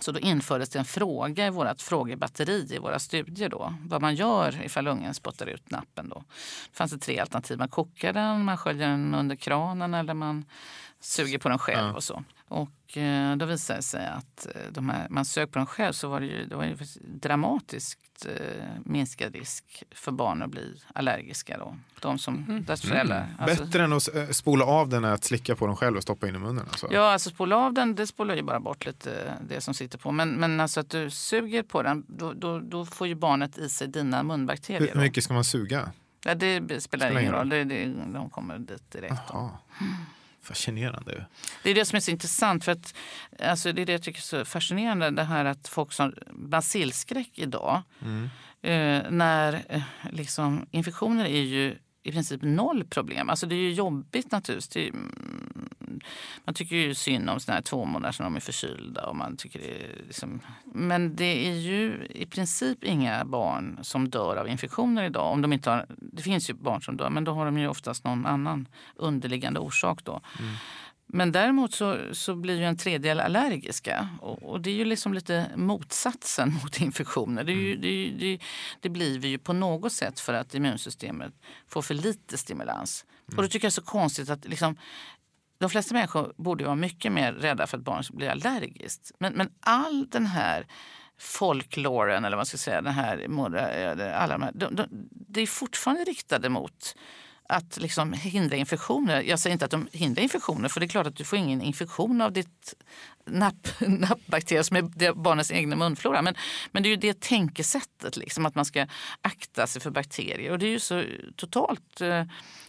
så 0.00 0.12
då 0.12 0.20
infördes 0.20 0.68
det 0.68 0.78
en 0.78 0.84
fråga 0.84 1.46
i 1.46 1.50
vårt 1.50 1.80
frågebatteri 1.80 2.66
i 2.70 2.78
våra 2.78 2.98
studier. 2.98 3.48
Då, 3.48 3.74
vad 3.82 4.02
man 4.02 4.14
gör 4.14 4.64
ifall 4.64 4.86
ungen 4.86 5.14
spottar 5.14 5.46
ut 5.46 5.70
nappen. 5.70 6.08
Då. 6.08 6.24
Det 6.70 6.76
fanns 6.76 6.92
det 6.92 6.98
tre 6.98 7.18
alternativ. 7.18 7.58
Man 7.58 7.68
kokar 7.68 8.12
den, 8.12 8.44
man 8.44 8.56
sköljer 8.56 8.88
den 8.88 9.14
under 9.14 9.36
kranen 9.36 9.94
eller 9.94 10.14
man 10.14 10.44
suger 11.04 11.38
på 11.38 11.48
den 11.48 11.58
själv. 11.58 11.86
Ja. 11.86 11.92
och 11.92 12.04
så. 12.04 12.24
Och 12.48 12.96
eh, 12.96 13.36
då 13.36 13.46
visade 13.46 13.78
det 13.78 13.82
sig 13.82 14.06
att 14.06 14.46
eh, 14.46 14.62
de 14.70 14.88
här, 14.88 15.06
man 15.10 15.24
sög 15.24 15.50
på 15.52 15.58
den 15.58 15.66
själv 15.66 15.92
så 15.92 16.08
var 16.08 16.20
det 16.20 16.26
ju, 16.26 16.46
det 16.46 16.56
var 16.56 16.64
ju 16.64 16.76
dramatiskt 17.00 18.26
eh, 18.26 18.66
minskad 18.84 19.34
risk 19.34 19.84
för 19.90 20.12
barn 20.12 20.42
att 20.42 20.50
bli 20.50 20.80
allergiska. 20.94 21.58
Då. 21.58 21.76
De 22.00 22.18
som, 22.18 22.62
deras 22.66 22.82
föräldrar. 22.82 23.34
Alltså, 23.38 23.64
Bättre 23.64 23.84
än 23.84 23.92
att 23.92 24.14
eh, 24.14 24.28
spola 24.28 24.64
av 24.64 24.88
den 24.88 25.04
är 25.04 25.12
att 25.12 25.24
slicka 25.24 25.56
på 25.56 25.66
den 25.66 25.76
själv 25.76 25.96
och 25.96 26.02
stoppa 26.02 26.28
in 26.28 26.34
i 26.34 26.38
munnen? 26.38 26.66
Alltså. 26.70 26.88
Ja, 26.92 27.12
alltså 27.12 27.30
spola 27.30 27.56
av 27.56 27.72
den, 27.72 27.94
det 27.94 28.06
spolar 28.06 28.36
ju 28.36 28.42
bara 28.42 28.60
bort 28.60 28.86
lite 28.86 29.34
det 29.48 29.60
som 29.60 29.74
sitter 29.74 29.98
på. 29.98 30.12
Men, 30.12 30.30
men 30.30 30.60
alltså 30.60 30.80
att 30.80 30.90
du 30.90 31.10
suger 31.10 31.62
på 31.62 31.82
den, 31.82 32.04
då, 32.08 32.32
då, 32.32 32.58
då 32.58 32.86
får 32.86 33.06
ju 33.06 33.14
barnet 33.14 33.58
i 33.58 33.68
sig 33.68 33.88
dina 33.88 34.22
munbakterier. 34.22 34.80
Hur, 34.80 34.94
då. 34.94 35.00
mycket 35.00 35.24
ska 35.24 35.34
man 35.34 35.44
suga? 35.44 35.90
Ja, 36.24 36.34
det 36.34 36.60
spelar 36.60 36.80
Spelar 36.80 37.10
ingen 37.10 37.22
ingen 37.22 37.34
roll, 37.34 37.48
det, 37.48 37.64
det, 37.64 37.86
de 38.12 38.30
kommer 38.30 38.58
dit 38.58 38.90
direkt. 38.90 39.30
Fascinerande. 40.44 41.26
Det 41.62 41.70
är 41.70 41.74
det 41.74 41.84
som 41.84 41.96
är 41.96 42.00
så 42.00 42.10
intressant. 42.10 42.64
för 42.64 42.72
att 42.72 42.94
alltså 43.42 43.72
Det 43.72 43.82
är 43.82 43.86
det 43.86 43.92
jag 43.92 44.02
tycker 44.02 44.20
är 44.20 44.22
så 44.22 44.44
fascinerande. 44.44 45.10
Det 45.10 45.24
här 45.24 45.44
att 45.44 45.68
folk 45.68 45.92
som 45.92 46.14
basilskräck 46.32 47.30
idag. 47.34 47.82
Eh, 48.62 49.02
när 49.10 49.64
eh, 49.68 49.82
liksom, 50.10 50.66
infektioner 50.70 51.24
är 51.24 51.42
ju 51.42 51.78
i 52.02 52.12
princip 52.12 52.42
noll 52.42 52.84
problem. 52.84 53.30
Alltså 53.30 53.46
det 53.46 53.54
är 53.54 53.58
ju 53.58 53.72
jobbigt 53.72 54.32
naturligtvis. 54.32 54.68
Det 54.68 54.88
är, 54.88 54.88
mm, 54.88 55.68
man 56.44 56.54
tycker 56.54 56.76
ju 56.76 56.94
synd 56.94 57.30
om 57.30 57.40
såna 57.40 57.54
här 57.54 57.62
två 57.62 57.84
månader 57.84 58.12
som 58.12 58.24
de 58.24 58.36
är 58.36 58.40
förkylda. 58.40 59.06
Och 59.06 59.16
man 59.16 59.36
tycker 59.36 59.58
det 59.58 60.04
liksom, 60.06 60.40
men 60.64 61.16
det 61.16 61.48
är 61.48 61.54
ju 61.54 62.06
i 62.10 62.26
princip 62.26 62.84
inga 62.84 63.24
barn 63.24 63.78
som 63.82 64.08
dör 64.08 64.36
av 64.36 64.48
infektioner 64.48 65.04
idag. 65.04 65.32
Om 65.32 65.42
de 65.42 65.52
inte 65.52 65.70
har, 65.70 65.86
det 65.88 66.22
finns 66.22 66.50
ju 66.50 66.54
barn 66.54 66.82
som 66.82 66.96
dör 66.96 67.10
men 67.10 67.24
då 67.24 67.32
har 67.32 67.44
de 67.44 67.58
ju 67.58 67.68
oftast 67.68 68.04
någon 68.04 68.26
annan 68.26 68.68
underliggande 68.96 69.60
orsak. 69.60 70.04
Då. 70.04 70.20
Men 71.06 71.32
däremot 71.32 71.74
så, 71.74 71.98
så 72.12 72.34
blir 72.34 72.58
ju 72.58 72.64
en 72.64 72.76
tredjedel 72.76 73.20
allergiska. 73.20 74.08
Och, 74.20 74.42
och 74.42 74.60
det 74.60 74.70
är 74.70 74.74
ju 74.74 74.84
liksom 74.84 75.14
lite 75.14 75.46
motsatsen 75.56 76.52
mot 76.62 76.80
infektioner. 76.80 77.44
Det, 77.44 77.52
ju, 77.52 77.76
det, 77.76 77.88
är 77.88 77.92
ju, 77.92 78.10
det, 78.18 78.38
det 78.80 78.88
blir 78.88 79.18
vi 79.18 79.28
ju 79.28 79.38
på 79.38 79.52
något 79.52 79.92
sätt 79.92 80.20
för 80.20 80.34
att 80.34 80.54
immunsystemet 80.54 81.32
får 81.68 81.82
för 81.82 81.94
lite 81.94 82.38
stimulans. 82.38 83.04
Och 83.36 83.42
då 83.42 83.48
tycker 83.48 83.56
jag 83.56 83.62
det 83.62 83.66
är 83.66 83.70
så 83.70 83.82
konstigt 83.82 84.30
att 84.30 84.44
liksom, 84.44 84.76
de 85.58 85.70
flesta 85.70 85.94
människor 85.94 86.32
borde 86.36 86.64
vara 86.64 86.74
mycket 86.74 87.12
mer 87.12 87.32
rädda 87.32 87.66
för 87.66 87.78
att 87.78 87.84
barn 87.84 88.02
blir 88.10 88.28
allergiskt. 88.28 89.12
Men, 89.18 89.32
men 89.32 89.50
all 89.60 90.08
den 90.10 90.26
här 90.26 90.66
folkloren, 91.18 92.24
eller 92.24 92.36
vad 92.36 92.38
man 92.38 92.46
ska 92.46 92.56
säga, 92.58 92.82
den 92.82 92.92
här, 92.92 93.18
eh, 93.18 94.22
alla 94.22 94.32
de 94.32 94.42
här 94.42 94.52
de, 94.54 94.74
de, 94.74 94.86
det 95.10 95.40
är 95.40 95.46
fortfarande 95.46 96.04
riktade 96.04 96.48
mot 96.48 96.94
att 97.48 97.76
liksom 97.76 98.12
hindra 98.12 98.56
infektioner. 98.56 99.22
Jag 99.22 99.38
säger 99.38 99.52
inte 99.52 99.64
att 99.64 99.70
de 99.70 99.88
hindrar 99.92 100.22
infektioner 100.22 100.68
för 100.68 100.80
det 100.80 100.86
är 100.86 100.88
klart 100.88 101.06
att 101.06 101.16
du 101.16 101.24
får 101.24 101.38
ingen 101.38 101.62
infektion 101.62 102.20
av 102.20 102.32
ditt 102.32 102.74
napp, 103.26 103.68
nappbakterier 103.80 104.62
som 104.62 104.76
är 104.76 105.12
barnets 105.14 105.50
egna 105.50 105.76
munflora. 105.76 106.22
Men, 106.22 106.34
men 106.72 106.82
det 106.82 106.88
är 106.88 106.90
ju 106.90 106.96
det 106.96 107.20
tänkesättet, 107.20 108.16
liksom, 108.16 108.46
att 108.46 108.54
man 108.54 108.64
ska 108.64 108.86
akta 109.20 109.66
sig 109.66 109.82
för 109.82 109.90
bakterier. 109.90 110.52
Och 110.52 110.58
det 110.58 110.66
är 110.66 110.70
ju 110.70 110.80
så 110.80 111.04
totalt 111.36 112.00
eh, 112.00 112.24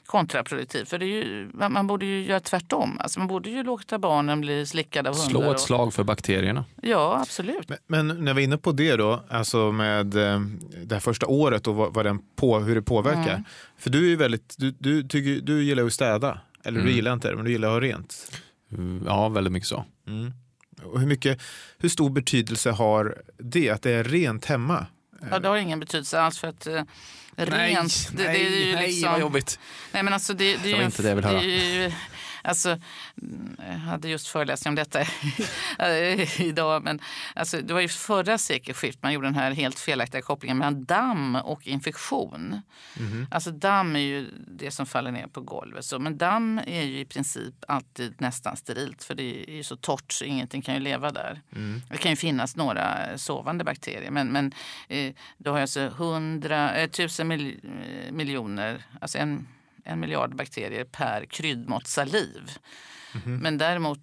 kontraproduktivt. 0.06 0.89
För 0.89 1.00
det 1.00 1.06
är 1.06 1.24
ju, 1.24 1.50
man, 1.54 1.74
man 1.74 1.88
borde 1.88 2.06
ju 2.06 2.26
göra 2.26 2.39
tvärtom. 2.39 2.98
Alltså 3.00 3.20
man 3.20 3.28
borde 3.28 3.50
ju 3.50 3.63
låta 3.63 4.00
barnen 4.00 4.41
bli 4.41 4.65
slickade 4.65 5.10
av 5.10 5.15
hundar. 5.15 5.30
Slå 5.30 5.41
ett 5.44 5.50
och- 5.56 5.60
slag 5.60 5.94
för 5.94 6.04
bakterierna. 6.04 6.65
Ja, 6.82 7.20
absolut. 7.22 7.70
Men, 7.70 7.78
men 8.08 8.26
när 8.26 8.34
vi 8.34 8.41
är 8.41 8.44
inne 8.44 8.58
på 8.58 8.72
det 8.72 8.96
då, 8.96 9.24
alltså 9.30 9.72
med 9.72 10.15
eh, 10.15 10.39
det 10.86 10.96
här 10.96 11.00
första 11.00 11.26
året 11.28 11.68
och 11.68 11.76
vad, 11.76 11.94
vad 11.94 12.06
den 12.06 12.20
på, 12.36 12.60
hur 12.60 12.76
det 12.76 12.82
påverkar. 12.82 13.30
Mm. 13.32 13.44
För 13.78 13.89
du 13.89 14.06
är 14.06 14.10
ju 14.10 14.15
väldigt, 14.15 14.56
du, 14.58 14.72
du, 14.80 15.04
tycker, 15.04 15.41
du 15.46 15.63
gillar 15.63 15.84
ju 15.84 15.88
att 15.88 15.94
städa. 15.94 16.39
Eller 16.63 16.78
du 16.78 16.84
Mm. 16.84 16.96
gillar 16.96 17.13
inte 17.13 17.30
det, 17.30 17.36
men 17.36 17.46
du 17.46 17.52
gillar 17.52 17.68
att 17.68 17.74
ha 17.74 17.80
rent. 17.82 18.32
Mm, 18.72 19.04
Ja, 19.08 19.30
väldigt 19.30 19.54
mycket 19.54 19.68
så. 19.70 19.86
Och 20.84 21.00
hur, 21.00 21.08
mycket, 21.08 21.41
hur 21.78 21.89
stor 21.89 22.10
betydelse 22.10 22.72
har 22.72 23.22
det, 23.38 23.70
att 23.70 23.82
det 23.82 23.91
är 23.91 24.04
rent 24.04 24.46
hemma? 24.46 24.86
Ja, 25.32 25.39
det 25.39 25.48
har 25.48 25.58
ingen 25.58 25.80
betydelse 25.80 26.20
alls 26.22 26.39
för 26.39 26.48
att 26.48 26.68
rent... 27.36 28.10
det, 28.17 28.24
det 28.24 28.30
är 28.30 28.50
ju 28.65 28.76
liksom, 28.76 29.12
vad 29.12 29.19
jobbigt. 29.19 29.60
Nej, 29.91 30.04
men 30.04 30.13
alltså 30.13 30.34
det, 30.34 30.43
det 30.45 30.54
är 30.54 30.58
Det 30.63 30.67
ju 30.67 30.74
var 30.74 30.80
en- 30.80 30.86
inte 30.86 31.02
det 31.02 31.10
höra. 31.26 31.39
är 31.41 31.43
ju- 31.43 31.91
Alltså, 32.46 32.70
mm, 33.22 33.58
jag 33.58 33.74
hade 33.74 34.10
just 34.10 34.28
föreläsning 34.28 34.70
om 34.72 34.76
detta 34.76 35.02
idag. 36.44 36.84
Men 36.84 37.00
alltså, 37.34 37.62
det 37.62 37.74
var 37.74 37.82
ju 37.82 37.88
förra 37.88 38.38
sekelskiftet 38.38 39.04
man 39.04 39.14
gjorde 39.14 39.28
den 39.28 39.36
här 39.36 39.52
helt 39.52 39.80
felaktiga 39.80 40.22
kopplingen 40.22 40.58
mellan 40.58 40.86
damm 40.86 41.36
och 41.36 41.68
infektion. 41.68 42.62
Alltså 43.32 43.52
damm 43.52 43.96
är 43.96 44.00
ju 44.00 44.30
det 44.48 44.72
som 44.72 44.86
faller 44.86 45.12
ner 45.12 45.28
på 45.28 45.42
golvet. 45.42 45.86
Så, 45.86 46.00
men 46.00 46.18
damm 46.18 46.62
är 46.66 46.84
ju 46.84 47.00
i 47.00 47.06
princip 47.06 47.56
alltid 47.68 48.22
nästan 48.22 48.58
sterilt 48.58 49.04
för 49.04 49.16
det 49.16 49.50
är 49.50 49.56
ju 49.56 49.64
så 49.64 49.76
torrt 49.76 50.12
så 50.12 50.26
ingenting 50.26 50.62
kan 50.62 50.74
ju 50.74 50.80
leva 50.80 51.12
där. 51.12 51.42
Det 51.90 51.98
kan 51.98 52.12
ju 52.12 52.16
finnas 52.16 52.56
några 52.56 53.18
sovande 53.18 53.64
bakterier 53.64 54.12
men, 54.12 54.28
men 54.32 54.52
eh, 54.88 55.14
du 55.38 55.50
har 55.50 55.60
alltså 55.60 55.88
hundra, 55.88 56.76
eh, 56.76 56.90
tusen 56.90 57.28
mil, 57.28 57.60
miljoner, 58.12 58.84
alltså 59.02 59.18
en 59.18 59.48
en 59.86 60.00
miljard 60.00 60.36
bakterier 60.36 60.84
per 60.84 61.26
kryddmått 61.26 61.88
saliv. 61.88 62.52
Men 63.24 63.58
däremot 63.58 64.00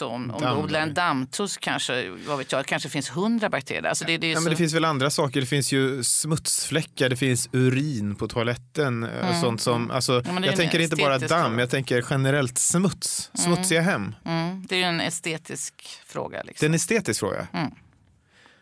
som 0.00 0.30
om 0.30 0.40
du 0.42 0.50
odlar 0.50 0.80
en 0.80 0.94
dammtuss 0.94 1.56
kanske, 1.56 2.10
vad 2.26 2.38
vet 2.38 2.52
jag, 2.52 2.66
kanske 2.66 2.88
finns 2.88 3.10
hundra 3.10 3.48
bakterier. 3.50 3.82
Alltså 3.82 4.04
det, 4.04 4.18
det 4.18 4.30
Ja, 4.30 4.36
så... 4.36 4.42
men 4.42 4.50
det 4.50 4.56
finns 4.56 4.74
väl 4.74 4.84
andra 4.84 5.10
saker. 5.10 5.40
Det 5.40 5.46
finns 5.46 5.72
ju 5.72 6.04
smutsfläckar, 6.04 7.08
det 7.08 7.16
finns 7.16 7.48
urin 7.52 8.14
på 8.14 8.28
toaletten. 8.28 9.02
Och 9.02 9.34
sånt 9.40 9.60
som, 9.60 9.90
alltså, 9.90 10.12
Mm. 10.12 10.34
Ja, 10.34 10.40
det 10.40 10.46
är 10.46 10.50
jag 10.50 10.56
tänker 10.56 10.78
inte 10.78 10.96
bara 10.96 11.18
damm, 11.18 11.58
jag 11.58 11.70
tänker 11.70 12.04
generellt 12.10 12.58
smuts. 12.58 13.30
Smutsiga 13.34 13.80
hem. 13.80 14.14
mm, 14.24 14.66
det 14.68 14.74
är 14.74 14.78
ju 14.78 14.84
en 14.84 15.00
estetisk 15.00 15.74
fråga. 16.06 16.36
Det 16.38 16.42
är 16.42 16.46
Liksom. 16.46 16.66
en 16.66 16.74
estetisk 16.74 17.20
fråga. 17.20 17.46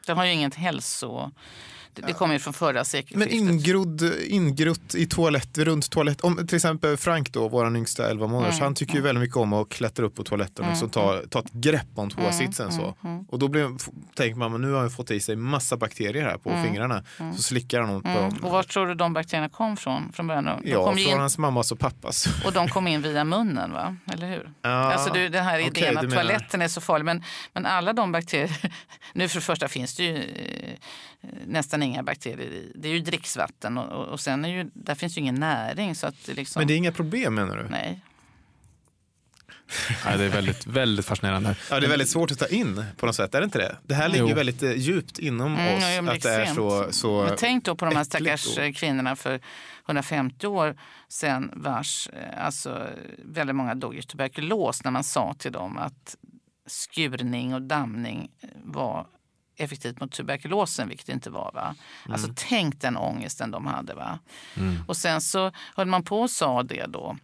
Den 0.06 0.16
har 0.16 0.24
ju 0.24 0.32
inget 0.32 0.54
hälso... 0.54 1.32
Det, 2.00 2.06
det 2.06 2.12
kommer 2.12 2.34
ju 2.34 2.40
från 2.40 2.52
förra 2.54 2.72
Men 2.72 2.84
sekelskiftet. 2.84 3.32
ingrodd, 3.32 4.02
ingrott 4.28 4.94
i 4.94 5.06
toalett, 5.06 5.58
runt 5.58 5.90
toalett. 5.90 6.20
Om 6.20 6.46
till 6.46 6.56
exempel 6.56 6.96
Frank 6.96 7.32
då, 7.32 7.48
vår 7.48 7.76
yngsta 7.76 8.10
11 8.10 8.26
månaders, 8.26 8.54
Mm, 8.54 8.64
han 8.64 8.74
tycker 8.74 8.94
ju 8.94 9.00
väldigt 9.00 9.22
mycket 9.22 9.36
om 9.36 9.52
att 9.52 9.68
klättra 9.68 10.06
upp 10.06 10.14
på 10.14 10.24
toaletten 10.24 10.64
och 10.70 10.76
så 10.76 10.88
ta, 10.88 11.20
ta 11.30 11.38
ett 11.38 11.52
grepp 11.52 11.86
om 11.94 12.10
toasitsen. 12.10 12.68
Mm, 12.70 12.80
så. 12.80 12.94
Och 13.28 13.38
då 13.38 13.48
blir, 13.48 13.70
tänker 14.14 14.34
man, 14.38 14.52
men 14.52 14.60
nu 14.60 14.72
har 14.72 14.80
han 14.80 14.90
fått 14.90 15.10
i 15.10 15.20
sig 15.20 15.36
massa 15.36 15.76
bakterier 15.76 16.22
här 16.24 16.38
på 16.38 16.62
fingrarna. 16.64 17.02
Så 17.36 17.42
slickar 17.42 17.80
han 17.80 18.02
på 18.02 18.08
Mm. 18.08 18.22
dem. 18.30 18.44
Och 18.44 18.50
var 18.52 18.62
tror 18.62 18.86
du 18.86 18.94
de 18.94 19.12
bakterierna 19.12 19.48
kom 19.48 19.76
från 19.76 20.12
från 20.12 20.26
början? 20.26 20.44
De 20.44 20.60
Ja, 20.64 20.84
från 20.86 20.98
in, 20.98 21.18
hans 21.18 21.38
mammas 21.38 21.72
och 21.72 21.78
pappas. 21.78 22.28
och 22.46 22.52
de 22.52 22.68
kom 22.68 22.88
in 22.88 23.02
via 23.02 23.24
munnen, 23.24 23.72
va? 23.72 23.96
eller 24.12 24.28
hur? 24.28 24.50
Ja, 24.62 24.70
alltså 24.70 25.12
du, 25.12 25.28
den 25.28 25.44
här 25.44 25.58
idén 25.58 25.72
du 25.94 25.98
att 25.98 26.04
menar- 26.04 26.16
toaletten 26.16 26.62
är 26.62 26.68
så 26.68 26.80
farlig. 26.80 27.04
Men, 27.04 27.22
men 27.52 27.66
alla 27.66 27.92
de 27.92 28.12
bakterier... 28.12 28.56
Nu 29.12 29.28
för 29.28 29.34
det 29.40 29.44
första 29.44 29.68
finns 29.68 29.94
det 29.96 30.02
ju 30.04 30.16
eh, 30.16 30.74
nästan 31.46 31.82
inga 31.82 32.02
bakterier 32.02 32.50
i. 32.52 32.72
Det 32.74 32.88
är 32.88 32.92
ju 32.92 33.00
dricksvatten 33.00 33.78
och, 33.78 33.92
och, 34.00 34.06
och 34.08 34.20
sen 34.20 34.44
är 34.44 34.48
ju, 34.48 34.70
där 34.74 34.94
finns 34.94 35.16
ju 35.16 35.20
ingen 35.20 35.34
näring. 35.34 35.94
Så 35.94 36.06
att 36.06 36.14
det 36.26 36.34
liksom, 36.34 36.60
Men 36.60 36.66
det 36.68 36.74
är 36.74 36.76
inga 36.76 36.92
problem 36.92 37.34
menar 37.34 37.56
du? 37.56 37.68
Nej. 37.70 38.00
Nej, 40.04 40.18
det 40.18 40.24
är 40.24 40.28
väldigt, 40.28 40.66
väldigt 40.66 41.06
fascinerande. 41.06 41.56
Ja, 41.70 41.80
det 41.80 41.86
är 41.86 41.90
väldigt 41.90 42.08
svårt 42.08 42.30
att 42.30 42.38
ta 42.38 42.46
in 42.46 42.84
på 42.96 43.06
något 43.06 43.14
sätt, 43.16 43.34
är 43.34 43.40
det 43.40 43.44
inte 43.44 43.58
det? 43.58 43.76
Det 43.82 43.94
här 43.94 44.08
ligger 44.08 44.20
Jo. 44.24 44.28
ju 44.28 44.34
väldigt 44.34 44.62
eh, 44.62 44.72
djupt 44.72 45.18
inom 45.18 45.54
Mm, 45.56 45.76
oss. 45.76 45.82
ja, 45.82 45.90
ja, 45.90 46.02
men 46.02 46.14
att 46.16 46.22
det 46.22 46.30
är 46.34 46.46
så, 46.54 46.86
så 46.92 47.24
Men 47.24 47.34
tänk 47.38 47.64
då 47.64 47.76
på 47.76 47.84
de 47.84 47.96
här 47.96 48.04
stackars 48.04 48.56
då. 48.56 48.62
eh, 48.62 48.72
kvinnorna 48.72 49.16
för 49.16 49.40
150 49.86 50.46
år 50.46 50.76
sedan 51.08 51.50
vars 51.56 52.08
eh, 52.12 52.44
alltså, 52.46 52.86
väldigt 53.24 53.56
många 53.56 53.74
dog 53.74 53.96
i 53.96 54.02
tuberkulos 54.02 54.84
när 54.84 54.90
man 54.90 55.04
sa 55.04 55.34
till 55.38 55.52
dem 55.52 55.78
att 55.78 56.16
skurning 56.66 57.54
och 57.54 57.62
dammning 57.62 58.30
eh, 58.40 58.48
var 58.64 59.06
effektivt 59.58 60.00
mot 60.00 60.12
tuberkulosen, 60.12 60.88
vilket 60.88 61.06
det 61.06 61.12
inte 61.12 61.30
var. 61.30 61.50
Va? 61.54 61.74
Alltså, 62.08 62.28
tänk 62.36 62.80
den 62.80 62.96
ångesten 62.96 63.50
de 63.50 63.66
hade. 63.66 63.94
Va? 63.94 64.18
Och 64.86 64.96
sen 64.96 65.20
så 65.20 65.52
höll 65.76 65.86
man 65.86 66.02
på 66.02 66.20
och 66.20 66.30
sa 66.30 66.62
det 66.62 66.86
då 66.86 67.16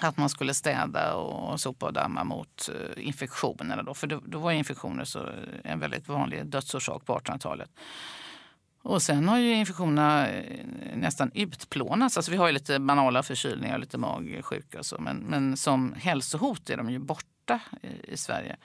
att 0.00 0.16
man 0.16 0.28
skulle 0.28 0.54
städa 0.54 1.14
och 1.14 1.60
sopa 1.60 1.86
och 1.86 1.92
damma 1.92 2.24
mot 2.24 2.68
eh, 2.68 3.06
infektionerna. 3.06 3.82
Då, 3.82 3.94
för 3.94 4.06
då, 4.06 4.20
då 4.26 4.38
var 4.38 4.52
infektioner 4.52 5.04
så 5.04 5.28
en 5.64 5.80
väldigt 5.80 6.08
vanlig 6.08 6.46
dödsorsak 6.46 7.06
på 7.06 7.18
1800-talet. 7.18 7.70
Och 8.82 9.02
sen 9.02 9.28
har 9.28 9.38
ju 9.38 9.54
infektionerna 9.54 10.28
eh, 10.28 10.66
nästan 10.94 11.30
utplånats. 11.34 12.16
Alltså 12.16 12.30
vi 12.30 12.36
har 12.36 12.46
ju 12.46 12.52
lite 12.52 12.78
banala 12.78 13.22
förkylningar 13.22 13.74
och 13.74 13.80
lite 13.80 13.98
magsjuka 13.98 14.78
och 14.78 14.86
så. 14.86 14.96
Men, 14.98 15.16
men 15.16 15.56
som 15.56 15.94
hälsohot 15.98 16.70
är 16.70 16.76
de 16.76 16.90
ju 16.90 16.98
borta 16.98 17.60
i, 17.82 18.12
i 18.12 18.16
Sverige. 18.16 18.56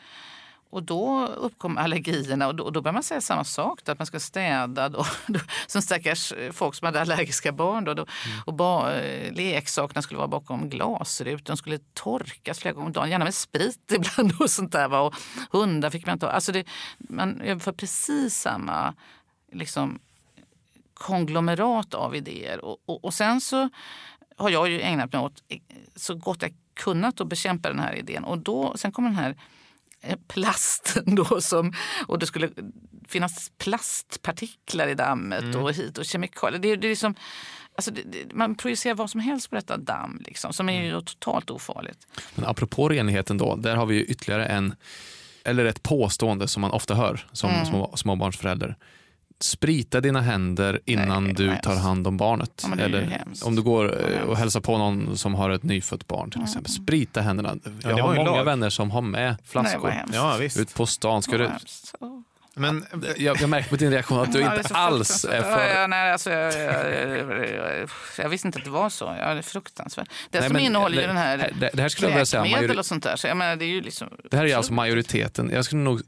Och 0.75 0.83
då 0.83 1.25
uppkom 1.27 1.77
allergierna 1.77 2.47
och 2.47 2.55
då, 2.55 2.63
och 2.63 2.73
då 2.73 2.81
började 2.81 2.93
man 2.93 3.03
säga 3.03 3.21
samma 3.21 3.43
sak. 3.43 3.79
Då, 3.83 3.91
att 3.91 3.99
man 3.99 4.05
ska 4.05 4.19
städa 4.19 4.89
då, 4.89 5.05
då, 5.27 5.39
som 5.67 5.81
stackars 5.81 6.31
eh, 6.31 6.51
folk 6.51 6.75
som 6.75 6.85
hade 6.85 7.01
allergiska 7.01 7.51
barn. 7.51 7.83
Då, 7.83 7.93
då, 7.93 8.05
Och 8.45 8.53
ba, 8.53 8.91
eh, 8.91 9.33
leksakerna 9.33 10.01
skulle 10.01 10.17
vara 10.17 10.27
bakom 10.27 10.69
glasrutan. 10.69 11.43
De 11.55 11.57
skulle 11.57 11.79
torkas 11.93 12.59
flera 12.59 12.73
gånger 12.73 12.88
om 12.88 12.93
dagen. 12.93 13.09
Gärna 13.09 13.25
med 13.25 13.33
sprit 13.33 13.91
ibland 13.91 14.33
och 14.39 14.49
sånt 14.49 14.71
där. 14.71 14.88
Va? 14.88 14.99
Och 14.99 15.15
hundar 15.51 15.89
fick 15.89 16.05
man 16.05 16.13
inte 16.13 16.25
ha. 16.25 16.33
Alltså 16.33 16.51
det, 16.51 16.65
man 16.97 17.41
överför 17.41 17.71
precis 17.71 18.35
samma 18.35 18.93
liksom, 19.51 19.99
konglomerat 20.93 21.93
av 21.93 22.15
idéer. 22.15 22.65
Och, 22.65 22.77
och, 22.85 23.05
och 23.05 23.13
sen 23.13 23.41
så 23.41 23.69
har 24.38 24.49
jag 24.49 24.69
ju 24.69 24.81
ägnat 24.81 25.13
mig 25.13 25.21
åt 25.21 25.43
eh, 25.47 25.59
så 25.95 26.15
gott 26.15 26.41
jag 26.41 26.53
kunnat 26.73 27.21
att 27.21 27.27
bekämpa 27.27 27.69
den 27.69 27.79
här 27.79 27.95
idén. 27.95 28.23
Och 28.23 28.38
då, 28.38 28.73
sen 28.77 28.91
kom 28.91 29.03
den 29.03 29.15
här 29.15 29.35
plasten 30.27 31.03
då 31.15 31.41
som, 31.41 31.73
och 32.07 32.19
det 32.19 32.25
skulle 32.25 32.49
finnas 33.07 33.51
plastpartiklar 33.57 34.87
i 34.87 34.93
dammet 34.95 35.55
och 35.55 35.73
hit 35.73 35.97
och 35.97 36.05
kemikalier. 36.05 36.59
Det, 36.59 36.75
det 36.75 36.87
är 36.87 36.89
liksom, 36.89 37.15
alltså 37.75 37.91
det, 37.91 38.01
det, 38.01 38.33
man 38.33 38.55
projicerar 38.55 38.95
vad 38.95 39.09
som 39.09 39.19
helst 39.19 39.49
på 39.49 39.55
detta 39.55 39.77
damm 39.77 40.21
liksom, 40.25 40.53
som 40.53 40.69
är 40.69 40.83
ju 40.83 41.01
totalt 41.01 41.49
ofarligt. 41.49 42.07
Men 42.35 42.45
apropå 42.45 42.89
renligheten 42.89 43.37
då, 43.37 43.55
där 43.55 43.75
har 43.75 43.85
vi 43.85 43.95
ju 43.95 44.03
ytterligare 44.05 44.45
en, 44.45 44.75
eller 45.43 45.65
ett 45.65 45.83
påstående 45.83 46.47
som 46.47 46.61
man 46.61 46.71
ofta 46.71 46.95
hör 46.95 47.27
som 47.31 47.49
Mm. 47.49 47.65
små, 47.65 47.93
småbarnsförälder. 47.97 48.75
Sprita 49.39 50.01
dina 50.01 50.21
händer 50.21 50.79
innan 50.85 51.23
Nej, 51.23 51.33
du 51.33 51.47
vad 51.47 51.61
tar 51.63 51.75
hand 51.75 52.07
om 52.07 52.17
barnet. 52.17 52.65
Ja, 52.77 52.83
eller 52.83 53.23
om 53.43 53.55
du 53.55 53.61
går 53.61 54.11
eh, 54.13 54.21
och 54.21 54.37
hälsar 54.37 54.59
på 54.59 54.77
någon 54.77 55.17
som 55.17 55.35
har 55.35 55.49
ett 55.49 55.63
nyfött 55.63 56.07
barn 56.07 56.31
till 56.31 56.43
exempel. 56.43 56.71
Sprita 56.71 57.21
händerna. 57.21 57.55
Jag 57.83 57.91
var 57.93 58.01
har 58.01 58.15
många 58.15 58.31
lag. 58.31 58.43
vänner 58.45 58.69
som 58.69 58.91
har 58.91 59.01
med 59.01 59.21
Nej, 59.29 59.35
flaskor 59.45 59.89
hemskt. 59.89 60.15
Ja, 60.15 60.37
visst. 60.39 60.57
ut 60.57 60.73
på 60.75 60.85
stan. 60.85 61.21
Ska 61.21 61.37
du. 61.37 61.49
Men 62.57 62.85
jag, 63.17 63.41
jag 63.41 63.49
märker 63.49 63.69
på 63.69 63.75
din 63.75 63.91
reaktion 63.91 64.19
att 64.19 64.33
du 64.33 64.39
Ja, 64.41 64.55
inte 64.55 64.67
så 64.69 64.75
alls 64.75 65.25
är 65.25 65.41
för... 65.41 65.65
Ja, 65.67 65.79
ja, 65.81 65.87
nej, 65.87 66.11
alltså, 66.11 66.29
jag, 66.31 66.53
jag, 66.53 67.19
jag, 67.55 67.89
jag 68.17 68.29
visste 68.29 68.47
inte 68.47 68.57
att 68.59 68.63
det 68.65 68.69
var 68.71 68.89
så. 68.89 69.15
Ja, 69.19 69.33
det 69.33 69.39
är 69.39 69.41
fruktansvärt. 69.41 70.09
Det 70.29 70.39
Nej, 70.39 70.47
som 70.49 70.53
men 70.53 70.61
innehåller 70.65 71.01
ju 71.01 71.07
den 71.07 71.17
här 71.17 71.51
det- 71.59 71.69
det 71.73 71.81
här 71.81 71.89
skulle 71.89 72.09
jag 72.17 72.27
säga, 72.27 72.43
majori- 72.45 72.79
och 72.79 72.85
sånt 72.85 73.03
där. 73.03 73.15
Så 73.15 73.27
jag 73.27 73.37
menar, 73.37 73.55
det 73.55 73.65
är 73.65 73.69
ju 73.69 73.81
liksom 73.81 74.07
Det 74.31 74.37
här 74.37 74.45
är 74.45 74.55
alltså 74.55 74.73
majoriteten. 74.73 75.49
Jag 75.53 75.65
skulle 75.65 75.81
nog 75.81 76.01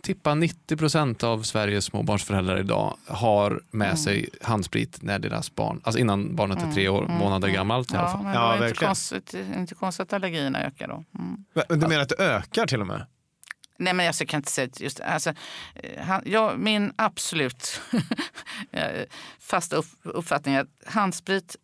tippa 0.00 0.34
90 0.34 0.76
procent 0.76 1.22
av 1.22 1.42
Sveriges 1.42 1.84
småbarnsföräldrar 1.84 2.58
idag 2.58 2.96
har 3.06 3.60
med 3.70 3.86
Mm. 3.86 3.96
sig 3.96 4.28
handsprit 4.42 5.02
när 5.02 5.18
deras 5.18 5.54
barn, 5.54 5.80
alltså 5.84 5.98
innan 6.00 6.36
barnet 6.36 6.62
är 6.62 6.72
tre 6.72 6.88
år, 6.88 7.06
månader 7.08 7.48
gammalt 7.48 7.92
i 7.92 7.96
alla 7.96 8.04
Ja, 8.08 8.12
fall. 8.12 8.22
men 8.24 8.32
Ja, 8.34 8.40
det 8.40 8.46
var 8.46 8.54
inte 8.54 8.64
verkligen. 8.66 8.88
konstigt, 8.88 9.34
inte 9.34 9.74
konstigt 9.74 10.02
att 10.02 10.12
allergierna 10.12 10.62
ökar 10.64 10.88
då. 10.88 11.04
Mm. 11.18 11.44
Men 11.68 11.80
Du 11.80 11.86
menar 11.88 12.02
att 12.02 12.08
det 12.08 12.18
ökar 12.24 12.66
till 12.66 12.80
och 12.80 12.86
med? 12.86 13.06
Nej, 13.78 13.94
men 13.94 14.06
alltså, 14.06 14.22
jag 14.24 14.28
kan 14.28 14.38
inte 14.38 14.50
säga 14.52 14.68
just 14.80 15.00
alltså, 15.00 15.30
eh, 15.74 16.02
han, 16.04 16.22
jag, 16.26 16.58
Min 16.58 16.92
absolut 16.96 17.80
eh, 18.72 19.02
fasta 19.40 19.76
upp, 19.76 19.86
uppfattning 20.02 20.54
är 20.54 20.60
att 20.60 20.68
handsprit 20.92 21.56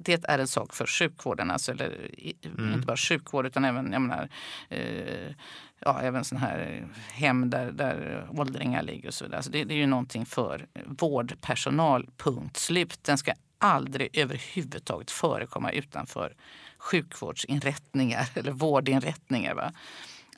det 0.00 0.24
är 0.28 0.38
en 0.38 0.48
sak 0.48 0.74
för 0.74 0.86
sjukvården. 0.86 1.50
Alltså, 1.50 1.72
eller, 1.72 1.90
i- 2.20 2.36
Inte 2.58 2.86
bara 2.86 2.96
sjukvård 2.96 3.46
utan 3.46 3.64
även, 3.64 3.92
jag 3.92 4.02
menar, 4.02 4.28
eh, 4.68 5.34
ja, 5.80 6.00
även 6.00 6.24
sån 6.24 6.38
här 6.38 6.86
hem 7.12 7.50
där, 7.50 7.72
där 7.72 8.26
åldringar 8.30 8.82
ligger 8.82 9.08
och 9.08 9.14
så 9.14 9.24
vidare. 9.24 9.36
Alltså, 9.36 9.50
det, 9.50 9.64
det 9.64 9.74
är 9.74 9.78
ju 9.78 9.86
någonting 9.86 10.26
för 10.26 10.66
vårdpersonal, 10.86 12.08
punkt 12.16 12.56
slut. 12.56 12.98
Den 13.02 13.18
ska 13.18 13.32
aldrig 13.58 14.18
överhuvudtaget 14.18 15.10
förekomma 15.10 15.70
utanför 15.70 16.34
sjukvårdsinrättningar 16.78 18.28
eller 18.34 18.52
vårdinrättningar. 18.52 19.54
Va? 19.54 19.72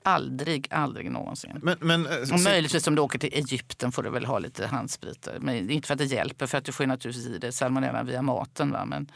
Aldrig, 0.02 0.68
aldrig 0.70 1.10
någonsin. 1.10 1.58
Men, 1.62 1.76
men, 1.80 2.06
eh, 2.06 2.32
Och 2.32 2.40
möjligtvis 2.40 2.86
om 2.86 2.94
du 2.94 3.02
åker 3.02 3.18
till 3.18 3.32
Egypten 3.32 3.92
får 3.92 4.02
du 4.02 4.10
väl 4.10 4.24
ha 4.24 4.38
lite 4.38 4.66
handsprit. 4.66 5.28
Men 5.40 5.70
inte 5.70 5.86
för 5.86 5.94
att 5.94 5.98
det 5.98 6.04
hjälper, 6.04 6.46
för 6.46 6.58
att 6.58 6.64
du 6.64 6.72
får 6.72 6.86
naturligtvis 6.86 7.26
i 7.26 7.38
dig 7.38 7.52
salmonella 7.52 8.02
via 8.02 8.22
maten. 8.22 8.72
Va? 8.72 8.84
Men, 8.84 9.10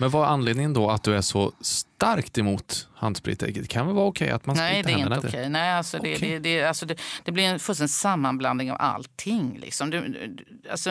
Men 0.00 0.10
vad 0.10 0.22
är 0.22 0.26
anledningen 0.32 0.72
då 0.72 0.90
att 0.90 1.02
du 1.02 1.14
är 1.16 1.20
så 1.20 1.52
starkt 1.60 2.38
emot 2.38 2.88
handsprit? 2.94 3.38
Det 3.38 3.68
kan 3.68 3.86
väl 3.86 3.94
vara 3.94 4.06
okej 4.06 4.30
att 4.30 4.46
man 4.46 4.56
nej, 4.56 4.82
spritar 4.82 4.88
det 4.88 4.94
är 4.94 4.98
händerna 4.98 5.16
inte 5.16 5.28
okej. 5.28 5.48
Nej, 5.48 5.72
alltså 5.72 5.98
det, 5.98 6.16
Okej. 6.16 6.30
det, 6.30 6.38
det, 6.38 6.64
alltså 6.64 6.86
det, 6.86 7.00
det 7.24 7.32
blir 7.32 7.44
en 7.44 7.58
fullständig 7.58 7.90
sammanblandning 7.90 8.70
av 8.72 8.76
allting. 8.80 9.58
Liksom. 9.60 9.90
Du, 9.90 10.08
du, 10.08 10.44
alltså, 10.70 10.90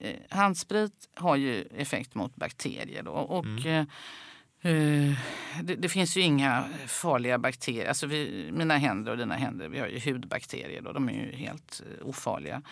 eh, 0.00 0.14
handsprit 0.30 0.92
har 1.14 1.36
ju 1.36 1.62
effekt 1.76 2.14
mot 2.14 2.36
bakterier. 2.36 3.02
Då, 3.02 3.10
och, 3.12 3.44
Mm. 3.44 3.86
eh, 4.62 5.18
det, 5.62 5.74
det 5.74 5.88
finns 5.88 6.16
ju 6.16 6.20
inga 6.20 6.64
farliga 6.86 7.38
bakterier. 7.38 7.88
Alltså 7.88 8.06
vi, 8.06 8.50
mina 8.52 8.76
händer 8.76 9.12
och 9.12 9.18
dina 9.18 9.34
händer, 9.34 9.68
vi 9.68 9.78
har 9.78 9.86
ju 9.86 10.12
hudbakterier. 10.12 10.82
Då, 10.82 10.92
de 10.92 11.08
är 11.08 11.12
ju 11.12 11.36
helt 11.36 11.82
eh, 12.00 12.06
ofarliga. 12.08 12.62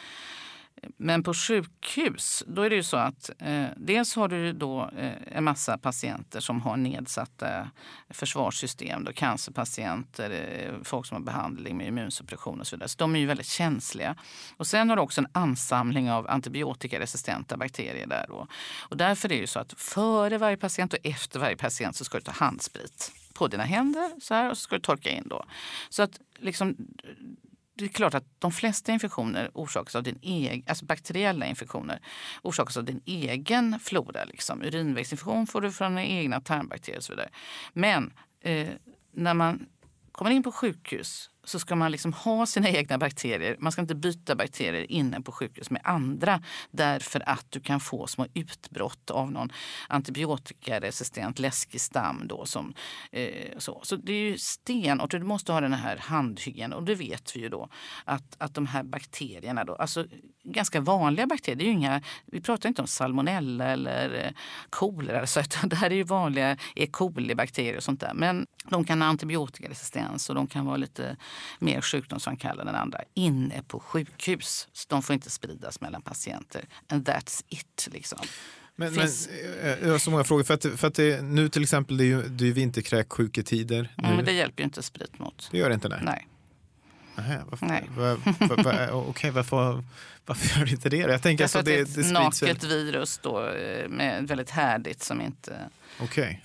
Men 0.96 1.22
på 1.22 1.34
sjukhus, 1.34 2.42
då 2.46 2.62
är 2.62 2.70
det 2.70 2.76
ju 2.76 2.82
så 2.82 2.96
att 2.96 3.30
eh, 3.38 3.66
dels 3.76 4.16
har 4.16 4.28
du 4.28 4.52
då 4.52 4.90
eh, 4.96 5.12
en 5.26 5.44
massa 5.44 5.78
patienter 5.78 6.40
som 6.40 6.60
har 6.60 6.76
nedsatta 6.76 7.70
försvarssystem, 8.10 9.04
då, 9.04 9.12
cancerpatienter, 9.12 10.30
eh, 10.30 10.82
folk 10.82 11.06
som 11.06 11.14
har 11.16 11.22
behandling 11.22 11.76
med 11.76 11.86
immunsuppression 11.86 12.60
och 12.60 12.66
så 12.66 12.76
vidare. 12.76 12.88
Så 12.88 12.98
de 12.98 13.16
är 13.16 13.20
ju 13.20 13.26
väldigt 13.26 13.46
känsliga. 13.46 14.16
Och 14.56 14.66
sen 14.66 14.88
har 14.88 14.96
du 14.96 15.02
också 15.02 15.20
en 15.20 15.28
ansamling 15.32 16.10
av 16.10 16.30
antibiotikaresistenta 16.30 17.56
bakterier 17.56 18.06
där. 18.06 18.24
Då. 18.28 18.46
Och 18.88 18.96
därför 18.96 19.28
är 19.28 19.36
det 19.36 19.40
ju 19.40 19.46
så 19.46 19.58
att 19.58 19.72
före 19.72 20.38
varje 20.38 20.56
patient 20.56 20.92
och 20.92 20.98
efter 21.02 21.40
varje 21.40 21.56
patient 21.56 21.96
så 21.96 22.04
ska 22.04 22.18
du 22.18 22.24
ta 22.24 22.32
handsprit 22.32 23.12
på 23.32 23.48
dina 23.48 23.64
händer 23.64 24.20
så 24.20 24.34
här, 24.34 24.50
och 24.50 24.58
så 24.58 24.62
ska 24.62 24.76
du 24.76 24.82
torka 24.82 25.10
in 25.10 25.28
då. 25.28 25.44
Så 25.88 26.02
att 26.02 26.20
liksom 26.38 26.76
det 27.74 27.84
är 27.84 27.88
klart 27.88 28.14
att 28.14 28.24
de 28.38 28.52
flesta 28.52 28.92
infektioner 28.92 29.50
orsakas 29.54 29.94
av 29.96 30.02
din 30.02 30.18
egen, 30.22 30.64
alltså 30.66 30.84
bakteriella 30.84 31.46
infektioner 31.46 32.00
orsakas 32.42 32.76
av 32.76 32.84
din 32.84 33.00
egen 33.04 33.78
flora. 33.80 34.24
Liksom. 34.24 34.62
Urinvägsinfektion 34.62 35.46
får 35.46 35.60
du 35.60 35.72
från 35.72 35.98
egna 35.98 36.40
tarmbakterier 36.40 36.98
och 36.98 37.04
så 37.04 37.12
vidare. 37.12 37.30
Men 37.72 38.12
eh, 38.40 38.68
när 39.12 39.34
man 39.34 39.66
kommer 40.12 40.30
in 40.30 40.42
på 40.42 40.52
sjukhus 40.52 41.30
så 41.44 41.58
ska 41.58 41.76
man 41.76 41.92
liksom 41.92 42.12
ha 42.12 42.46
sina 42.46 42.68
egna 42.68 42.98
bakterier. 42.98 43.56
Man 43.58 43.72
ska 43.72 43.80
inte 43.80 43.94
byta 43.94 44.34
bakterier 44.34 44.92
inne 44.92 45.20
på 45.20 45.32
sjukhus 45.32 45.70
med 45.70 45.80
andra 45.84 46.42
därför 46.70 47.28
att 47.28 47.46
du 47.50 47.60
kan 47.60 47.80
få 47.80 48.06
små 48.06 48.26
utbrott 48.34 49.10
av 49.10 49.32
någon 49.32 49.52
antibiotikaresistent 49.88 51.38
läskig 51.38 51.80
stam. 51.80 52.22
Då, 52.24 52.46
som, 52.46 52.74
eh, 53.12 53.58
så. 53.58 53.80
så 53.82 53.96
det 53.96 54.12
är 54.12 54.30
ju 54.30 54.38
stenhårt. 54.38 55.10
Du 55.10 55.22
måste 55.22 55.52
ha 55.52 55.60
den 55.60 55.72
här 55.72 55.96
handhygienen 55.96 56.72
och 56.72 56.84
det 56.84 56.94
vet 56.94 57.36
vi 57.36 57.40
ju 57.40 57.48
då 57.48 57.68
att, 58.04 58.36
att 58.38 58.54
de 58.54 58.66
här 58.66 58.82
bakterierna, 58.82 59.64
då, 59.64 59.74
alltså 59.74 60.06
ganska 60.44 60.80
vanliga 60.80 61.26
bakterier, 61.26 61.56
det 61.56 61.64
är 61.64 61.66
ju 61.66 61.72
inga, 61.72 62.02
vi 62.26 62.40
pratar 62.40 62.68
inte 62.68 62.82
om 62.82 62.88
salmonella 62.88 63.64
eller 63.64 64.24
eh, 64.24 64.32
kolera, 64.70 65.26
så, 65.26 65.40
utan 65.40 65.68
det 65.68 65.76
här 65.76 65.90
är 65.90 65.94
ju 65.94 66.02
vanliga 66.02 66.56
E. 66.74 66.86
coli-bakterier 66.86 67.76
och 67.76 67.82
sånt 67.82 68.00
där. 68.00 68.14
Men 68.14 68.46
de 68.64 68.84
kan 68.84 69.02
ha 69.02 69.08
antibiotikaresistens 69.08 70.28
och 70.28 70.34
de 70.34 70.46
kan 70.46 70.66
vara 70.66 70.76
lite 70.76 71.16
mer 71.58 71.80
sjukdomsframkallande 71.80 72.70
än 72.72 72.76
andra 72.76 73.00
inne 73.14 73.62
på 73.62 73.80
sjukhus. 73.80 74.68
Så 74.72 74.86
de 74.88 75.02
får 75.02 75.14
inte 75.14 75.30
spridas 75.30 75.80
mellan 75.80 76.02
patienter. 76.02 76.64
And 76.88 77.08
that's 77.08 77.44
it. 77.48 77.88
Liksom. 77.92 78.18
Men, 78.76 78.92
Finns- 78.94 79.28
men 79.62 79.72
eh, 79.72 79.78
jag 79.82 79.90
har 79.92 79.98
så 79.98 80.10
många 80.10 80.24
frågor. 80.24 80.44
För 80.44 80.54
att, 80.54 80.66
för 80.76 80.86
att 80.88 80.94
det, 80.94 81.22
nu 81.22 81.48
till 81.48 81.62
exempel, 81.62 81.96
det 81.96 82.04
är 82.04 82.06
ju, 82.06 82.22
det 82.22 82.44
är 82.44 82.46
ju 82.46 82.52
vinterkräksjuketider. 82.52 83.94
Mm, 83.98 84.16
men 84.16 84.24
det 84.24 84.32
hjälper 84.32 84.62
ju 84.62 84.64
inte 84.64 84.82
sprit 84.82 85.18
mot. 85.18 85.48
Det 85.50 85.58
gör 85.58 85.68
det 85.68 85.74
inte? 85.74 85.88
Nej. 85.88 86.00
Nej. 86.02 86.28
Nähä, 87.16 87.40
varför, 87.50 87.66
Nej. 87.66 87.84
var, 87.96 88.16
var, 88.56 88.62
var, 88.64 89.08
okej, 89.08 89.30
varför, 89.30 89.82
varför 90.26 90.58
gör 90.58 90.66
det 90.66 90.72
inte 90.72 90.88
det? 90.88 90.96
Jag 90.96 91.22
tänker 91.22 91.44
alltså, 91.44 91.58
att 91.58 91.64
det 91.64 91.72
är 91.72 91.76
det, 91.76 91.82
ett 91.82 91.94
det 91.94 92.04
sprids 92.04 92.42
väl- 92.42 92.48
naket 92.48 92.64
virus 92.64 93.18
då, 93.22 93.46
eh, 93.48 93.88
med 93.88 94.28
väldigt 94.28 94.50
härdigt 94.50 95.02
som 95.02 95.20
inte 95.20 95.56
Okej. 96.00 96.42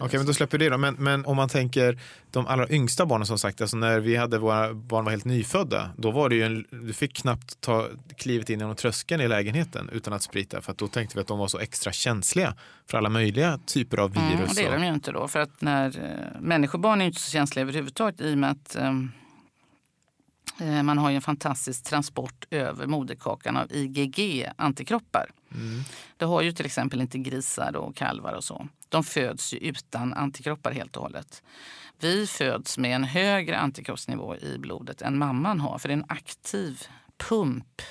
Okej, 0.00 0.18
men 0.18 0.26
då 0.26 0.34
släpper 0.34 0.58
vi 0.58 0.64
det 0.64 0.70
då. 0.70 0.78
Men, 0.78 0.94
men 0.94 1.26
om 1.26 1.36
man 1.36 1.48
tänker 1.48 1.98
de 2.30 2.46
allra 2.46 2.68
yngsta 2.68 3.06
barnen 3.06 3.26
som 3.26 3.38
sagt, 3.38 3.60
alltså 3.60 3.76
när 3.76 4.00
vi 4.00 4.16
hade 4.16 4.38
våra 4.38 4.74
barn 4.74 5.04
var 5.04 5.10
helt 5.10 5.24
nyfödda, 5.24 5.90
då 5.96 6.10
var 6.10 6.28
det 6.28 6.34
ju 6.34 6.42
en, 6.42 6.64
du 6.70 6.92
fick 6.92 7.12
knappt 7.16 7.60
ta 7.60 7.88
klivet 8.16 8.50
in 8.50 8.60
genom 8.60 8.76
tröskeln 8.76 9.20
i 9.22 9.28
lägenheten 9.28 9.90
utan 9.92 10.12
att 10.12 10.22
sprita, 10.22 10.60
för 10.60 10.72
att 10.72 10.78
då 10.78 10.88
tänkte 10.88 11.16
vi 11.16 11.20
att 11.20 11.26
de 11.26 11.38
var 11.38 11.48
så 11.48 11.58
extra 11.58 11.92
känsliga 11.92 12.54
för 12.90 12.98
alla 12.98 13.08
möjliga 13.08 13.58
typer 13.66 13.96
av 13.98 14.16
Mm, 14.16 14.28
virus. 14.36 14.48
och 14.50 14.54
det 14.56 14.62
är 14.66 14.72
de 14.72 14.84
ju 14.84 14.94
inte 14.94 15.12
då. 15.12 15.28
För 15.28 15.38
att 15.40 15.60
när 15.60 15.86
eh, 15.86 16.40
människobarn 16.40 17.00
är 17.00 17.06
inte 17.06 17.20
så 17.20 17.30
känsliga 17.30 17.62
överhuvudtaget 17.62 18.20
i 18.20 18.34
och 18.34 18.38
med 18.38 18.50
att 18.50 18.76
eh, 18.76 18.92
man 20.82 20.98
har 20.98 21.10
ju 21.10 21.16
en 21.16 21.22
fantastisk 21.22 21.84
transport 21.84 22.44
över 22.50 22.86
moderkakan 22.86 23.56
av 23.56 23.72
IgG-antikroppar. 23.72 25.30
Mm. 25.54 25.82
Det 26.16 26.24
har 26.24 26.42
ju 26.42 26.52
till 26.52 26.66
exempel 26.66 27.00
inte 27.00 27.18
grisar 27.18 27.76
och 27.76 27.96
kalvar 27.96 28.32
och 28.32 28.44
så. 28.44 28.68
De 28.88 29.04
föds 29.04 29.54
ju 29.54 29.58
utan 29.58 30.14
antikroppar 30.14 30.72
helt 30.72 30.96
och 30.96 31.02
hållet. 31.02 31.42
Vi 32.00 32.26
föds 32.26 32.78
med 32.78 32.96
en 32.96 33.04
högre 33.04 33.58
antikroppsnivå 33.58 34.36
i 34.36 34.58
blodet 34.58 35.02
än 35.02 35.18
mamman 35.18 35.60
har 35.60 35.78
för 35.78 35.88
det 35.88 35.92
är 35.92 35.98
en 35.98 36.04
aktiv 36.08 36.82
pump 37.28 37.82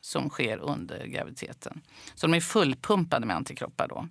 som 0.00 0.30
sker 0.30 0.58
under 0.58 1.06
graviditeten. 1.06 1.80
Så 2.14 2.26
de 2.26 2.34
är 2.34 2.40
fullpumpade 2.40 3.26
med 3.26 3.36
antikroppar 3.36 3.88
då. 3.88 4.08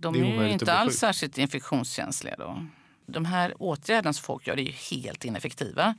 De 0.00 0.12
Det 0.12 0.20
är 0.20 0.40
är, 0.40 0.46
ju 0.46 0.52
inte 0.52 0.72
alls 0.72 0.96
särskilt 0.96 1.38
infektionskänsliga 1.38 2.36
då. 2.38 2.66
De 3.06 3.24
här 3.24 3.62
åtgärderna 3.62 4.12
som 4.12 4.22
folk 4.22 4.46
gör 4.46 4.58
är 4.58 4.62
ju 4.62 4.72
helt 4.72 5.24
ineffektiva. 5.24 5.94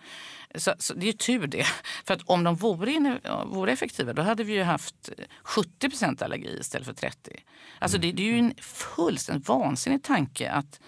Så, 0.55 0.73
så 0.79 0.93
det 0.93 1.03
är 1.03 1.07
ju 1.07 1.13
tur 1.13 1.47
det. 1.47 1.65
För 2.05 2.13
att 2.13 2.21
om 2.25 2.43
de 2.43 2.55
vore, 2.55 2.91
inne, 2.91 3.19
vore 3.45 3.71
effektiva 3.71 4.13
då 4.13 4.21
hade 4.21 4.43
vi 4.43 4.53
ju 4.53 4.63
haft 4.63 5.09
70% 5.43 6.23
allergi 6.23 6.57
istället 6.59 6.87
för 6.87 6.93
30. 6.93 7.31
Alltså 7.79 7.97
det, 7.97 8.11
det 8.11 8.23
är 8.23 8.31
ju 8.31 8.39
en 8.39 8.53
fullständigt 8.61 9.47
vansinnig 9.47 10.03
tanke 10.03 10.51
att 10.51 10.79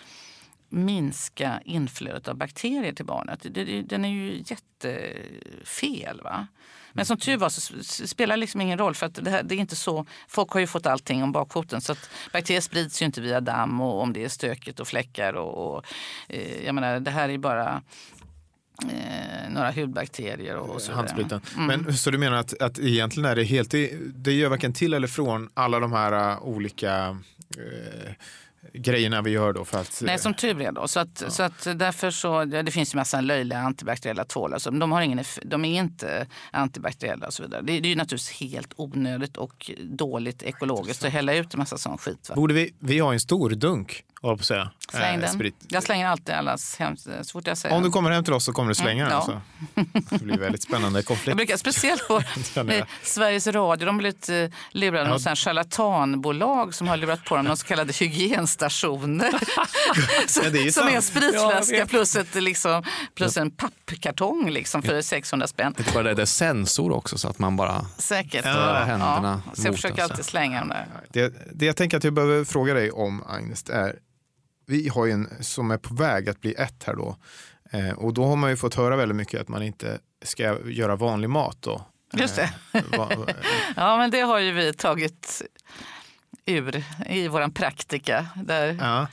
minska 0.69 1.61
inflödet 1.65 2.27
av 2.27 2.35
bakterier 2.35 2.93
till 2.93 3.05
barnet. 3.05 3.39
Det, 3.41 3.63
det, 3.63 3.81
den 3.81 4.05
är 4.05 4.09
ju 4.09 4.43
jättefel. 4.45 6.21
Va? 6.21 6.47
Men 6.93 7.05
som 7.05 7.17
tur 7.17 7.37
var 7.37 7.49
så 7.49 8.07
spelar 8.07 8.35
det 8.35 8.39
liksom 8.39 8.61
ingen 8.61 8.77
roll 8.77 8.95
för 8.95 9.05
att 9.05 9.15
det, 9.15 9.29
här, 9.29 9.43
det 9.43 9.55
är 9.55 9.59
inte 9.59 9.75
så. 9.75 10.05
Folk 10.27 10.51
har 10.51 10.59
ju 10.59 10.67
fått 10.67 10.85
allting 10.85 11.23
om 11.23 11.31
bakfoten 11.31 11.81
så 11.81 11.91
att 11.91 12.09
bakterier 12.33 12.61
sprids 12.61 13.01
ju 13.01 13.05
inte 13.05 13.21
via 13.21 13.41
damm 13.41 13.81
och 13.81 14.01
om 14.01 14.13
det 14.13 14.23
är 14.23 14.29
stökigt 14.29 14.79
och 14.79 14.87
fläckar 14.87 15.33
och, 15.33 15.75
och 15.75 15.85
eh, 16.27 16.65
jag 16.65 16.75
menar 16.75 16.99
det 16.99 17.11
här 17.11 17.29
är 17.29 17.37
bara 17.37 17.81
eh, 18.83 19.49
några 19.49 19.71
hudbakterier 19.71 20.55
och, 20.55 20.81
så 20.81 21.05
vidare. 21.17 21.41
Mm. 21.57 21.81
Men, 21.81 21.97
så 21.97 22.11
du 22.11 22.17
menar 22.17 22.37
att, 22.37 22.61
att 22.61 22.79
egentligen 22.79 23.29
är 23.29 23.35
det 23.35 23.43
helt, 23.43 23.71
det, 23.71 23.91
det 24.15 24.33
gör 24.33 24.49
varken 24.49 24.73
till 24.73 24.93
eller 24.93 25.07
från 25.07 25.49
alla 25.53 25.79
de 25.79 25.91
här 25.91 26.33
uh, 26.33 26.43
olika 26.43 27.17
eh, 27.57 28.13
grejerna 28.73 29.21
vi 29.21 29.31
gör 29.31 29.53
då 29.53 29.65
för 29.65 29.81
att... 29.81 30.01
Nej, 30.05 30.19
som 30.19 30.33
tur 30.33 30.61
är. 30.61 30.71
Då. 30.71 30.87
Så, 30.87 30.99
att, 30.99 31.23
så 31.27 31.43
att 31.43 31.67
därför 31.75 32.11
så, 32.11 32.27
ja, 32.27 32.63
det 32.63 32.71
finns 32.71 32.93
ju 32.93 32.97
massa 32.97 33.21
löjliga 33.21 33.59
antibakteriella 33.59 34.25
tvålar. 34.25 34.57
Så 34.57 34.69
de, 34.69 34.91
har 34.91 35.01
ingen, 35.01 35.23
de 35.45 35.65
är 35.65 35.79
inte 35.79 36.27
antibakteriella 36.51 37.27
och 37.27 37.33
så 37.33 37.43
vidare. 37.43 37.61
Det, 37.61 37.79
det 37.79 37.87
är 37.87 37.89
ju 37.89 37.95
naturligtvis 37.95 38.41
helt 38.41 38.73
onödigt 38.75 39.37
och 39.37 39.71
dåligt 39.83 40.43
ekologiskt 40.43 41.05
att 41.05 41.11
hälla 41.11 41.33
ut 41.33 41.53
en 41.53 41.57
massa 41.59 41.77
sån 41.77 41.97
skit. 41.97 42.29
Va? 42.29 42.35
Borde 42.35 42.53
vi, 42.53 42.73
vi 42.79 42.99
har 42.99 43.13
en 43.13 43.19
stor 43.19 43.49
dunk, 43.49 44.03
jag 44.21 44.37
på 44.37 44.43
säga. 44.43 44.69
Släng 44.91 45.15
eh, 45.15 45.21
den. 45.21 45.29
sprit. 45.29 45.55
Jag 45.67 45.83
slänger 45.83 46.07
alltid 46.07 46.35
allas 46.35 46.75
hem, 46.79 46.97
så 46.97 47.11
fort 47.31 47.47
jag 47.47 47.57
säger 47.57 47.75
Om 47.75 47.83
du 47.83 47.89
kommer 47.89 48.11
hem 48.11 48.23
till 48.23 48.33
oss 48.33 48.43
så 48.45 48.53
kommer 48.53 48.69
du 48.69 48.75
slänga 48.75 49.05
Mm, 49.07 49.19
den. 49.25 49.41
ja. 49.75 49.75
Alltså. 49.75 50.15
Det 50.15 50.23
blir 50.25 50.37
väldigt 50.37 50.63
spännande 50.63 50.99
Jag 50.99 51.05
konflikt. 51.05 51.37
brukar 51.37 51.57
speciellt 51.57 52.07
på 52.07 52.21
jag. 52.53 52.77
eh, 52.77 52.85
Sveriges 53.03 53.47
Radio, 53.47 53.85
de 53.85 53.95
har 53.95 53.99
blivit 53.99 54.29
eh, 54.29 54.35
lurade 54.71 55.01
av 55.13 55.19
Ja. 55.25 55.35
charlatanbolag 55.35 56.73
som 56.73 56.87
har 56.87 56.97
lurat 56.97 57.25
på 57.25 57.35
dem 57.35 57.45
de 57.45 57.57
så 57.57 57.65
kallade 57.65 57.93
hygienstationer. 57.93 59.31
Så, 60.27 60.41
Ja, 60.43 60.49
är 60.67 60.71
som 60.71 60.83
är 60.83 60.87
en. 60.87 60.93
Ja, 60.93 60.93
jag 60.93 61.03
spritflaska 61.03 61.85
plus, 61.85 62.15
ett, 62.15 62.35
liksom, 62.35 62.83
plus 63.15 63.37
en 63.37 63.51
pappkartong 63.51 64.49
liksom, 64.49 64.81
för 64.81 65.01
600 65.01 65.47
spänn. 65.47 65.73
Det 65.77 65.89
är 65.89 65.93
bara 65.93 66.03
det, 66.03 66.13
det 66.13 66.21
är 66.21 66.25
sensor 66.25 66.91
också 66.91 67.17
så 67.17 67.27
att 67.29 67.39
man 67.39 67.55
bara... 67.55 67.85
Säkert. 67.97 68.45
Ja, 68.45 68.73
händerna 68.73 69.41
Så 69.53 69.67
jag 69.67 69.75
försöker 69.75 70.03
oss. 70.05 70.11
alltid 70.11 70.25
slänga 70.25 70.59
dem 70.59 70.69
där. 70.69 70.87
Det, 71.09 71.33
det 71.53 71.65
jag 71.65 71.75
tänker 71.75 71.97
att 71.97 72.03
jag 72.03 72.13
behöver 72.13 72.45
fråga 72.45 72.73
dig 72.73 72.91
om, 72.91 73.23
Agnes, 73.27 73.69
är 73.69 73.95
vi 74.69 74.89
har 74.89 75.05
ju 75.05 75.11
en 75.11 75.29
som 75.39 75.71
är 75.71 75.77
på 75.77 75.93
väg 75.93 76.29
att 76.29 76.41
bli 76.41 76.53
ett 76.53 76.83
här 76.83 76.95
då. 76.95 77.15
Eh, 77.71 77.89
och 77.89 78.13
då 78.13 78.25
har 78.25 78.35
man 78.35 78.49
ju 78.49 78.57
fått 78.57 78.75
höra 78.75 78.95
väldigt 78.95 79.15
mycket 79.15 79.41
att 79.41 79.47
man 79.47 79.63
inte 79.63 79.99
ska 80.25 80.69
göra 80.69 80.95
vanlig 80.95 81.29
mat 81.29 81.57
då. 81.59 81.85
Just 82.13 82.35
det. 82.35 82.53
Eh, 82.73 82.81
Ja, 83.75 83.97
men 83.97 84.11
det 84.11 84.21
har 84.21 84.39
ju 84.39 84.51
vi 84.51 84.73
tagit 84.73 85.41
ur 86.45 86.83
i 87.09 87.27
våran 87.27 87.51
praktika. 87.51 88.27
Där, 88.35 88.77
ja, 88.79 89.07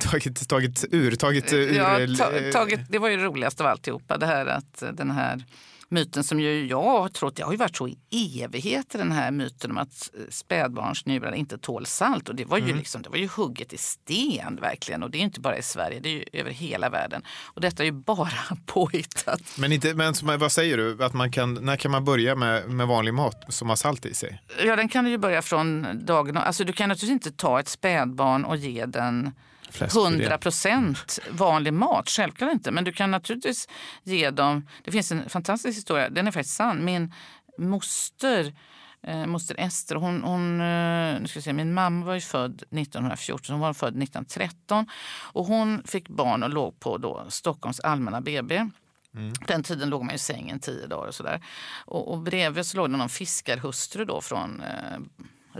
tagit, 0.00 0.48
tagit 0.48 0.84
ur, 0.90 1.16
tagit 1.16 1.52
ur. 1.52 1.74
Ja, 1.74 1.98
ta, 2.18 2.52
tagit, 2.52 2.80
det 2.88 2.98
var 2.98 3.08
ju 3.08 3.16
det 3.16 3.24
roligaste 3.24 3.62
av 3.62 3.68
alltihopa. 3.68 4.16
Det 4.18 4.26
här 4.26 4.46
att 4.46 4.82
den 4.92 5.10
här 5.10 5.44
myten 5.90 6.24
som 6.24 6.40
ju 6.40 6.66
jag 6.66 6.82
har 6.82 7.08
trott, 7.08 7.36
det 7.36 7.42
har 7.42 7.52
ju 7.52 7.56
varit 7.58 7.76
så 7.76 7.88
i 8.10 8.42
evigheter 8.42 8.98
den 8.98 9.12
här 9.12 9.30
myten 9.30 9.70
om 9.70 9.78
att 9.78 10.10
eh, 10.14 10.20
spädbarnsnjurar 10.30 11.32
inte 11.34 11.58
tål 11.58 11.86
salt. 11.86 12.28
Och 12.28 12.34
det 12.34 12.44
var 12.44 12.58
ju, 12.58 12.74
liksom, 12.76 13.02
det 13.02 13.08
var 13.08 13.16
ju 13.16 13.28
hugget 13.28 13.72
i 13.72 13.76
sten 13.76 14.58
verkligen. 14.60 15.02
Och 15.02 15.10
det 15.10 15.16
är 15.16 15.20
ju 15.20 15.24
inte 15.24 15.40
bara 15.40 15.58
i 15.58 15.62
Sverige, 15.62 16.00
det 16.00 16.08
är 16.08 16.12
ju 16.12 16.24
över 16.32 16.50
hela 16.50 16.88
världen. 16.90 17.22
Och 17.54 17.60
detta 17.60 17.82
är 17.82 17.84
ju 17.84 17.92
bara 17.92 18.30
påhittat. 18.66 19.40
Men, 19.58 19.72
inte, 19.72 19.94
men 19.94 20.14
som- 20.14 20.38
vad 20.38 20.52
säger 20.52 20.76
du? 20.76 21.04
Att 21.04 21.12
man 21.14 21.32
kan, 21.32 21.54
när 21.54 21.76
kan 21.76 21.90
man 21.90 22.04
börja 22.04 22.34
med, 22.34 22.70
med 22.70 22.86
vanlig 22.86 23.14
mat 23.14 23.44
som 23.48 23.68
har 23.68 23.76
salt 23.76 24.06
i 24.06 24.14
sig? 24.14 24.42
Ja, 24.64 24.76
den 24.76 24.88
kan 24.88 25.04
du 25.04 25.10
ju 25.10 25.18
börja 25.18 25.42
från 25.42 25.86
dagen. 26.06 26.36
Alltså, 26.36 26.64
du 26.64 26.72
kan 26.72 26.88
naturligtvis 26.88 27.26
inte 27.26 27.32
ta 27.42 27.60
ett 27.60 27.68
spädbarn 27.68 28.44
och 28.44 28.56
ge 28.56 28.86
den. 28.86 29.32
100 29.80 30.38
procent 30.38 31.18
vanlig 31.30 31.72
mat, 31.72 32.08
självklart 32.10 32.52
inte. 32.52 32.70
Men 32.70 32.84
du 32.84 32.92
kan 32.92 33.10
naturligtvis 33.10 33.68
ge 34.02 34.30
dem... 34.30 34.66
Det 34.84 34.90
finns 34.90 35.12
en 35.12 35.28
fantastisk 35.28 35.78
historia, 35.78 36.08
den 36.08 36.26
är 36.26 36.30
faktiskt 36.30 36.56
sann. 36.56 36.84
Min 36.84 37.12
moster, 37.58 38.54
eh, 39.02 39.26
moster 39.26 39.54
Ester, 39.58 39.94
hon, 39.94 40.22
hon, 40.22 40.60
eh, 40.60 41.20
nu 41.20 41.26
ska 41.26 41.36
jag 41.36 41.44
se, 41.44 41.52
min 41.52 41.74
mamma 41.74 42.06
var 42.06 42.14
ju 42.14 42.20
född 42.20 42.54
1914, 42.54 43.54
hon 43.54 43.60
var 43.60 43.72
född 43.72 44.02
1913. 44.02 44.86
Och 45.32 45.46
hon 45.46 45.82
fick 45.84 46.08
barn 46.08 46.42
och 46.42 46.50
låg 46.50 46.80
på 46.80 46.98
då 46.98 47.26
Stockholms 47.28 47.80
allmänna 47.80 48.20
BB. 48.20 48.70
På 49.12 49.46
den 49.46 49.62
tiden 49.62 49.90
låg 49.90 50.04
man 50.04 50.14
i 50.14 50.18
sängen 50.18 50.58
tio 50.58 50.86
dagar 50.86 51.08
och 51.08 51.14
sådär. 51.14 51.44
Och, 51.84 52.12
och 52.12 52.18
bredvid 52.18 52.66
så 52.66 52.76
låg 52.76 52.90
det 52.90 52.96
någon 52.96 53.08
fiskarhustru 53.08 54.04
då 54.04 54.20
från 54.20 54.60
eh, 54.60 54.98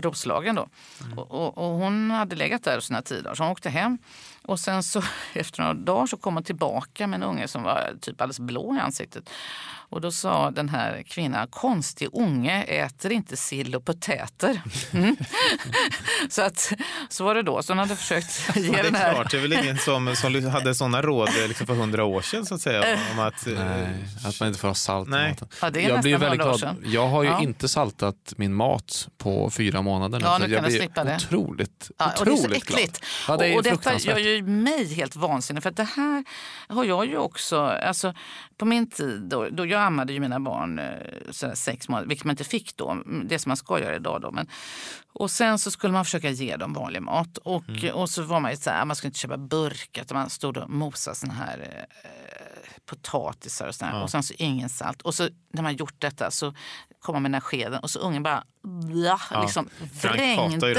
Roslagen 0.01 0.55
då. 0.55 0.67
Och, 1.15 1.31
och, 1.31 1.57
och 1.57 1.77
hon 1.77 2.11
hade 2.11 2.35
legat 2.35 2.63
där 2.63 2.79
sina 2.79 3.01
tio 3.01 3.21
dagar 3.21 3.35
så 3.35 3.43
hon 3.43 3.51
åkte 3.51 3.69
hem. 3.69 3.97
Och 4.41 4.59
sen 4.59 4.83
så 4.83 5.03
efter 5.33 5.61
några 5.61 5.73
dagar 5.73 6.05
så 6.05 6.17
kom 6.17 6.33
hon 6.33 6.43
tillbaka 6.43 7.07
med 7.07 7.17
en 7.17 7.23
unge 7.23 7.47
som 7.47 7.63
var 7.63 7.93
typ 8.01 8.21
alldeles 8.21 8.39
blå 8.39 8.75
i 8.75 8.79
ansiktet. 8.79 9.29
Och 9.91 10.01
då 10.01 10.11
sa 10.11 10.51
den 10.51 10.69
här 10.69 11.03
kvinnan, 11.07 11.47
konstig 11.47 12.09
unge 12.13 12.63
äter 12.63 13.11
inte 13.11 13.37
sill 13.37 13.75
och 13.75 13.85
potäter. 13.85 14.61
Mm. 14.93 15.15
så, 16.29 16.41
att, 16.41 16.73
så 17.09 17.23
var 17.23 17.35
det 17.35 17.41
då. 17.41 17.63
Så 17.63 17.71
hon 17.73 17.79
hade 17.79 17.95
försökt 17.95 18.55
ge 18.55 18.67
Ja, 18.67 18.77
det 18.77 18.81
den 18.83 18.95
är 18.95 18.99
här... 18.99 19.13
klart, 19.13 19.31
det 19.31 19.37
är 19.37 19.41
väl 19.41 19.53
ingen 19.53 19.77
som, 19.77 20.15
som 20.15 20.45
hade 20.45 20.75
sådana 20.75 21.01
råd 21.01 21.29
liksom 21.47 21.67
för 21.67 21.73
hundra 21.75 22.03
år 22.05 22.21
sedan 22.21 22.45
så 22.45 22.55
att 22.55 22.61
säga. 22.61 22.97
Om 23.13 23.19
att, 23.19 23.47
eh, 23.47 23.53
Nej, 23.53 23.87
att 24.25 24.39
man 24.39 24.47
inte 24.47 24.59
får 24.59 24.67
ha 24.67 24.75
salt 24.75 25.07
i 25.07 25.11
Nej. 25.11 25.29
maten. 25.31 25.47
Ja, 25.61 25.69
det 25.69 25.85
är 25.85 25.89
jag 25.89 26.01
blir 26.01 26.17
väldigt 26.17 26.39
100 26.41 26.53
år 26.53 26.57
glad. 26.57 26.75
Jag 26.93 27.07
har 27.07 27.23
ju 27.23 27.29
Ja. 27.29 27.41
inte 27.41 27.69
saltat 27.69 28.33
min 28.37 28.53
mat 28.53 29.07
på 29.17 29.49
fyra 29.49 29.81
månader. 29.81 30.19
Ja, 30.23 30.39
så 30.39 30.47
nu 30.47 30.53
jag 30.53 30.63
blir 30.63 30.77
slippa 30.77 31.03
det. 31.03 31.15
otroligt, 31.15 31.91
Ja, 31.97 32.13
och 32.19 32.25
det 32.25 32.31
är 32.31 32.35
så 32.35 32.41
otroligt 32.43 32.65
glad. 32.65 32.79
äckligt. 32.79 33.05
Ja, 33.27 33.37
det 33.37 33.47
är 33.47 33.51
och, 33.51 33.57
och 33.57 33.63
detta 33.63 33.97
gör 33.97 34.17
ju 34.17 34.41
mig 34.43 34.93
helt 34.93 35.15
vansinnig. 35.15 35.63
För 35.63 35.69
att 35.69 35.77
det 35.77 35.83
här 35.95 36.23
har 36.69 36.83
jag 36.83 37.05
ju 37.05 37.17
också... 37.17 37.59
Alltså, 37.61 38.13
på 38.57 38.65
min 38.65 38.89
tid, 38.89 39.21
då, 39.21 39.47
då 39.51 39.65
jag 39.65 39.78
ammade 39.81 40.13
ju 40.13 40.19
mina 40.19 40.39
barn 40.39 40.79
eh, 40.79 41.31
sådär 41.31 41.55
sex 41.55 41.89
månader, 41.89 42.07
vilket 42.07 42.25
man 42.25 42.33
inte 42.33 42.43
fick 42.43 42.77
då. 42.77 43.03
Det 43.25 43.39
som 43.39 43.49
man 43.49 43.57
ska 43.57 43.79
göra 43.79 43.95
idag. 43.95 44.21
Då. 44.21 44.31
Men, 44.31 44.47
och 45.13 45.31
sen 45.31 45.59
så 45.59 45.71
skulle 45.71 45.93
man 45.93 46.05
försöka 46.05 46.29
ge 46.29 46.55
dem 46.55 46.73
vanlig 46.73 47.01
mat. 47.01 47.37
Och, 47.37 47.69
Mm. 47.69 47.95
och 47.95 48.09
så 48.09 48.21
var 48.23 48.39
man 48.39 48.51
ju 48.51 48.57
så 48.57 48.69
här, 48.69 48.85
man 48.85 48.95
skulle 48.95 49.07
inte 49.09 49.19
köpa 49.19 49.37
burkar 49.37 50.01
utan 50.01 50.17
man 50.17 50.29
stod 50.29 50.57
och 50.57 50.69
mosade 50.69 51.15
såna 51.15 51.33
här 51.33 51.87
eh, 52.03 52.09
potatisar 52.85 53.67
och 53.67 53.75
sådär. 53.75 54.03
Och 54.03 54.09
sen 54.11 54.23
så 54.23 54.33
ingen 54.37 54.69
salt. 54.69 55.01
Och 55.01 55.15
så 55.15 55.29
när 55.53 55.61
man 55.63 55.75
gjort 55.75 55.95
detta 56.01 56.31
så 56.31 56.53
kom 56.99 57.13
man 57.13 57.21
med 57.23 57.29
den 57.31 57.33
här 57.33 57.41
skeden 57.41 57.79
och 57.79 57.89
så 57.89 57.99
ungen 57.99 58.23
bara 58.23 58.43
bla, 58.63 59.21
liksom 59.41 59.69
den 59.79 59.89
här 60.11 60.11
vrängde 60.17 60.73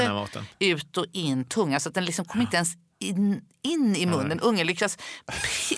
ut 0.59 0.97
och 0.97 1.05
in 1.11 1.45
tunga 1.45 1.79
så 1.79 1.89
att 1.89 1.95
den 1.95 2.05
liksom 2.05 2.25
kom 2.25 2.41
inte 2.41 2.55
ens 2.55 2.69
in, 3.01 3.41
in 3.61 3.95
i 3.95 4.05
munnen. 4.05 4.39
Ungen 4.39 4.67
lyckas... 4.67 4.97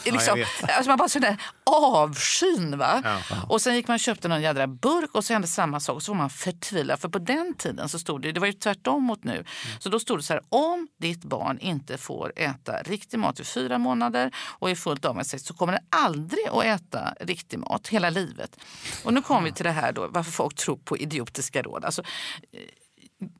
Liksom, 0.05 0.39
vet. 0.39 0.47
alltså 0.63 0.89
man 0.89 0.97
bara 0.97 1.09
kände 1.09 1.37
avskyn. 1.63 2.77
Va? 2.77 3.01
Ja. 3.03 3.21
Och 3.49 3.61
sen 3.61 3.75
gick 3.75 3.87
man 3.87 3.95
och 3.95 3.99
köpte 3.99 4.27
någon 4.27 4.41
jädra 4.41 4.67
burk 4.67 5.15
och 5.15 5.25
så 5.25 5.33
hände 5.33 5.47
samma 5.47 5.79
sak. 5.79 5.95
Och 5.95 6.03
så 6.03 6.11
var 6.11 6.17
man 6.17 6.29
förtvivlad. 6.29 6.99
För 6.99 7.09
på 7.09 7.19
den 7.19 7.53
tiden 7.53 7.89
så 7.89 7.99
stod 7.99 8.21
det, 8.21 8.31
det 8.31 8.39
var 8.39 8.47
ju 8.47 8.53
tvärtom 8.53 9.03
mot 9.03 9.23
nu. 9.23 9.45
Så 9.79 9.89
då 9.89 9.99
stod 9.99 10.19
det 10.19 10.23
så 10.23 10.33
här, 10.33 10.41
om 10.49 10.87
ditt 10.99 11.23
barn 11.23 11.59
inte 11.59 11.97
får 11.97 12.33
äta 12.35 12.81
riktig 12.81 13.19
mat 13.19 13.39
i 13.39 13.43
fyra 13.43 13.77
månader 13.77 14.31
och 14.35 14.69
är 14.69 14.75
fullt 14.75 15.05
av 15.05 15.15
med 15.15 15.27
sig 15.27 15.39
så 15.39 15.53
kommer 15.53 15.73
den 15.73 15.85
aldrig 15.89 16.47
att 16.47 16.63
äta 16.63 17.13
riktig 17.19 17.59
mat 17.59 17.87
hela 17.87 18.09
livet. 18.09 18.57
Och 19.03 19.13
nu 19.13 19.21
kommer 19.21 19.41
vi 19.41 19.51
till 19.51 19.65
det 19.65 19.71
här 19.71 19.91
då, 19.91 20.07
varför 20.07 20.31
folk 20.31 20.55
tror 20.55 20.77
på 20.77 20.97
idiotiska 20.97 21.61
råd. 21.61 21.85
Alltså, 21.85 22.03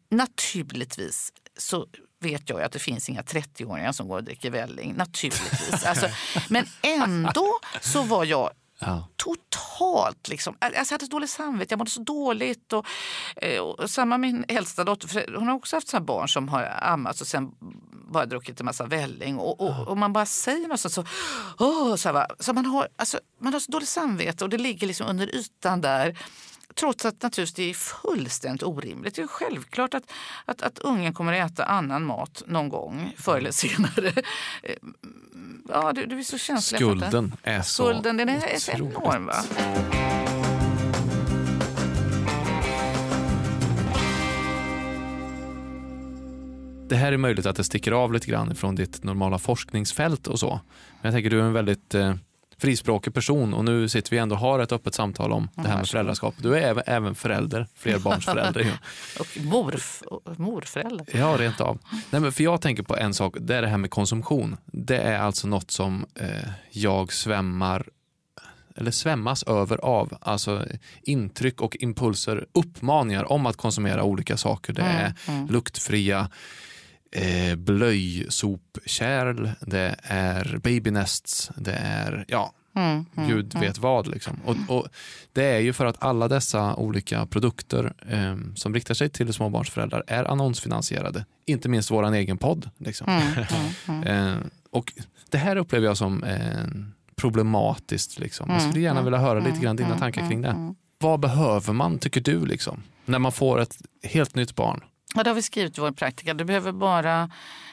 naturligtvis 0.09 1.33
så 1.57 1.87
vet 2.23 2.49
jag 2.49 2.61
att 2.61 2.71
det 2.71 2.79
finns 2.79 3.09
inga 3.09 3.21
30-åringar 3.21 3.91
som 3.91 4.07
går 4.07 4.17
och 4.17 4.23
dricker 4.23 4.51
välling. 4.51 4.93
Naturligtvis. 4.97 5.85
Alltså, 5.85 6.07
men 6.49 6.65
ändå 6.81 7.59
så 7.81 8.01
var 8.03 8.25
jag 8.25 8.49
Ja. 8.79 9.07
totalt 9.15 10.27
liksom, 10.27 10.55
alltså 10.59 10.77
jag 10.77 10.85
hade 10.91 11.05
så 11.05 11.11
dåligt 11.11 11.29
samvete, 11.29 11.71
jag 11.71 11.77
mådde 11.77 11.91
så 11.91 12.01
dåligt. 12.01 12.73
Och, 12.73 12.85
eh, 13.35 13.59
och 13.59 13.89
samma 13.89 14.17
min 14.17 14.45
äldsta 14.47 14.83
dotter, 14.83 15.35
hon 15.37 15.47
har 15.47 15.55
också 15.55 15.75
haft 15.75 15.87
såna 15.87 16.01
barn 16.05 16.29
som 16.29 16.49
har 16.49 16.77
ammats 16.81 17.21
och 17.21 17.27
sen 17.27 17.51
bara 18.11 18.25
druckit 18.25 18.59
en 18.59 18.65
massa 18.65 18.85
välling. 18.85 19.37
Och, 19.39 19.61
och, 19.61 19.87
och 19.87 19.97
man 19.97 20.13
bara 20.13 20.25
säger 20.25 20.67
något 20.67 20.79
sånt 20.79 20.93
så, 20.93 21.05
åh, 21.59 21.95
så, 21.95 22.13
här, 22.13 22.27
så 22.39 22.53
man, 22.53 22.65
har, 22.65 22.87
alltså, 22.95 23.19
man 23.41 23.53
har 23.53 23.59
så 23.59 23.71
dåligt 23.71 23.89
samvete 23.89 24.43
och 24.43 24.49
det 24.49 24.57
ligger 24.57 24.87
liksom 24.87 25.07
under 25.07 25.35
ytan 25.35 25.81
där. 25.81 26.17
Trots 26.75 27.05
att 27.05 27.21
naturligtvis 27.21 27.53
det 27.53 27.69
är 27.69 27.73
fullständigt 27.73 28.63
orimligt. 28.63 29.15
Det 29.15 29.21
är 29.21 29.27
självklart 29.27 29.93
att, 29.93 30.03
att, 30.45 30.61
att 30.61 30.79
ungen 30.79 31.13
kommer 31.13 31.33
att 31.41 31.51
äta 31.51 31.65
annan 31.65 32.05
mat 32.05 32.43
någon 32.47 32.69
gång 32.69 33.13
förr 33.17 33.37
eller 33.37 33.51
senare. 33.51 34.13
Eh, 34.63 34.75
Ja, 35.69 35.93
du, 35.93 36.05
du 36.05 36.19
är 36.19 36.23
så 36.23 36.37
känslig. 36.37 36.81
Skulden 36.81 37.35
är 37.43 37.61
så 37.61 37.83
Skulden 37.83 38.17
den 38.17 38.29
är, 38.29 38.47
är 38.47 38.59
så 38.59 38.71
enorm. 38.71 39.25
Va? 39.25 39.35
Det 46.87 46.95
här 46.95 47.11
är 47.11 47.17
möjligt 47.17 47.45
att 47.45 47.55
det 47.55 47.63
sticker 47.63 47.91
av 47.91 48.13
lite 48.13 48.27
grann 48.27 48.55
från 48.55 48.75
ditt 48.75 49.03
normala 49.03 49.39
forskningsfält 49.39 50.27
och 50.27 50.39
så. 50.39 50.49
Men 51.01 51.01
jag 51.01 51.13
tänker 51.13 51.29
du 51.29 51.39
är 51.39 51.43
en 51.43 51.53
väldigt 51.53 51.95
eh, 51.95 52.15
frispråkig 52.63 53.13
person 53.13 53.53
och 53.53 53.65
nu 53.65 53.89
sitter 53.89 54.11
vi 54.11 54.17
ändå 54.17 54.35
och 54.35 54.41
har 54.41 54.59
ett 54.59 54.71
öppet 54.71 54.93
samtal 54.93 55.31
om 55.31 55.49
det 55.55 55.67
här 55.67 55.77
med 55.77 55.87
föräldraskap. 55.87 56.35
Du 56.37 56.57
är 56.57 56.83
även, 56.89 57.15
förälder, 57.15 57.67
flerbarnsförälder. 57.75 58.79
Och 59.19 59.27
morf, 59.43 60.03
morförälder. 60.37 61.05
Ja, 61.13 61.35
rent 61.39 61.61
av. 61.61 61.79
Nej, 62.09 62.21
men 62.21 62.31
för 62.31 62.43
jag 62.43 62.61
tänker 62.61 62.83
på 62.83 62.95
en 62.97 63.13
sak, 63.13 63.35
det 63.39 63.55
är 63.55 63.61
det 63.61 63.67
här 63.67 63.77
med 63.77 63.91
konsumtion. 63.91 64.57
Det 64.65 64.97
är 64.97 65.19
alltså 65.19 65.47
något 65.47 65.71
som 65.71 66.05
eh, 66.15 66.27
jag 66.71 67.13
svämmar 67.13 67.87
eller 68.75 68.91
svämmas 68.91 69.43
över 69.43 69.77
av. 69.77 70.17
Alltså 70.21 70.65
intryck 71.01 71.61
och 71.61 71.77
impulser, 71.79 72.45
uppmaningar 72.51 73.31
om 73.31 73.45
att 73.45 73.57
konsumera 73.57 74.03
olika 74.03 74.37
saker. 74.37 74.73
Det 74.73 74.81
är 74.81 75.13
luktfria 75.51 76.29
eh, 77.13 77.55
blöjsopkärl, 77.55 79.49
det 79.61 79.95
är 80.03 80.59
babynests, 80.63 81.51
det 81.55 81.73
är 81.73 82.25
ja, 82.27 82.53
Mm, 82.75 83.05
gud 83.15 83.59
vet 83.59 83.77
vad. 83.77 84.07
Liksom. 84.07 84.39
Och, 84.45 84.55
och 84.67 84.87
det 85.33 85.43
är 85.43 85.59
ju 85.59 85.73
för 85.73 85.85
att 85.85 86.03
alla 86.03 86.27
dessa 86.27 86.75
olika 86.75 87.25
produkter 87.25 87.93
eh, 88.09 88.37
som 88.55 88.73
riktar 88.73 88.93
sig 88.93 89.09
till 89.09 89.33
småbarnsföräldrar 89.33 90.03
är 90.07 90.23
annonsfinansierade. 90.23 91.25
Inte 91.45 91.69
minst 91.69 91.91
vår 91.91 92.13
egen 92.13 92.37
podd. 92.37 92.69
Liksom. 92.77 93.07
mm, 93.87 94.03
Eh, 94.03 94.37
och 94.71 94.93
det 95.29 95.37
här 95.37 95.55
upplever 95.55 95.87
jag 95.87 95.97
som 95.97 96.23
eh, 96.23 96.65
problematiskt. 97.15 98.19
Liksom. 98.19 98.49
Jag 98.49 98.61
skulle 98.61 98.79
gärna 98.79 99.01
vilja 99.01 99.19
höra 99.19 99.39
lite 99.39 99.59
grann 99.59 99.75
dina 99.75 99.97
tankar 99.97 100.29
kring 100.29 100.41
det. 100.41 100.73
Vad 100.99 101.19
behöver 101.19 101.73
man, 101.73 101.99
tycker 101.99 102.21
du, 102.21 102.45
liksom, 102.45 102.83
när 103.05 103.19
man 103.19 103.31
får 103.31 103.61
ett 103.61 103.77
helt 104.03 104.35
nytt 104.35 104.55
barn? 104.55 104.81
Ja, 105.13 105.23
det 105.23 105.29
har 105.29 105.35
vi 105.35 105.41
skrivit 105.41 105.77
i 105.77 105.81
vår 105.81 105.91
praktika. 105.91 106.33
Du 106.33 106.43
behöver 106.45 106.71
bara 106.71 107.29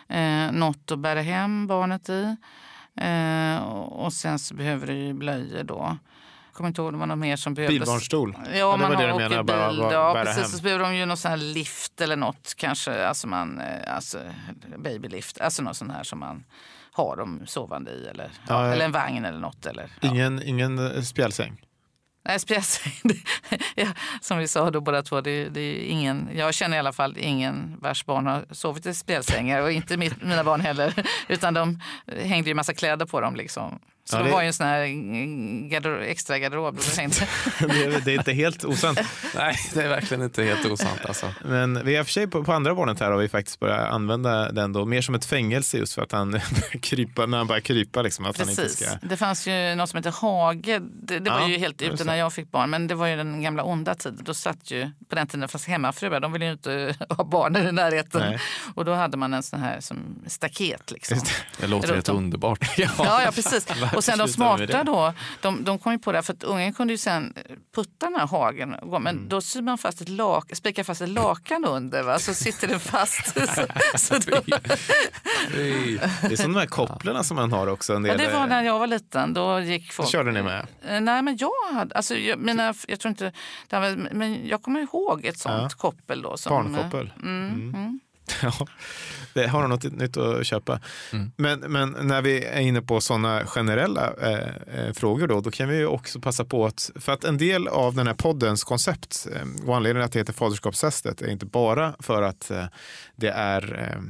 eh, 0.09 0.53
något 0.53 0.91
att 0.93 0.99
bära 0.99 1.21
hem 1.23 1.67
barnet 1.67 2.09
i. 2.09 2.37
Eh, 3.01 3.63
och 3.73 4.13
sen 4.13 4.39
så 4.39 4.55
behöver 4.55 4.87
du 4.87 4.93
ju 4.95 5.13
blöjor 5.13 5.63
då. 5.65 5.97
Jag 6.47 6.55
kommer 6.57 6.69
inte 6.69 6.81
ihåg 6.83 6.95
om 6.95 7.01
det 7.01 7.07
var 7.07 7.17
mer 7.17 7.37
som 7.37 7.55
behövdes. 7.55 7.79
Bilbarnstol. 7.79 8.37
Ja, 8.45 8.51
Ja, 8.59 8.73
det 8.73 8.79
man 8.79 8.91
var 8.91 8.97
det 8.97 9.03
har 9.03 9.09
du 9.09 9.13
åker 9.15 9.29
menade, 9.29 9.45
bara- 9.45 9.69
bil. 9.71 9.79
bara 9.79 9.93
ja, 9.93 10.13
bära 10.15 10.25
precis. 10.25 10.43
hem. 10.43 10.51
Så 10.51 10.63
behöver 10.63 10.85
de 10.85 10.97
ju 10.97 11.07
någon 11.07 11.17
sån 11.17 11.31
här 11.31 11.39
lift 11.39 12.01
eller 12.01 12.17
något 12.17 12.55
kanske. 12.57 13.07
Alltså, 13.07 13.27
man, 13.29 13.61
eh, 13.61 13.95
alltså 13.95 14.19
babylift. 14.79 15.41
Alltså 15.41 15.63
något 15.63 15.77
sånt 15.77 15.93
här 15.93 16.03
som 16.03 16.19
man 16.19 16.45
har 16.93 17.17
dem 17.17 17.43
sovande 17.47 17.91
i. 17.91 18.07
Eller, 18.07 18.25
ja, 18.25 18.31
Ja, 18.55 18.67
ja. 18.67 18.73
eller 18.73 18.85
en 18.85 18.93
vagn 18.93 19.25
eller 19.25 19.39
något. 19.39 19.67
Eller, 19.67 19.91
ja. 20.01 20.09
Ingen, 20.11 20.43
ingen 20.43 20.97
eh, 20.97 21.03
spjälsäng. 21.03 21.61
Nej, 22.25 22.39
spjälsäng. 22.41 22.93
det- 23.03 23.17
ja, 23.75 23.87
som 24.21 24.39
vi 24.39 24.49
sa 24.49 24.71
då 24.71 24.81
båda 24.81 25.03
två, 25.03 25.21
det, 25.21 25.49
det 25.49 25.61
är 25.61 25.85
ingen, 25.87 26.29
jag 26.35 26.55
känner 26.55 26.77
i 26.77 26.81
alla 26.81 26.93
fall 26.93 27.17
ingen 27.19 27.77
vars 27.81 28.05
barn 28.05 28.27
har 28.27 28.45
sovit 28.51 28.87
i 28.87 28.95
spjälsängar 28.95 29.61
och 29.61 29.73
inte 29.73 29.97
mitt, 29.97 30.23
mina 30.23 30.45
barn 30.45 30.61
heller. 30.61 30.95
Utan 31.29 31.55
de 31.55 31.81
hängde 32.23 32.49
ju 32.51 32.55
massa 32.55 32.75
kläder 32.75 33.07
på 33.07 33.21
dem. 33.21 33.37
Liksom. 33.37 33.79
Så 34.11 34.17
Ja, 34.17 34.23
det 34.23 34.31
var 34.31 34.41
ju 34.41 34.47
en 34.47 34.53
sån 34.53 34.67
här 34.67 34.83
mm, 34.83 35.69
garder, 35.69 35.99
extra 35.99 36.39
garderob. 36.39 36.79
Det 37.59 37.85
är, 37.85 38.01
det 38.05 38.13
är 38.13 38.19
inte 38.19 38.33
helt 38.33 38.65
osant. 38.65 39.01
Nej, 39.35 39.57
det 39.75 39.83
är 39.83 39.89
verkligen 39.89 40.23
inte 40.23 40.43
helt 40.45 40.67
osant. 40.67 41.05
Alltså. 41.05 41.35
Men 41.45 41.85
vi 41.85 41.97
har 41.97 42.05
för 42.05 42.13
sig 42.13 42.27
på, 42.27 42.45
på 42.45 42.53
andra 42.53 42.75
barnet 42.75 43.01
här 43.01 43.11
har 43.11 43.19
vi 43.19 43.29
faktiskt 43.29 43.61
börjat 43.61 43.91
använda 43.91 44.53
den 44.53 44.73
då 44.73 44.85
mer 44.85 45.03
som 45.03 45.15
ett 45.15 45.25
fängelse 45.25 45.79
just 45.79 45.95
för 45.95 46.03
att 46.03 46.13
han 46.13 46.41
krypa, 46.83 47.27
när 47.27 47.39
han 47.39 47.47
börjar 47.47 47.61
krypa 47.61 48.03
liksom 48.03 48.27
att 48.27 48.39
han 48.39 48.51
inte 48.51 48.63
Precis. 48.63 48.87
ska... 48.87 48.99
Det 49.03 49.17
fanns 49.17 49.47
ju 49.47 49.75
något 49.75 49.91
som 49.91 49.97
heter 49.97 50.11
Hage. 50.21 50.81
Det, 51.03 51.19
det 51.19 51.31
var 51.31 51.41
Ja, 51.41 51.49
ju 51.49 51.59
helt 51.59 51.83
ute 51.83 52.05
när 52.05 52.17
jag 52.17 52.33
fick 52.33 52.51
barn. 52.51 52.71
Men 52.71 52.87
det 52.87 52.95
var 52.95 53.07
ju 53.07 53.17
den 53.17 53.43
gamla 53.43 53.63
onda 53.63 53.95
tiden. 53.95 54.21
Då 54.25 54.35
satt 54.35 54.71
ju, 54.71 54.91
på 55.09 55.15
den 55.15 55.27
tiden 55.27 55.49
fanns 55.49 55.67
hemmafruar. 55.67 56.21
De 56.21 56.33
ville 56.33 56.45
ju 56.45 56.53
inte 56.53 56.95
ha 57.09 57.25
barnen 57.25 57.69
i 57.69 57.73
närheten. 57.73 58.21
Nej. 58.21 58.39
Och 58.75 58.85
då 58.85 58.95
hade 58.95 59.17
man 59.17 59.35
en 59.35 59.43
sån 59.43 59.61
här 59.61 59.81
som 59.81 60.23
staket. 60.27 60.91
Liksom. 60.91 61.21
Det 61.61 61.67
låter 61.67 61.95
helt 61.95 62.09
underbart. 62.09 62.79
Ja, 62.79 63.23
ja 63.23 63.31
precis. 63.35 63.67
Och 64.01 64.05
sen 64.05 64.19
de 64.19 64.29
smarta 64.29 64.85
då, 64.85 65.13
de, 65.41 65.65
de 65.65 65.79
kom 65.79 65.93
ju 65.93 65.99
på 65.99 66.13
det 66.13 66.19
här, 66.19 66.23
för 66.23 66.33
att 66.33 66.43
ungen 66.45 66.73
kunde 66.73 66.93
ju 66.93 66.99
sen 66.99 67.35
putta 67.75 68.07
den 68.07 68.15
här 68.15 68.27
hagen. 68.27 68.77
Men 68.83 69.07
Mm. 69.07 69.29
då 69.29 69.41
syr 69.41 69.63
man 69.63 69.79
fast 69.79 70.01
ett 70.01 70.09
lak, 70.09 70.57
spikar 70.57 70.85
fast 70.85 71.01
ett 71.01 71.09
lakan 71.09 71.65
under 71.65 72.03
va? 72.03 72.19
så 72.19 72.35
sitter 72.35 72.69
den 72.69 72.81
fast. 72.81 73.27
så, 73.57 73.67
så 73.99 74.15
då, 74.31 74.41
Det 76.23 76.33
är 76.33 76.37
som 76.37 76.53
de 76.53 76.59
här 76.61 76.67
kopplarna 76.67 77.25
som 77.25 77.37
man 77.37 77.53
har 77.53 77.67
också. 77.67 77.95
En 77.95 78.05
ja, 78.05 78.17
del, 78.17 78.27
det 78.27 78.39
var 78.39 78.47
när 78.47 78.63
jag 78.63 78.79
var 78.79 78.87
liten. 78.87 79.35
Då 79.35 79.61
gick 79.61 79.93
folk... 79.93 80.09
körde 80.09 80.33
ni 80.33 80.43
med. 80.43 80.67
Eh, 80.89 81.01
Nej, 81.01 81.23
men 81.23 81.37
jag 81.37 81.75
hade... 81.75 81.95
Alltså, 81.95 82.15
jag, 82.17 82.39
mina, 82.39 82.75
jag 82.89 83.01
tror 83.01 83.11
inte... 83.11 83.33
Var- 83.71 84.15
men 84.15 84.49
jag 84.49 84.63
kommer 84.63 84.81
ihåg 84.81 85.25
ett 85.25 85.39
sånt 85.39 85.75
koppel. 85.75 86.23
Då, 86.23 86.37
som, 86.37 86.51
Barnkoppel. 86.51 87.13
Mm, 87.23 87.51
mm. 87.75 88.01
Ja, 88.43 88.53
det 89.35 89.47
har 89.47 89.69
något 89.69 89.83
nytt 89.83 90.17
att 90.17 90.47
köpa. 90.47 90.81
Men, 91.37 91.61
men 91.61 91.97
när 92.01 92.23
vi 92.23 92.45
är 92.45 92.61
inne 92.61 92.83
på 92.83 93.01
sådana 93.01 93.47
generella 93.47 94.13
eh, 94.23 94.87
eh, 94.87 94.93
frågor 94.93 95.27
då, 95.27 95.41
då 95.41 95.51
kan 95.51 95.69
vi 95.69 95.77
ju 95.77 95.87
också 95.87 96.21
passa 96.21 96.45
på 96.45 96.67
att, 96.67 96.91
för 96.95 97.13
att 97.13 97.25
en 97.25 97.39
del 97.39 97.69
av 97.69 97.95
den 97.95 98.07
här 98.07 98.15
poddens 98.15 98.65
koncept 98.65 99.27
eh, 99.35 99.69
och 99.69 99.77
anledningen 99.77 100.05
att 100.05 100.13
det 100.13 100.19
heter 100.19 100.33
Faderskapstestet 100.33 101.23
är 101.23 101.31
inte 101.31 101.47
bara 101.47 101.95
för 101.99 102.23
att 102.23 102.51
eh, 102.51 102.65
det 103.17 103.31
är 103.31 103.93
eh, 103.95 104.03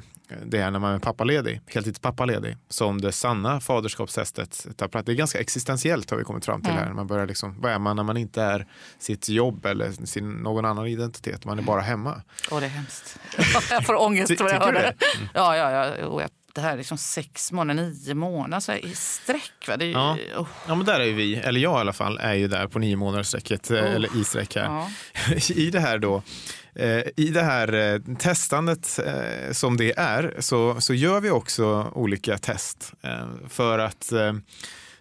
det 0.45 0.59
är 0.59 0.71
när 0.71 0.79
man 0.79 0.95
är 0.95 0.99
pappaledig, 0.99 1.61
heltidspappaledig, 1.67 2.57
som 2.69 3.01
det 3.01 3.13
sanna 3.13 3.61
faderskapstestet 3.61 4.67
tar 4.77 4.89
plats. 4.89 5.07
Det 5.07 5.13
är 5.13 5.17
ganska 5.17 5.41
existentiellt 5.41 6.11
har 6.11 6.19
vi 6.19 6.25
kommit 6.25 6.45
fram 6.45 6.63
till 6.63 6.73
här. 6.73 6.93
Man 6.93 7.07
börjar 7.07 7.27
liksom, 7.27 7.61
vad 7.61 7.73
är 7.73 7.79
man 7.79 7.97
när 7.97 8.03
man 8.03 8.17
inte 8.17 8.43
är 8.43 8.67
sitt 8.99 9.29
jobb 9.29 9.67
eller 9.67 10.07
sin, 10.07 10.31
någon 10.33 10.65
annan 10.65 10.87
identitet? 10.87 11.45
Man 11.45 11.59
är 11.59 11.63
bara 11.63 11.81
hemma. 11.81 12.23
Åh, 12.51 12.61
det 12.61 12.67
är 12.67 12.71
hemskt. 12.71 13.19
jag 13.71 13.87
får 13.87 14.03
ångest 14.03 14.33
när 14.41 14.49
jag 14.49 14.61
hör 14.61 14.73
det. 14.73 14.95
Ja, 15.35 15.57
ja, 15.57 15.71
ja. 15.71 15.95
Jo, 16.03 16.21
jag- 16.21 16.31
Det 16.55 16.61
här 16.61 16.73
är 16.73 16.77
liksom 16.77 16.99
sex 16.99 17.53
månader, 17.53 17.83
nio 17.83 18.15
månader 18.15 18.61
så 18.61 18.73
i 18.73 18.95
sträck. 18.95 19.69
Va? 19.69 19.77
Det 19.77 19.85
är, 19.85 19.87
ju- 19.87 19.93
Ja. 19.93 20.17
oh, 20.37 20.47
Ja, 20.69 20.75
men 20.75 20.87
där 20.87 21.01
är 21.01 21.05
ju 21.05 21.13
vi, 21.13 21.35
eller 21.37 21.61
jag 21.61 21.79
i 21.79 21.81
alla 21.81 21.93
fall, 21.93 22.19
är 22.19 22.35
ju 22.35 22.49
där 22.49 22.67
på 22.67 22.79
nio 22.79 22.97
månadersstrecket, 22.97 23.71
eh, 23.71 23.79
eller 23.95 24.17
i 24.21 24.25
streck 24.25 24.57
här. 24.57 24.65
ja. 24.65 24.89
I 25.55 25.71
det 25.71 25.81
här 25.81 25.99
då, 25.99 26.23
Eh, 26.75 27.03
i 27.17 27.31
det 27.35 27.43
här 27.43 27.73
eh, 27.73 28.15
testandet 28.15 28.99
eh, 29.07 29.53
som 29.53 29.77
det 29.77 29.99
är, 29.99 30.37
så, 30.39 30.81
så 30.81 30.95
gör 30.95 31.21
vi 31.21 31.31
också 31.31 31.93
olika 31.95 32.39
test 32.39 32.93
för 33.49 33.79
att, 33.79 34.13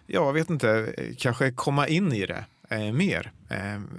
jag 0.06 0.32
vet 0.32 0.50
inte, 0.50 0.94
kanske 1.18 1.50
komma 1.50 1.88
in 1.88 2.12
i 2.12 2.26
det 2.26 2.44
mer. 2.92 3.32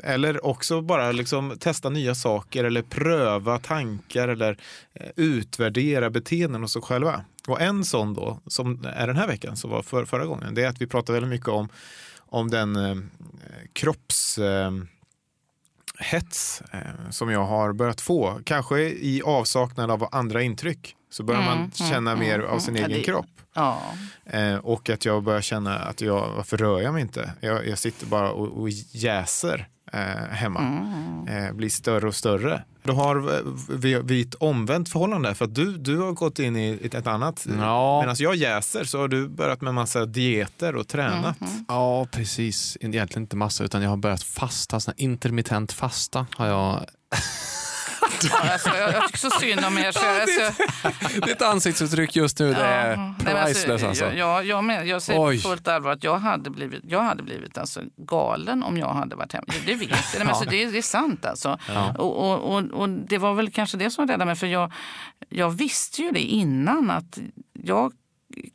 Eller 0.04 0.46
också 0.46 0.82
bara 0.82 1.12
liksom 1.12 1.58
testa 1.60 1.90
nya 1.90 2.16
saker 2.16 2.64
eller 2.64 2.82
pröva 2.82 3.60
tankar 3.60 4.28
eller 4.28 4.58
utvärdera 5.16 6.10
beteenden 6.10 6.62
hos 6.62 6.76
oss 6.76 6.86
själva. 6.86 7.26
Och 7.48 7.62
en 7.62 7.86
sån 7.86 8.14
då, 8.14 8.40
som 8.48 8.86
är 8.96 9.08
den 9.08 9.18
här 9.18 9.28
veckan, 9.28 9.58
som 9.58 9.70
var 9.70 9.82
för, 9.82 10.06
förra 10.06 10.26
gången, 10.26 10.56
det 10.56 10.64
är 10.64 10.68
att 10.68 10.82
vi 10.82 10.88
pratar 10.88 11.14
väldigt 11.14 11.30
mycket 11.30 11.48
om, 11.48 11.70
om 12.18 12.50
den 12.50 12.76
eh, 12.76 12.98
kropps... 13.74 14.38
Eh, 14.38 14.72
hets 16.02 16.62
eh, 16.74 16.80
som 17.10 17.30
jag 17.32 17.46
har 17.46 17.74
börjat 17.74 18.02
få, 18.02 18.40
kanske 18.46 18.80
i 18.82 19.22
avsaknad 19.26 19.92
av 19.92 20.08
andra 20.12 20.42
intryck, 20.42 20.96
så 21.12 21.24
börjar 21.24 21.42
Mm, 21.42 21.58
man 21.60 21.72
känna 21.72 22.16
mer 22.16 22.40
av 22.40 22.60
sin 22.60 22.76
Ja, 22.76 22.86
egen 22.86 22.98
det- 22.98 23.04
kropp. 23.04 23.26
ja. 23.56 23.82
Eh, 24.26 24.56
och 24.56 24.90
att 24.90 25.06
jag 25.06 25.24
börjar 25.24 25.42
känna 25.42 25.76
att 25.80 26.02
jag, 26.02 26.30
varför 26.36 26.58
rör 26.58 26.82
jag 26.82 26.94
mig 26.94 27.02
inte? 27.02 27.32
Jag, 27.40 27.68
jag 27.68 27.78
sitter 27.80 28.06
bara 28.06 28.32
och, 28.32 28.62
och 28.62 28.70
jäser 28.92 29.68
eh, 29.94 30.00
hemma. 30.32 30.60
Mm. 31.28 31.58
Blir 31.58 31.70
större 31.70 32.08
och 32.08 32.16
större. 32.16 32.64
Då 32.84 32.94
har 32.94 33.16
eh, 33.16 34.02
vi, 34.04 34.22
ett 34.22 34.36
omvänt 34.36 34.90
förhållande 34.90 35.36
för 35.36 35.46
att 35.46 35.56
du, 35.56 35.78
du 35.78 35.98
har 35.98 36.12
gått 36.12 36.40
in 36.40 36.56
i 36.56 36.80
ett, 36.84 36.94
ett 36.94 37.08
annat. 37.08 37.48
Ja. 37.60 38.02
Medan 38.02 38.16
jag 38.20 38.36
jäser 38.36 38.84
så 38.84 39.00
har 39.00 39.08
du 39.08 39.28
börjat 39.30 39.62
med 39.62 39.74
massa 39.74 40.06
dieter 40.06 40.76
och 40.76 40.88
tränat. 40.88 41.38
Ja, 41.68 42.08
precis. 42.12 42.78
Egentligen 42.82 43.24
inte 43.24 43.36
massa, 43.36 43.64
utan 43.64 43.82
jag 43.82 43.90
har 43.90 43.98
börjat 43.98 44.24
fasta. 44.24 44.80
Sån 44.80 44.94
här 44.98 45.04
intermittent 45.04 45.72
fasta 45.72 46.26
har 46.36 46.48
jag. 46.48 46.86
Ja, 48.24 48.52
alltså, 48.54 48.70
jag, 48.70 48.94
jag 48.94 49.06
tycker 49.06 49.18
så 49.18 49.30
synd 49.30 49.66
om 49.66 49.78
er. 49.78 49.92
Så 49.92 50.00
jag, 50.06 50.22
alltså, 50.22 50.64
Ditt 51.26 51.42
ansiktsuttryck 51.42 52.16
just 52.16 52.40
nu, 52.40 52.54
det 52.54 52.62
är 52.66 52.90
Ja, 52.92 52.98
men 52.98 53.16
priceless 53.46 53.84
alltså. 53.84 54.06
Jag, 54.06 54.16
jag, 54.18 54.46
jag, 54.46 54.64
med, 54.64 54.88
jag 54.88 55.02
säger 55.02 55.22
Oj. 55.22 55.42
på 55.44 55.50
fullt 55.50 55.68
allvar 55.68 55.92
att 55.92 56.04
jag 56.04 56.18
hade 56.20 56.50
blivit, 56.50 56.82
jag 56.88 57.02
hade 57.02 57.24
blivit 57.24 57.58
alltså 57.58 57.82
galen 57.98 58.64
om 58.64 58.78
jag 58.78 58.94
hade 58.94 59.16
varit 59.16 59.34
hemma. 59.34 59.46
Det 59.66 59.74
vet 59.74 59.90
jag. 59.90 60.00
Men 60.18 60.28
alltså, 60.30 60.46
det, 60.46 60.64
är- 60.64 60.72
det 60.72 60.78
är 60.78 60.82
sant 60.82 61.26
alltså. 61.26 61.60
Och, 61.98 62.18
och, 62.32 62.56
och, 62.56 62.64
och 62.72 62.90
det 62.90 63.18
var 63.18 63.34
väl 63.34 63.52
kanske 63.52 63.78
det 63.78 63.90
som 63.90 64.08
räddade 64.08 64.26
mig. 64.26 64.36
För 64.36 64.48
jag, 64.48 64.72
jag 65.30 65.50
visste 65.50 66.02
ju 66.02 66.12
det 66.12 66.20
innan 66.22 66.92
att 66.92 67.20
jag 67.54 67.94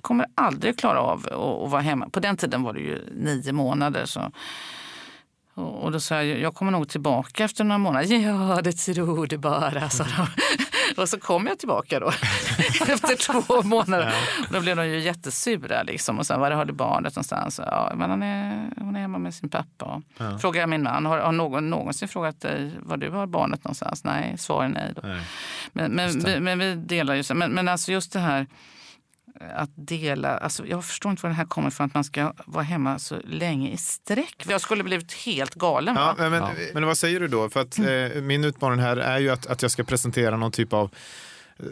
kommer 0.01 0.27
aldrig 0.35 0.79
klara 0.79 1.01
av 1.01 1.19
att, 1.27 1.33
att 1.33 1.71
vara 1.71 1.81
hemma. 1.81 2.09
På 2.09 2.21
den 2.21 2.37
tiden 2.37 2.63
var 2.63 2.73
det 2.73 2.81
ju 2.81 2.99
nio 3.15 3.53
månader. 3.53 4.05
Så. 4.05 4.33
Och 5.57 5.93
då 5.93 6.01
sa 6.01 6.23
jag, 6.23 6.41
jag 6.41 6.55
kommer 6.55 6.73
nog 6.73 6.89
tillbaka 6.89 7.45
efter 7.45 7.65
några 7.65 7.79
månader. 7.79 8.07
Ja, 8.17 8.61
det 8.63 8.73
tror 8.73 9.27
du 9.27 9.39
bara, 9.39 9.91
sa 9.91 10.05
de. 10.05 10.27
Och 11.03 11.09
så 11.09 11.19
kom 11.21 11.47
jag 11.47 11.59
tillbaka 11.59 12.01
då 12.01 12.09
efter 12.89 13.43
två 13.43 13.63
månader. 13.63 14.15
Och 14.47 14.53
då 14.53 14.61
blev 14.61 14.77
de 14.77 14.89
ju 14.89 15.01
jättesura. 15.01 15.83
Liksom. 15.83 16.19
Och 16.19 16.27
sen, 16.27 16.41
var 16.41 16.51
har 16.51 16.65
du 16.65 16.73
barnet 16.73 17.17
någonstans? 17.17 17.61
Ja, 17.67 17.93
men 17.97 18.11
han 18.11 18.23
är, 18.23 18.71
hon 18.77 18.97
är 18.97 19.01
hemma 19.01 19.19
med 19.19 19.35
sin 19.35 19.49
pappa. 19.49 20.03
Och 20.19 20.41
Frågade 20.41 20.59
jag 20.61 20.69
min 20.69 20.83
man, 20.83 21.07
har, 21.07 21.19
har 21.19 21.33
någon 21.33 21.71
någonsin 21.71 22.09
frågat 22.09 22.41
dig 22.41 22.73
var 22.83 22.97
du 22.97 23.11
har 23.11 23.27
barnet 23.27 23.65
någonstans? 23.65 24.05
Nej, 24.05 24.39
svar 24.39 24.65
är 24.65 24.69
nej. 24.69 24.95
Nej. 25.03 25.21
Men, 25.73 25.93
men, 25.93 26.21
vi, 26.25 26.41
men 26.41 26.59
vi 26.59 26.75
delar 26.75 27.15
ju. 27.15 27.35
Men, 27.35 27.51
men 27.53 27.69
alltså 27.69 27.93
just 27.93 28.13
det 28.13 28.21
här 28.21 28.47
att 29.55 29.71
dela, 29.75 30.39
alltså 30.39 30.67
jag 30.67 30.85
förstår 30.85 31.11
inte 31.11 31.23
var 31.23 31.31
det 31.31 31.37
här 31.37 31.45
kommer 31.45 31.69
ifrån 31.69 31.87
att 31.87 31.95
man 31.95 32.05
ska 32.05 32.33
vara 32.47 32.65
hemma 32.65 32.99
så 32.99 33.17
länge 33.25 33.71
i 33.71 33.77
sträck. 33.77 34.45
Jag 34.49 34.61
skulle 34.61 34.85
blivit 34.85 35.13
helt 35.13 35.55
galen. 35.55 35.95
Va? 35.95 36.15
Ja, 36.19 36.31
men, 36.31 36.43
men 36.75 36.87
vad 36.87 36.99
säger 36.99 37.21
du 37.21 37.29
då? 37.29 37.49
För 37.49 37.61
att, 37.61 37.79
eh, 37.79 38.23
min 38.23 38.45
utmaning 38.45 38.81
här 38.81 38.97
är 38.97 39.19
ju 39.19 39.31
att, 39.31 39.47
att 39.47 39.63
jag 39.63 39.71
ska 39.71 39.85
presentera 39.85 40.37
någon 40.37 40.53
typ 40.53 40.73
av 40.73 40.91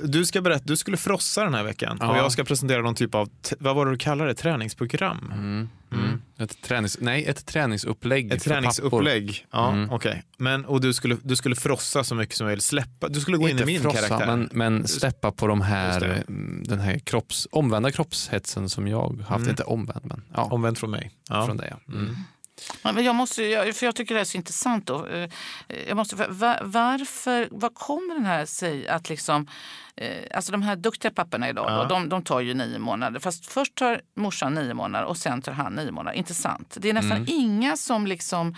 du 0.04 0.24
ska 0.26 0.40
berätta, 0.40 0.64
du 0.66 0.76
skulle 0.76 0.96
frossa 0.96 1.44
den 1.44 1.54
här 1.54 1.64
veckan 1.64 1.98
och 2.00 2.04
Ja. 2.06 2.16
jag 2.16 2.32
ska 2.32 2.44
presentera 2.44 2.82
någon 2.82 2.94
typ 2.94 3.14
av, 3.14 3.28
vad 3.58 3.76
var 3.76 3.86
det 3.86 3.92
du 3.92 3.98
kallar 3.98 4.26
det, 4.26 4.34
träningsprogram? 4.34 5.30
Mm. 5.32 5.68
Mm. 5.92 6.22
Ett, 6.38 6.62
tränings, 6.62 6.98
nej, 7.00 7.24
ett 7.24 7.46
träningsupplägg 7.46 8.32
Ett 8.32 8.42
för 8.42 8.50
pappor. 8.50 8.60
träningsupplägg. 8.60 9.46
Ja, 9.50 9.72
Mm. 9.72 9.90
okej. 9.90 10.22
Men, 10.38 10.64
och 10.64 10.80
du 10.80 10.92
skulle, 10.94 11.16
du 11.22 11.36
skulle 11.36 11.56
frossa 11.56 12.04
så 12.04 12.14
mycket 12.14 12.36
som 12.36 12.46
möjligt, 12.46 12.64
släppa, 12.64 13.08
du 13.08 13.20
skulle 13.20 13.36
gå 13.36 13.44
in 13.48 13.50
Inte 13.50 13.62
i 13.62 13.66
min 13.66 13.82
frossa, 13.82 13.96
karaktär. 14.08 14.26
Men, 14.26 14.48
men 14.52 14.88
släppa 14.88 15.32
på 15.32 15.46
de 15.46 15.60
här, 15.60 16.24
mm, 16.28 16.62
den 16.68 16.80
här 16.80 16.98
kropps, 16.98 17.48
omvända 17.50 17.90
kroppshetsen 17.92 18.68
som 18.68 18.88
jag 18.88 19.20
haft. 19.28 19.36
Mm. 19.38 19.50
Inte 19.50 19.62
omvänd, 19.62 20.00
men 20.04 20.22
ja, 20.34 20.42
Omvänt 20.44 20.78
från 20.78 20.90
mig. 20.90 21.10
Ja. 21.28 21.46
från 21.46 21.56
dig. 21.56 21.68
Ja. 21.86 21.92
Mm. 21.94 22.16
Jag 22.82 23.14
måste, 23.14 23.72
för 23.74 23.86
jag 23.86 23.96
tycker 23.96 24.14
det 24.14 24.20
är 24.20 24.24
så 24.24 24.36
intressant. 24.36 24.86
Då. 24.86 25.06
Eh, 25.06 25.28
Jag 25.88 25.96
måste, 25.96 26.16
va- 26.16 26.58
varför, 26.62 27.48
vad 27.50 27.74
kommer 27.74 28.14
den 28.14 28.24
här 28.26 28.46
sig 28.46 28.88
att 28.88 29.08
liksom... 29.08 29.46
eh, 29.96 30.08
Alltså 30.36 30.52
de 30.52 30.62
här 30.62 30.76
duktiga 30.76 31.10
papporna 31.10 31.48
idag, 31.48 31.66
Ja. 31.68 31.82
då, 31.82 31.88
de, 31.88 32.08
de 32.08 32.22
tar 32.22 32.40
ju 32.40 32.54
nio 32.54 32.78
månader. 32.78 33.20
Fast 33.20 33.46
först 33.46 33.74
tar 33.74 34.00
morsan 34.16 34.54
nio 34.54 34.74
månader 34.74 35.06
och 35.06 35.16
sen 35.16 35.42
tar 35.42 35.52
han 35.52 35.72
nio 35.72 35.90
månader. 35.90 36.18
Intressant. 36.18 36.76
Det 36.80 36.88
är 36.90 36.94
nästan 36.94 37.16
Mm. 37.16 37.28
inga 37.28 37.76
som 37.76 38.06
liksom 38.06 38.54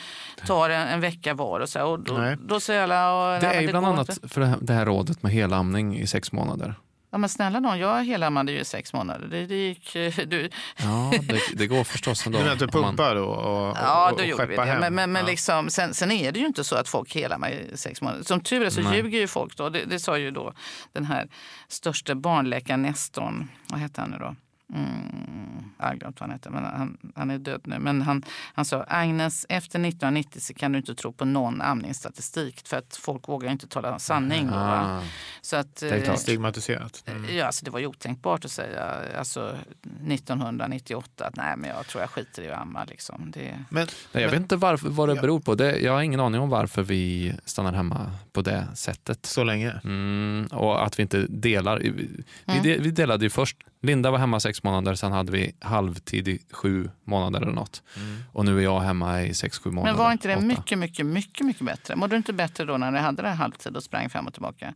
tar 0.47 0.71
en, 0.71 0.89
en 0.89 1.01
vecka 1.01 1.35
var. 1.35 1.61
Och 1.61 1.69
så, 1.69 1.83
och 1.83 2.01
då, 2.01 2.35
då 2.41 2.61
säger 2.61 2.83
alla... 2.83 3.35
Och, 3.35 3.41
Det 3.41 3.47
är 3.47 3.61
ju 3.61 3.69
bland 3.69 3.87
annat 3.87 4.19
för 4.29 4.41
det 4.41 4.47
här, 4.47 4.59
det 4.61 4.73
här 4.73 4.87
rådet 4.87 5.23
med 5.23 5.33
helamning 5.33 5.99
i 5.99 6.07
sex 6.07 6.33
månader. 6.33 6.75
Ja, 7.17 7.19
men 7.21 7.29
snälla 7.29 7.61
nån, 7.61 7.79
jag 7.79 8.05
helammade 8.05 8.53
ju 8.53 8.59
i 8.61 8.65
sex 8.65 8.93
månader. 8.93 9.29
Det, 9.29 9.47
det 9.47 9.55
gick, 9.57 9.97
eh, 9.97 10.13
du, 10.27 10.51
Ja, 10.77 11.13
det, 11.23 11.41
det 11.53 11.67
går 11.67 11.85
förstås 11.85 12.27
ändå. 12.27 12.39
Du 12.39 12.45
menar 12.45 12.53
att 12.55 12.59
du 12.73 12.79
man- 12.81 12.85
pumpar 12.85 13.15
då 13.15 13.25
och, 13.25 13.69
och, 13.71 13.77
Ja, 13.77 14.11
och, 14.11 14.17
då 14.17 14.23
och 14.23 14.29
gjorde 14.29 14.47
vi 14.47 14.57
det. 14.57 14.65
hem? 14.65 14.81
Men, 14.81 14.95
men, 14.95 15.13
men 15.13 15.23
ja. 15.23 15.29
liksom, 15.31 15.71
sen, 15.71 15.95
sen 15.95 16.11
är 16.11 16.33
det 16.33 16.41
ju 16.41 16.47
inte 16.47 16.65
så 16.65 16.77
att 16.77 16.89
folk 16.89 17.17
hela 17.17 17.39
mig 17.39 17.71
i 17.73 17.77
sex 17.77 18.01
månader. 18.03 18.23
Som 18.23 18.41
tur 18.41 18.65
är 18.65 18.71
så 18.71 18.81
Nej. 18.81 18.97
ljuger 18.97 19.19
ju 19.19 19.27
folk. 19.27 19.57
Då. 19.57 19.69
Det, 19.69 19.85
det 19.85 19.99
sa 19.99 20.19
ju 20.19 20.31
då 20.31 20.53
den 20.93 21.05
här 21.05 21.29
största 21.69 22.15
barnläkaren 22.15 22.83
Nestorn. 22.83 23.49
Vad 23.67 23.81
heter 23.81 24.01
han 24.03 24.11
nu 24.11 24.17
då? 24.19 24.35
Mm, 24.75 25.65
jag 25.79 25.87
har 25.87 25.95
glömt 25.95 26.21
vad 26.21 26.29
han 26.29 26.37
heter, 26.39 26.51
men 26.51 26.65
han, 26.65 26.97
han 27.15 27.31
är 27.31 27.39
död 27.39 27.61
nu. 27.65 27.79
Men 27.79 28.03
han, 28.03 28.25
han 28.55 28.65
sa 28.65 28.83
Agnes, 28.89 29.47
efter 29.49 29.79
1990 29.79 30.41
så 30.41 30.55
kan 30.55 30.73
du 30.73 30.79
inte 30.79 30.95
tro 30.95 31.13
på 31.13 31.25
någon 31.25 31.61
amningsstatistik 31.63 32.63
för 32.69 32.77
att 32.77 32.97
folk 32.97 33.29
vågar 33.29 33.51
inte 33.53 33.67
tala 33.69 33.99
sanning. 33.99 34.49
Ah, 34.53 35.03
Så 35.41 35.57
att, 35.57 35.83
är 35.83 35.89
klart. 36.01 36.09
eh, 36.09 36.15
Stigmatiserat. 36.15 37.05
Mm. 37.07 37.37
Ja, 37.37 37.47
alltså 37.47 37.65
det 37.65 37.71
var 37.71 37.79
ju 37.81 37.87
otänkbart 37.87 38.45
att 38.45 38.51
säga 38.51 38.95
alltså, 39.19 39.57
1998 40.09 41.27
att 41.27 41.37
nej, 41.37 41.57
men 41.57 41.71
jag 41.71 41.87
tror 41.87 42.01
jag 42.03 42.11
skiter 42.11 42.43
i 42.43 42.51
att 42.51 42.61
amma. 42.61 42.85
Liksom. 42.85 43.31
Det, 43.31 43.59
Men, 43.71 43.87
nej, 44.13 44.23
jag 44.23 44.23
men, 44.23 44.31
vet 44.31 44.41
inte 44.41 44.57
varför, 44.57 44.89
vad 44.89 45.09
det 45.09 45.15
Ja. 45.15 45.21
beror 45.21 45.41
på. 45.41 45.55
Det, 45.55 45.79
jag 45.79 45.93
har 45.93 46.03
ingen 46.03 46.21
aning 46.21 46.41
om 46.41 46.49
varför 46.49 46.83
vi 46.83 47.35
stannar 47.45 47.73
hemma 47.73 48.11
på 48.33 48.43
det 48.43 48.67
sättet. 48.75 49.27
så 49.27 49.45
länge? 49.45 49.81
Mm, 49.85 50.47
och 50.53 50.85
att 50.87 50.99
vi 50.99 51.03
inte 51.03 51.27
delar. 51.29 51.79
Vi, 51.79 52.25
Mm. 52.47 52.63
vi 52.83 52.91
delade 52.91 53.25
ju 53.25 53.31
först. 53.31 53.57
Linda 53.87 54.11
var 54.11 54.19
hemma 54.19 54.41
sex 54.41 54.63
månader, 54.63 54.95
sen 54.95 55.13
hade 55.13 55.33
vi 55.33 55.55
halvtid 55.61 56.29
i 56.29 56.39
sju 56.51 56.91
månader 57.05 57.41
eller 57.41 57.53
något. 57.53 57.83
Mm. 57.97 58.23
Och 58.33 58.45
nu 58.45 58.59
är 58.59 58.63
jag 58.63 58.81
hemma 58.81 59.23
i 59.23 59.35
sex, 59.35 59.59
sju 59.59 59.71
månader. 59.71 59.93
Men 59.93 59.99
var 60.05 60.13
inte 60.13 60.29
det 60.29 60.37
åtta. 60.37 60.47
mycket, 60.47 60.79
mycket, 60.79 61.07
mycket, 61.07 61.47
mycket 61.47 61.67
bättre? 61.67 61.97
Mådde 61.97 62.13
du 62.13 62.17
inte 62.17 62.33
bättre 62.33 62.65
då 62.65 62.77
när 62.77 62.93
du 62.93 62.99
hade 62.99 63.23
det 63.23 63.29
halvtid 63.29 63.77
och 63.77 63.83
sprang 63.83 64.11
fram 64.11 64.27
och 64.27 64.33
tillbaka? 64.33 64.75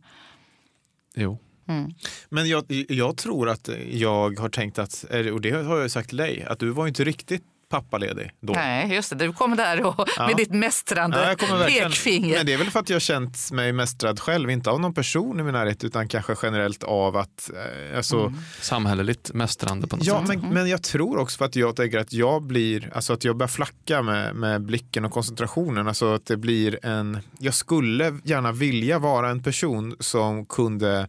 Jo. 1.15 1.39
Mm. 1.67 1.93
Men 2.29 2.49
jag, 2.49 2.65
jag 2.89 3.17
tror 3.17 3.49
att 3.49 3.69
jag 3.91 4.39
har 4.39 4.49
tänkt 4.49 4.79
att, 4.79 5.05
och 5.33 5.41
det 5.41 5.51
har 5.51 5.79
jag 5.79 5.91
sagt 5.91 6.09
till 6.09 6.17
dig, 6.17 6.43
att 6.43 6.59
du 6.59 6.69
var 6.69 6.87
inte 6.87 7.03
riktigt 7.03 7.43
pappaledig 7.71 8.31
då. 8.41 8.53
Nej, 8.53 8.93
just 8.93 9.09
det. 9.09 9.15
Du 9.15 9.33
kom 9.33 9.55
där 9.55 9.85
och, 9.85 10.09
Ja. 10.17 10.27
med 10.27 10.37
ditt 10.37 10.51
mästrande 10.53 11.35
Ja, 11.49 11.57
pekfinger. 11.67 12.37
Men 12.37 12.45
det 12.45 12.53
är 12.53 12.57
väl 12.57 12.69
för 12.71 12.79
att 12.79 12.89
jag 12.89 12.95
har 12.95 12.99
känt 12.99 13.51
mig 13.51 13.73
mästrad 13.73 14.19
själv, 14.19 14.49
inte 14.49 14.69
av 14.69 14.79
någon 14.79 14.93
person 14.93 15.39
i 15.39 15.43
min 15.43 15.53
närhet 15.53 15.83
utan 15.83 16.07
kanske 16.07 16.35
generellt 16.43 16.83
av 16.83 17.17
att 17.17 17.49
eh, 17.91 17.97
alltså, 17.97 18.19
Mm. 18.21 18.37
Samhälleligt 18.61 19.33
mästrande 19.33 19.87
på 19.87 19.95
något 19.95 20.05
Ja, 20.05 20.25
sätt. 20.27 20.41
men, 20.41 20.53
men 20.53 20.69
jag 20.69 20.83
tror 20.83 21.17
också 21.19 21.37
för 21.37 21.45
att 21.45 21.55
jag 21.55 21.75
tänker 21.75 21.99
att 21.99 22.13
jag 22.13 22.43
blir, 22.43 22.91
alltså 22.95 23.13
att 23.13 23.23
jag 23.23 23.37
börjar 23.37 23.47
flacka 23.47 24.01
med, 24.01 24.35
med 24.35 24.61
blicken 24.61 25.05
och 25.05 25.11
koncentrationen. 25.11 25.87
Alltså 25.87 26.13
att 26.13 26.25
det 26.25 26.37
blir 26.37 26.85
en, 26.85 27.19
jag 27.39 27.53
skulle 27.53 28.19
gärna 28.23 28.51
vilja 28.51 28.99
vara 28.99 29.29
en 29.29 29.43
person 29.43 29.95
som 29.99 30.45
kunde 30.45 31.07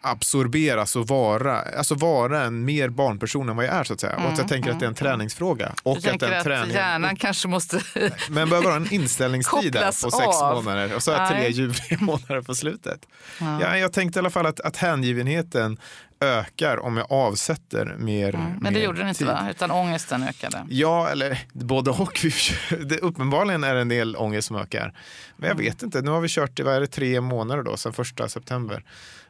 absorberas 0.00 0.96
och 0.96 1.08
vara, 1.08 1.60
alltså 1.60 1.94
vara 1.94 2.42
en 2.42 2.64
mer 2.64 2.88
barnperson 2.88 3.48
än 3.48 3.56
vad 3.56 3.64
jag 3.64 3.74
är. 3.74 3.84
så 3.84 3.92
att 3.92 4.00
säga. 4.00 4.16
och 4.16 4.32
att 4.32 4.38
jag 4.38 4.48
tänker 4.48 4.70
att 4.70 4.80
det 4.80 4.86
är 4.86 4.88
en 4.88 4.94
träningsfråga. 4.94 5.74
Du 5.84 5.90
Och 5.90 5.96
att 5.96 6.20
den 6.20 6.32
att 6.32 6.68
hjärnan 6.72 7.16
kanske 7.16 7.48
måste... 7.48 7.80
men 8.28 8.48
behöver 8.48 8.68
vara 8.68 8.76
en 8.76 8.92
inställningstid 8.92 9.72
där 9.72 9.86
på 9.86 10.10
sex 10.10 10.42
av. 10.42 10.64
månader 10.64 10.94
och 10.94 11.02
så 11.02 11.12
har 11.12 11.18
jag 11.18 11.28
tre 11.28 11.48
ljuvliga 11.50 11.98
månader 12.00 12.42
på 12.42 12.54
slutet. 12.54 13.06
Ja. 13.40 13.76
jag 13.76 13.92
tänkte 13.92 14.18
i 14.18 14.20
alla 14.20 14.30
fall 14.30 14.46
att, 14.46 14.60
att 14.60 14.76
hängivenheten 14.76 15.78
ökar 16.24 16.76
om 16.80 16.96
jag 16.96 17.06
avsätter 17.12 17.96
mer 17.98 18.34
Mm. 18.34 18.52
Men 18.60 18.72
det 18.72 18.78
mer 18.78 18.86
gjorde 18.86 18.98
den 18.98 19.08
inte 19.08 19.24
va? 19.24 19.46
Utan 19.50 19.70
ångesten 19.70 20.22
ökade. 20.22 20.66
Ja, 20.68 21.08
eller 21.08 21.38
både 21.52 21.90
och. 21.90 22.26
Det, 22.86 22.98
uppenbarligen 22.98 23.64
är 23.64 23.74
det 23.74 23.80
en 23.80 23.88
del 23.88 24.16
ångest 24.16 24.48
som 24.48 24.56
ökar. 24.56 24.94
Men 25.36 25.50
Mm. 25.50 25.64
jag 25.64 25.70
vet 25.72 25.82
inte, 25.82 26.00
nu 26.02 26.10
har 26.10 26.20
vi 26.20 26.28
kört 26.28 26.60
i 26.60 26.62
vad 26.62 26.74
är 26.74 26.80
det, 26.80 26.86
tre 26.86 27.20
månader 27.20 27.62
då, 27.62 27.76
sedan 27.76 27.92
första 27.92 28.28
september. 28.28 28.84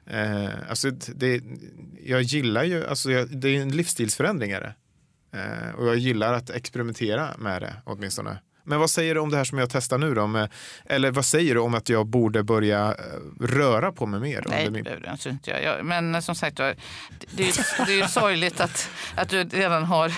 Eh, 0.06 0.48
alltså 0.68 0.90
det, 0.90 1.42
jag 2.04 2.22
gillar 2.22 2.64
ju, 2.64 2.86
alltså 2.86 3.10
jag, 3.10 3.28
det 3.36 3.48
är 3.48 3.62
en 3.62 3.76
livsstilsförändring 3.76 4.50
är 4.50 4.60
det. 4.60 4.74
Eh, 5.38 5.74
och 5.74 5.86
jag 5.86 5.96
gillar 5.96 6.32
att 6.32 6.50
experimentera 6.50 7.30
med 7.38 7.62
det 7.62 7.74
åtminstone. 7.84 8.38
Men 8.64 8.78
vad 8.80 8.90
säger 8.90 9.14
du 9.14 9.20
om 9.20 9.30
det 9.30 9.36
här 9.36 9.44
som 9.44 9.58
jag 9.58 9.70
testar 9.70 9.98
nu 9.98 10.14
då? 10.14 10.26
Med, 10.26 10.52
eller 10.86 11.10
vad 11.10 11.24
säger 11.24 11.54
du 11.54 11.60
om 11.60 11.74
att 11.74 11.88
jag 11.88 12.06
borde 12.06 12.42
börja 12.42 12.88
eh, 12.88 12.94
röra 13.46 13.92
på 13.92 14.06
mig 14.06 14.20
mer? 14.20 14.44
Nej, 14.48 14.66
under 14.66 14.78
det 14.78 14.84
behöver 14.84 15.06
jag 15.24 15.32
inte 15.34 15.50
göra. 15.50 15.62
Jag- 15.62 15.84
Men 15.84 16.22
som 16.22 16.34
sagt 16.34 16.58
var, 16.58 16.74
det 17.30 17.48
är 17.48 17.86
det 17.86 17.92
är 17.92 17.96
ju 18.02 18.08
sorgligt 18.08 18.60
att, 18.60 18.90
att 19.16 19.28
du 19.28 19.44
redan 19.44 19.84
har 19.84 20.12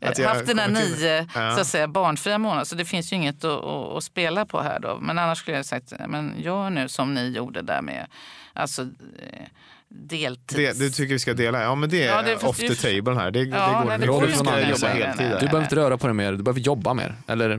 jag 0.00 0.28
haft 0.28 0.46
dina 0.46 0.66
nio 0.66 1.26
Ja. 1.34 1.54
så 1.54 1.60
att 1.60 1.66
säga, 1.66 1.88
barnfria 1.88 2.38
månader. 2.38 2.64
Så 2.64 2.74
det 2.74 2.84
finns 2.84 3.12
ju 3.12 3.16
inget 3.16 3.44
att, 3.44 3.64
att, 3.64 3.96
att 3.96 4.04
spela 4.04 4.46
på 4.46 4.60
här. 4.62 4.80
Då. 4.80 4.98
Men 5.02 5.18
annars 5.18 5.38
skulle 5.38 5.56
jag 5.56 5.66
sagt, 5.66 5.92
men 6.08 6.34
gör 6.38 6.70
nu 6.70 6.88
som 6.88 7.14
ni 7.14 7.28
gjorde 7.28 7.62
där 7.62 7.82
med 7.82 8.06
alltså, 8.52 8.82
eh, 8.82 9.46
deltids... 9.88 10.78
Det, 10.78 10.84
du 10.84 10.90
tycker 10.90 11.12
vi 11.12 11.18
ska 11.18 11.34
dela? 11.34 11.62
Ja, 11.62 11.74
men 11.74 11.88
det 11.88 12.02
är 12.02 12.06
Ja, 12.06 12.22
det 12.22 12.44
off 12.44 12.56
the 12.56 12.74
table 12.74 13.14
här. 13.14 13.30
Det, 13.30 13.38
Ja, 13.38 13.44
det 13.44 13.46
går 13.46 13.88
nej, 13.88 13.98
det 13.98 14.06
går 14.06 14.26
Du 14.26 14.32
ska 14.32 14.38
jobba 14.38 14.50
Nej, 14.94 15.02
heltid 15.02 15.26
nej. 15.26 15.36
Du 15.40 15.46
behöver 15.46 15.62
inte 15.62 15.76
röra 15.76 15.98
på 15.98 16.06
dig 16.06 16.14
mer, 16.14 16.32
du 16.32 16.42
behöver 16.42 16.60
jobba 16.60 16.94
mer. 16.94 17.14
Eller 17.26 17.50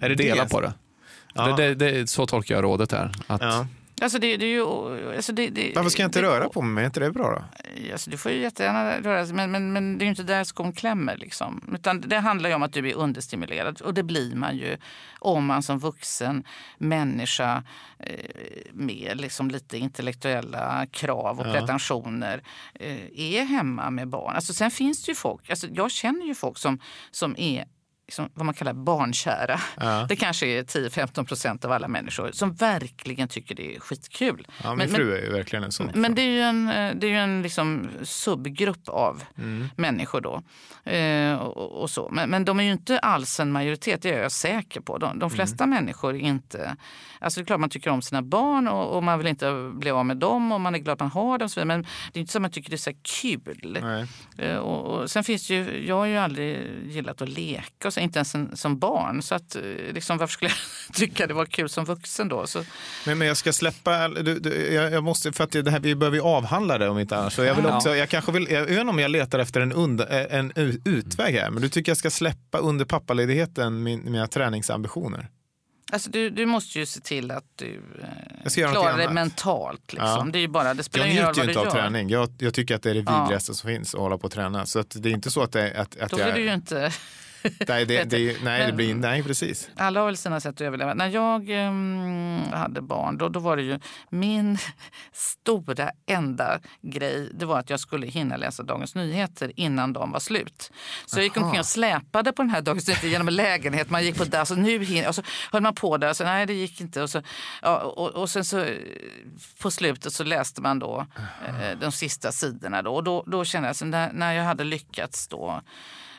Är 0.00 0.08
det 0.08 0.14
dela 0.14 0.44
det? 0.44 0.50
på 0.50 0.60
det. 0.60 0.72
Ja. 1.34 1.56
det, 1.56 1.74
det, 1.74 1.92
det. 1.92 2.10
Så 2.10 2.26
tolkar 2.26 2.54
jag 2.54 2.64
rådet 2.64 2.92
här. 2.92 3.12
Att, 3.26 3.40
Ja. 3.42 3.66
Alltså 4.00 4.18
det, 4.18 4.36
det 4.36 4.44
är 4.44 4.48
ju, 4.48 4.64
alltså 5.16 5.32
det, 5.32 5.48
det, 5.48 5.72
Varför 5.74 5.90
ska 5.90 6.02
jag 6.02 6.08
inte 6.08 6.22
röra 6.22 6.48
på 6.48 6.62
mig? 6.62 6.82
Är 6.82 6.86
inte 6.86 7.00
det 7.00 7.10
bra 7.10 7.30
då? 7.30 7.44
Alltså, 7.92 8.10
du 8.10 8.16
får 8.16 8.32
ju 8.32 8.38
jättegärna 8.38 9.00
röra 9.00 9.24
dig, 9.24 9.34
men, 9.34 9.50
men, 9.50 9.72
men 9.72 9.98
det 9.98 10.02
är 10.02 10.06
ju 10.06 10.10
inte 10.10 10.22
där 10.22 10.44
skon 10.44 10.72
klämmer. 10.72 11.16
Liksom. 11.16 11.70
Utan 11.74 12.00
det 12.00 12.18
handlar 12.18 12.50
ju 12.50 12.56
om 12.56 12.62
att 12.62 12.72
du 12.72 12.90
är 12.90 12.94
understimulerad. 12.94 13.80
Och 13.80 13.94
det 13.94 14.02
blir 14.02 14.34
man 14.34 14.56
ju 14.56 14.76
om 15.18 15.46
man 15.46 15.62
som 15.62 15.78
vuxen 15.78 16.44
människa 16.78 17.64
eh, 17.98 18.14
med 18.72 19.20
liksom 19.20 19.50
lite 19.50 19.78
intellektuella 19.78 20.86
krav 20.90 21.40
och 21.40 21.44
pretensioner 21.44 22.42
eh, 22.74 23.06
är 23.14 23.44
hemma 23.44 23.90
med 23.90 24.08
barn. 24.08 24.34
Alltså, 24.34 24.54
sen 24.54 24.70
finns 24.70 25.04
det 25.04 25.10
ju 25.10 25.16
folk, 25.16 25.50
alltså, 25.50 25.66
jag 25.66 25.90
känner 25.90 26.26
ju 26.26 26.34
folk 26.34 26.58
som, 26.58 26.78
som 27.10 27.34
är 27.38 27.64
liksom, 28.10 28.28
vad 28.34 28.46
man 28.46 28.54
kallar 28.54 28.72
barnkära. 28.72 29.60
Ja. 29.80 30.06
Det 30.08 30.16
kanske 30.16 30.46
är 30.46 30.62
10-15 30.62 31.24
procent 31.24 31.64
av 31.64 31.72
alla 31.72 31.88
människor 31.88 32.30
som 32.32 32.54
verkligen 32.54 33.28
tycker 33.28 33.54
det 33.54 33.76
är 33.76 33.80
skitkul. 33.80 34.46
Ja, 34.62 34.68
min 34.74 34.78
Men- 34.78 34.88
fru 34.96 35.14
är 35.16 35.22
ju 35.22 35.32
verkligen 35.32 35.64
en 35.64 35.72
sån. 35.72 35.90
Men 35.94 36.14
det 36.14 36.22
är 36.22 36.26
ju 36.26 36.40
en, 36.40 36.68
eh, 36.70 36.94
det 36.94 37.06
är 37.06 37.14
en 37.18 37.42
liksom 37.42 37.88
subgrupp 38.02 38.88
av 38.88 39.22
Mm. 39.38 39.68
människor 39.76 40.20
då. 40.20 40.42
Eh, 40.92 41.34
och, 41.34 41.82
och 41.82 41.90
så. 41.90 42.08
Men, 42.12 42.30
men 42.30 42.44
de 42.44 42.60
är 42.60 42.64
ju 42.64 42.72
inte 42.72 42.98
alls 42.98 43.40
en 43.40 43.52
majoritet, 43.52 44.02
det 44.02 44.10
är 44.14 44.22
jag 44.22 44.32
säker 44.32 44.80
på. 44.80 44.98
De, 44.98 45.18
de 45.18 45.30
flesta 45.30 45.64
Mm. 45.64 45.74
människor 45.76 46.14
är 46.14 46.18
inte... 46.20 46.76
Alltså 47.22 47.40
det 47.40 47.44
är 47.44 47.46
klart 47.46 47.60
man 47.60 47.70
tycker 47.70 47.90
om 47.90 48.02
sina 48.02 48.22
barn 48.22 48.68
och, 48.68 48.96
och 48.96 49.02
man 49.02 49.18
vill 49.18 49.26
inte 49.28 49.70
bli 49.74 49.90
av 49.90 50.06
med 50.06 50.16
dem 50.16 50.52
och 50.52 50.60
man 50.60 50.74
är 50.74 50.78
glad 50.78 50.92
att 50.92 51.00
man 51.00 51.10
har 51.10 51.38
dem. 51.38 51.48
så 51.48 51.60
vidare, 51.60 51.66
Men 51.78 51.82
det 52.12 52.18
är 52.18 52.20
inte 52.20 52.32
så 52.32 52.38
att 52.38 52.42
man 52.42 52.50
tycker 52.50 52.70
det 52.70 52.76
är 52.76 52.78
så 52.78 52.92
kul. 53.02 53.78
Eh, 54.38 54.56
Och, 54.56 55.00
och 55.00 55.10
sen 55.10 55.24
finns 55.24 55.48
det 55.48 55.54
ju, 55.54 55.86
jag 55.86 55.96
har 55.96 56.06
ju 56.06 56.16
aldrig 56.16 56.58
gillat 56.86 57.22
att 57.22 57.28
leka, 57.28 57.90
och 58.00 58.02
så, 58.02 58.10
inte 58.10 58.18
ens 58.18 58.34
en, 58.34 58.56
som 58.56 58.78
barn. 58.78 59.22
Så 59.22 59.34
att, 59.34 59.56
eh, 59.56 59.62
liksom, 59.92 60.18
varför 60.18 60.32
skulle 60.32 60.50
jag 60.50 60.58
tycka 60.94 61.26
det 61.26 61.34
var 61.34 61.46
kul 61.46 61.68
som 61.68 61.84
vuxen 61.84 62.28
då? 62.28 62.46
Så, 62.46 62.64
Men, 63.06 63.18
men 63.18 63.28
jag 63.28 63.36
ska 63.36 63.52
släppa, 63.52 64.08
du, 64.08 64.38
du, 64.38 64.72
jag, 64.74 64.92
jag 64.92 65.04
måste, 65.04 65.32
för 65.32 65.44
att 65.44 65.52
det 65.52 65.70
här, 65.70 65.80
vi 65.80 65.94
behöver 65.94 66.16
ju 66.16 66.22
avhandla 66.22 66.78
det 66.78 66.88
om 66.88 66.98
inte 66.98 67.16
annars. 67.16 67.32
Så 67.32 67.42
jag, 67.44 67.54
vill 67.54 67.64
Ja. 67.64 67.76
också, 67.76 67.96
jag, 67.96 68.08
kanske 68.08 68.32
vill, 68.32 68.46
jag 68.50 68.60
vet 68.60 68.70
inte 68.70 68.90
om 68.90 68.98
jag 68.98 69.10
letar 69.10 69.38
efter 69.38 69.60
en, 69.60 69.72
under, 69.72 70.06
en 70.30 70.52
u- 70.56 70.80
utväg 70.84 71.34
här, 71.34 71.50
men 71.50 71.62
du 71.62 71.68
tycker 71.68 71.90
jag 71.90 71.96
ska 71.96 72.10
släppa 72.10 72.58
under 72.58 72.84
pappaledigheten 72.84 73.82
min, 73.82 74.12
mina 74.12 74.26
träningsambitioner? 74.26 75.28
Alltså 75.92 76.10
du, 76.10 76.30
du 76.30 76.46
måste 76.46 76.78
ju 76.78 76.86
se 76.86 77.00
till 77.00 77.30
att 77.30 77.44
du 77.56 77.80
Jag 78.44 78.64
eh, 78.64 78.70
klarar 78.72 78.98
annat. 78.98 79.12
mentalt. 79.12 79.92
Liksom. 79.92 80.08
Ja. 80.08 80.26
Det, 80.32 80.38
är 80.38 80.40
ju 80.40 80.48
bara, 80.48 80.74
det 80.74 80.82
spelar 80.82 81.06
Jag 81.06 81.14
njuter 81.26 81.42
ju 81.42 81.48
inte 81.48 81.60
av 81.60 81.64
gör. 81.66 81.72
träning. 81.72 82.08
Jag, 82.08 82.30
jag 82.38 82.54
tycker 82.54 82.74
att 82.74 82.82
det 82.82 82.90
är 82.90 82.94
det 82.94 83.02
Ja. 83.06 83.22
vidrigaste 83.22 83.54
som 83.54 83.68
finns 83.70 83.94
att 83.94 84.00
hålla 84.00 84.18
på 84.18 84.24
och 84.24 84.32
träna. 84.32 84.66
Så 84.66 84.78
att 84.78 84.96
det 85.02 85.08
är 85.08 85.12
inte 85.12 85.30
så 85.30 85.42
att, 85.42 85.52
det, 85.52 85.74
att, 85.80 86.00
att 86.00 86.10
Då 86.10 86.18
jag... 86.18 86.26
blir 86.32 86.42
du 86.42 86.48
ju 86.48 86.54
inte... 86.54 86.92
nej, 87.68 87.86
det, 87.86 88.04
det, 88.04 88.44
nej, 88.44 88.66
det 88.66 88.72
blir, 88.72 88.94
nej, 88.94 89.22
precis. 89.22 89.70
Alla 89.76 90.00
har 90.00 90.06
väl 90.06 90.16
sina 90.16 90.40
sätt 90.40 90.54
att 90.54 90.60
överleva. 90.60 90.94
När 90.94 91.08
jag 91.08 91.50
ehm, 91.50 92.40
hade 92.52 92.80
barn 92.80 93.18
då, 93.18 93.28
då 93.28 93.40
var 93.40 93.56
det 93.56 93.62
ju 93.62 93.78
min 94.10 94.58
stora 95.12 95.90
enda 96.06 96.60
grej 96.82 97.30
det 97.34 97.46
var 97.46 97.58
att 97.58 97.70
jag 97.70 97.80
skulle 97.80 98.06
hinna 98.06 98.36
läsa 98.36 98.62
Dagens 98.62 98.94
Nyheter 98.94 99.52
innan 99.56 99.92
de 99.92 100.12
var 100.12 100.20
slut. 100.20 100.70
Så 101.06 101.18
jag 101.18 101.24
gick 101.24 101.36
Aha. 101.36 101.46
omkring 101.46 101.60
och 101.60 101.66
släpade 101.66 102.32
på 102.32 102.42
den 102.42 102.50
här 102.50 102.62
Dagens 102.62 102.88
Nyheter 102.88 103.08
genom 103.08 103.28
en 103.28 103.36
lägenhet. 103.36 103.90
Man 103.90 104.04
gick 104.04 104.18
på 104.18 104.24
där, 104.24 104.44
så 104.44 104.54
nu 104.54 104.84
hinner, 104.84 105.08
och 105.08 105.14
så 105.14 105.22
höll 105.52 105.62
man 105.62 105.74
på 105.74 105.96
där, 105.96 106.12
så 106.12 106.24
nej 106.24 106.46
det 106.46 106.52
gick 106.52 106.80
inte. 106.80 107.02
Och, 107.02 107.10
så, 107.10 107.22
ja, 107.62 107.78
och, 107.78 108.08
och 108.08 108.30
sen 108.30 108.44
så 108.44 108.66
på 109.62 109.70
slutet 109.70 110.12
så 110.12 110.24
läste 110.24 110.60
man 110.60 110.78
då 110.78 111.06
eh, 111.46 111.78
de 111.80 111.92
sista 111.92 112.32
sidorna. 112.32 112.82
Då, 112.82 112.94
och 112.94 113.04
då, 113.04 113.24
då 113.26 113.44
kände 113.44 113.68
jag, 113.68 113.76
så 113.76 113.84
när, 113.84 114.12
när 114.12 114.32
jag 114.32 114.44
hade 114.44 114.64
lyckats 114.64 115.28
då 115.28 115.62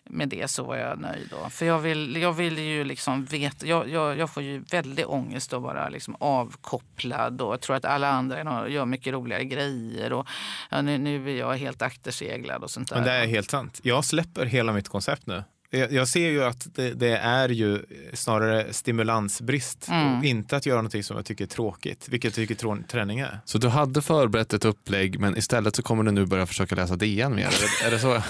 med 0.09 0.29
det 0.29 0.47
så 0.47 0.63
var 0.63 0.75
jag 0.75 0.99
nöjd. 0.99 1.27
Då. 1.29 1.49
För 1.49 1.65
jag 1.65 1.79
vill, 1.79 2.15
jag 2.15 2.33
vill 2.33 2.57
ju 2.57 2.83
liksom 2.83 3.25
veta, 3.25 3.65
jag, 3.65 3.89
jag, 3.89 4.17
jag 4.17 4.29
får 4.29 4.43
ju 4.43 4.59
väldigt 4.59 5.05
ångest 5.05 5.53
att 5.53 5.61
vara 5.61 5.89
liksom 5.89 6.15
avkopplad 6.19 7.41
och 7.41 7.53
jag 7.53 7.61
tror 7.61 7.75
att 7.75 7.85
alla 7.85 8.09
andra 8.09 8.69
gör 8.69 8.85
mycket 8.85 9.13
roligare 9.13 9.45
grejer 9.45 10.13
och 10.13 10.27
ja, 10.69 10.81
nu, 10.81 10.97
nu 10.97 11.29
är 11.29 11.39
jag 11.39 11.57
helt 11.57 11.81
akterseglad 11.81 12.63
och 12.63 12.71
sånt 12.71 12.89
där. 12.89 12.95
Men 12.95 13.05
det 13.05 13.11
är 13.11 13.27
helt 13.27 13.49
sant. 13.49 13.79
Jag 13.83 14.05
släpper 14.05 14.45
hela 14.45 14.73
mitt 14.73 14.89
koncept 14.89 15.27
nu. 15.27 15.43
Jag, 15.73 16.07
ser 16.07 16.29
ju 16.29 16.43
att 16.43 16.75
det, 16.75 16.93
det 16.93 17.17
är 17.17 17.49
ju 17.49 17.85
snarare 18.13 18.73
stimulansbrist 18.73 19.87
Mm. 19.89 20.17
och 20.19 20.25
inte 20.25 20.57
att 20.57 20.65
göra 20.65 20.77
någonting 20.77 21.03
som 21.03 21.15
jag 21.17 21.25
tycker 21.25 21.43
är 21.43 21.47
tråkigt, 21.47 22.07
vilket 22.09 22.27
jag 22.29 22.35
tycker 22.35 22.55
trå- 22.55 22.83
träning 22.87 23.19
är. 23.19 23.39
Så 23.45 23.57
du 23.57 23.67
hade 23.67 24.01
förberett 24.01 24.53
ett 24.53 24.65
upplägg 24.65 25.19
men 25.19 25.37
istället 25.37 25.75
så 25.75 25.83
kommer 25.83 26.03
du 26.03 26.11
nu 26.11 26.25
börja 26.25 26.45
försöka 26.45 26.75
läsa 26.75 26.95
DN 26.95 27.35
mer? 27.35 27.45
Är 27.45 27.51
det, 27.81 27.87
är 27.87 27.91
det 27.91 27.99
så 27.99 28.21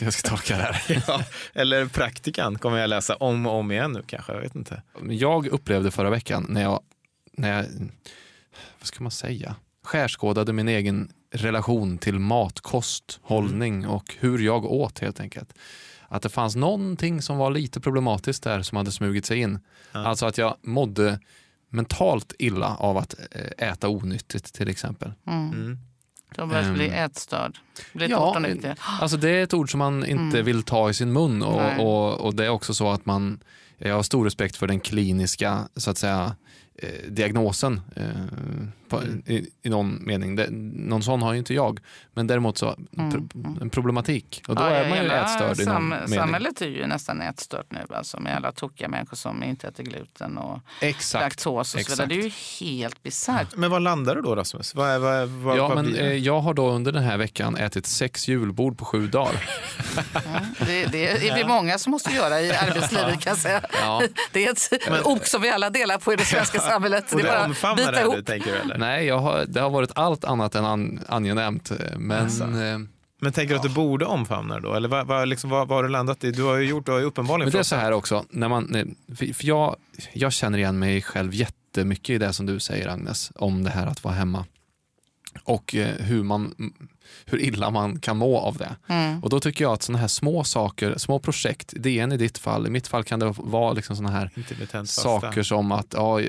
jag 0.04 0.12
ska 0.12 0.28
tolka 0.28 0.56
det 0.56 0.62
här? 0.62 1.02
Ja, 1.06 1.24
eller 1.54 1.86
praktikan 1.86 2.58
kommer 2.58 2.78
jag 2.78 2.90
läsa 2.90 3.14
om 3.16 3.46
och 3.46 3.52
om 3.54 3.72
igen 3.72 3.92
nu 3.92 4.02
kanske, 4.06 4.32
jag 4.32 4.40
vet 4.40 4.54
inte. 4.56 4.82
Jag 5.10 5.46
upplevde 5.46 5.90
förra 5.90 6.10
veckan 6.10 6.46
när 6.48 6.62
jag, 6.62 6.80
när 7.36 7.56
jag 7.56 7.64
vad 8.78 8.86
ska 8.86 9.02
man 9.02 9.10
säga, 9.12 9.54
skärskådade 9.84 10.52
min 10.52 10.68
egen 10.68 11.10
relation 11.34 11.98
till 11.98 12.18
mat, 12.18 12.60
kost, 12.60 13.20
hållning 13.22 13.86
och 13.86 14.16
hur 14.18 14.38
jag 14.38 14.64
åt 14.64 14.98
helt 14.98 15.20
enkelt. 15.20 15.52
Att 16.08 16.22
det 16.22 16.28
fanns 16.28 16.56
någonting 16.56 17.22
som 17.22 17.36
var 17.36 17.50
lite 17.50 17.80
problematiskt 17.80 18.42
där 18.42 18.62
som 18.62 18.76
hade 18.76 18.92
smugit 18.92 19.26
sig 19.26 19.38
in. 19.38 19.58
Ja. 19.92 20.06
Alltså 20.06 20.26
att 20.26 20.38
jag 20.38 20.56
mådde 20.62 21.20
mentalt 21.70 22.32
illa 22.38 22.76
av 22.76 22.96
att 22.96 23.14
eh, 23.30 23.68
äta 23.68 23.88
onyttigt 23.88 24.54
till 24.54 24.68
exempel. 24.68 25.12
Mm. 25.26 25.48
Mm. 25.52 25.78
Då 26.36 26.46
börjar 26.46 26.72
bli 26.72 26.86
Ehm. 26.88 26.94
ätstörd. 27.04 27.58
Blir 27.92 28.08
Ja, 28.10 28.38
nyttig. 28.38 28.74
Alltså 29.00 29.16
det 29.16 29.28
är 29.30 29.42
ett 29.42 29.54
ord 29.54 29.70
som 29.70 29.78
man 29.78 30.04
inte 30.06 30.22
Mm. 30.38 30.44
vill 30.44 30.62
ta 30.62 30.90
i 30.90 30.94
sin 30.94 31.12
mun 31.12 31.42
och, 31.42 31.78
och, 31.80 32.20
och 32.20 32.34
det 32.34 32.44
är 32.44 32.48
också 32.48 32.74
så 32.74 32.90
att 32.90 33.06
man, 33.06 33.40
jag 33.78 33.94
har 33.94 34.02
stor 34.02 34.24
respekt 34.24 34.56
för 34.56 34.66
den 34.66 34.80
kliniska 34.80 35.68
så 35.76 35.90
att 35.90 35.98
säga 35.98 36.36
eh, 36.82 37.10
diagnosen 37.10 37.80
eh, 37.96 38.04
Mm. 38.96 39.22
i, 39.26 39.50
i 39.62 39.68
någon 39.68 40.04
mening. 40.06 40.36
Det, 40.36 40.46
någon 40.50 41.02
sån 41.02 41.22
har 41.22 41.32
ju 41.32 41.38
inte 41.38 41.54
jag. 41.54 41.80
Men 42.14 42.26
däremot 42.26 42.58
så 42.58 42.76
Mm, 42.98 43.28
en 43.60 43.70
problematik 43.70 44.42
och 44.48 44.54
då 44.54 44.62
Ja, 44.62 44.68
är 44.68 44.88
man 44.88 44.98
ju 45.04 45.10
ätstörd 45.10 45.60
i 45.60 45.64
någon 45.64 45.74
sam, 45.74 45.88
mening. 45.88 46.08
Samhället 46.08 46.60
är 46.60 46.66
ju 46.66 46.86
nästan 46.86 47.20
ätstört 47.20 47.66
nu 47.70 47.78
alltså, 47.94 48.20
med 48.20 48.36
alla 48.36 48.52
tokiga 48.52 48.88
människor 48.88 49.16
som 49.16 49.42
inte 49.42 49.68
äter 49.68 49.84
gluten 49.84 50.38
och 50.38 50.60
Exakt. 50.80 51.22
laktos 51.22 51.74
och 51.74 51.80
så 51.80 51.90
vidare. 51.90 52.06
Det 52.06 52.14
är 52.14 52.22
ju 52.22 52.30
helt 52.66 53.02
bisarrt. 53.02 53.56
Men 53.56 53.70
vad 53.70 53.82
landar 53.82 54.14
du 54.14 54.22
då 54.22 54.36
Rasmus? 54.36 54.74
Vad, 54.74 54.88
är- 54.90 54.98
vad, 54.98 55.14
är- 55.14 55.26
vad, 55.26 55.58
Ja, 55.58 55.68
vad 55.68 55.76
men 55.76 55.86
blir 55.86 56.02
det? 56.02 56.06
eh, 56.10 56.12
jag 56.16 56.40
har 56.40 56.54
då 56.54 56.70
under 56.70 56.92
den 56.92 57.02
här 57.02 57.16
veckan 57.16 57.56
ätit 57.56 57.86
sex 57.86 58.28
julbord 58.28 58.78
på 58.78 58.84
sju 58.84 59.06
dagar. 59.06 59.44
Det, 60.66 60.84
det 60.86 61.28
är 61.28 61.34
vi 61.34 61.44
många 61.44 61.78
som 61.78 61.90
måste 61.90 62.12
göra 62.14 62.40
i 62.40 62.52
arbetslivet 62.56 63.20
kan 63.20 63.30
jag 63.30 63.36
säga. 63.38 63.60
Ja. 63.72 64.02
Det 64.32 64.46
är 64.46 64.50
ett 64.52 65.06
ok 65.06 65.26
som 65.26 65.42
vi 65.42 65.50
alla 65.50 65.70
delar 65.70 65.98
på 65.98 66.12
i 66.12 66.16
det 66.16 66.24
svenska 66.24 66.58
samhället. 66.60 67.12
och 67.12 67.18
det 67.20 67.28
är 67.28 67.32
det 67.32 67.38
bara 67.38 67.44
omfamnar 67.44 67.76
bita 67.76 67.90
det 67.92 68.00
ihop. 68.00 68.14
du 68.14 68.22
tänker 68.22 68.52
du 68.52 68.58
eller? 68.58 68.77
Nej, 68.78 69.06
jag 69.06 69.18
har, 69.18 69.44
det 69.46 69.60
har 69.60 69.70
varit 69.70 69.90
allt 69.94 70.24
annat 70.24 70.54
än 70.54 70.64
an, 70.64 71.00
angenämt. 71.08 71.70
eh, 71.70 71.98
Men 71.98 72.22
Alltså. 72.24 72.44
eh, 72.44 72.78
Men 73.20 73.32
tänker 73.32 73.48
du 73.48 73.56
att 73.56 73.62
du 73.62 73.68
borde 73.74 74.04
omfamna 74.04 74.54
det 74.54 74.60
då? 74.60 74.74
Eller 74.74 74.88
vad, 74.88 75.06
vad, 75.06 75.28
liksom, 75.28 75.50
vad, 75.50 75.68
vad 75.68 75.78
har 75.78 75.82
du 75.82 75.88
landat 75.88 76.24
i? 76.24 76.30
Du 76.30 76.42
har 76.42 76.56
ju 76.56 76.68
gjort, 76.68 76.86
du 76.86 76.92
har 76.92 76.98
ju 76.98 77.04
uppenbarligen 77.04 77.46
Men 77.46 77.52
det 77.52 77.58
är 77.58 77.62
så 77.62 77.76
här 77.76 77.92
också, 77.92 78.24
när 78.30 78.48
man, 78.48 78.66
när- 78.70 79.14
för 79.16 79.46
jag, 79.46 79.76
jag 80.12 80.32
känner 80.32 80.58
igen 80.58 80.78
mig 80.78 81.02
själv 81.02 81.34
jättemycket 81.34 82.10
i 82.10 82.18
det 82.18 82.32
som 82.32 82.46
du 82.46 82.60
säger 82.60 82.88
Agnes, 82.88 83.32
om 83.34 83.64
det 83.64 83.70
här 83.70 83.86
att 83.86 84.04
vara 84.04 84.14
hemma. 84.14 84.44
och 85.44 85.74
eh, 85.74 85.94
hur, 85.96 86.22
man, 86.22 86.54
hur 87.30 87.40
illa 87.40 87.70
man 87.70 88.00
kan 88.00 88.16
må 88.16 88.38
av 88.38 88.56
det. 88.56 88.76
Mm. 88.88 89.22
Och 89.22 89.30
då 89.30 89.40
tycker 89.40 89.64
jag 89.64 89.72
att 89.72 89.82
sådana 89.82 90.00
här 90.00 90.08
små 90.08 90.44
saker, 90.44 90.98
små 90.98 91.18
projekt, 91.18 91.74
DN 91.76 92.12
i 92.12 92.16
ditt 92.16 92.38
fall, 92.38 92.66
i 92.66 92.70
mitt 92.70 92.88
fall 92.88 93.04
kan 93.04 93.20
det 93.20 93.34
vara 93.36 93.72
liksom 93.72 93.96
sådana 93.96 94.14
här 94.18 94.84
saker 94.84 95.42
som 95.42 95.72
att 95.72 95.94
ja, 95.96 96.20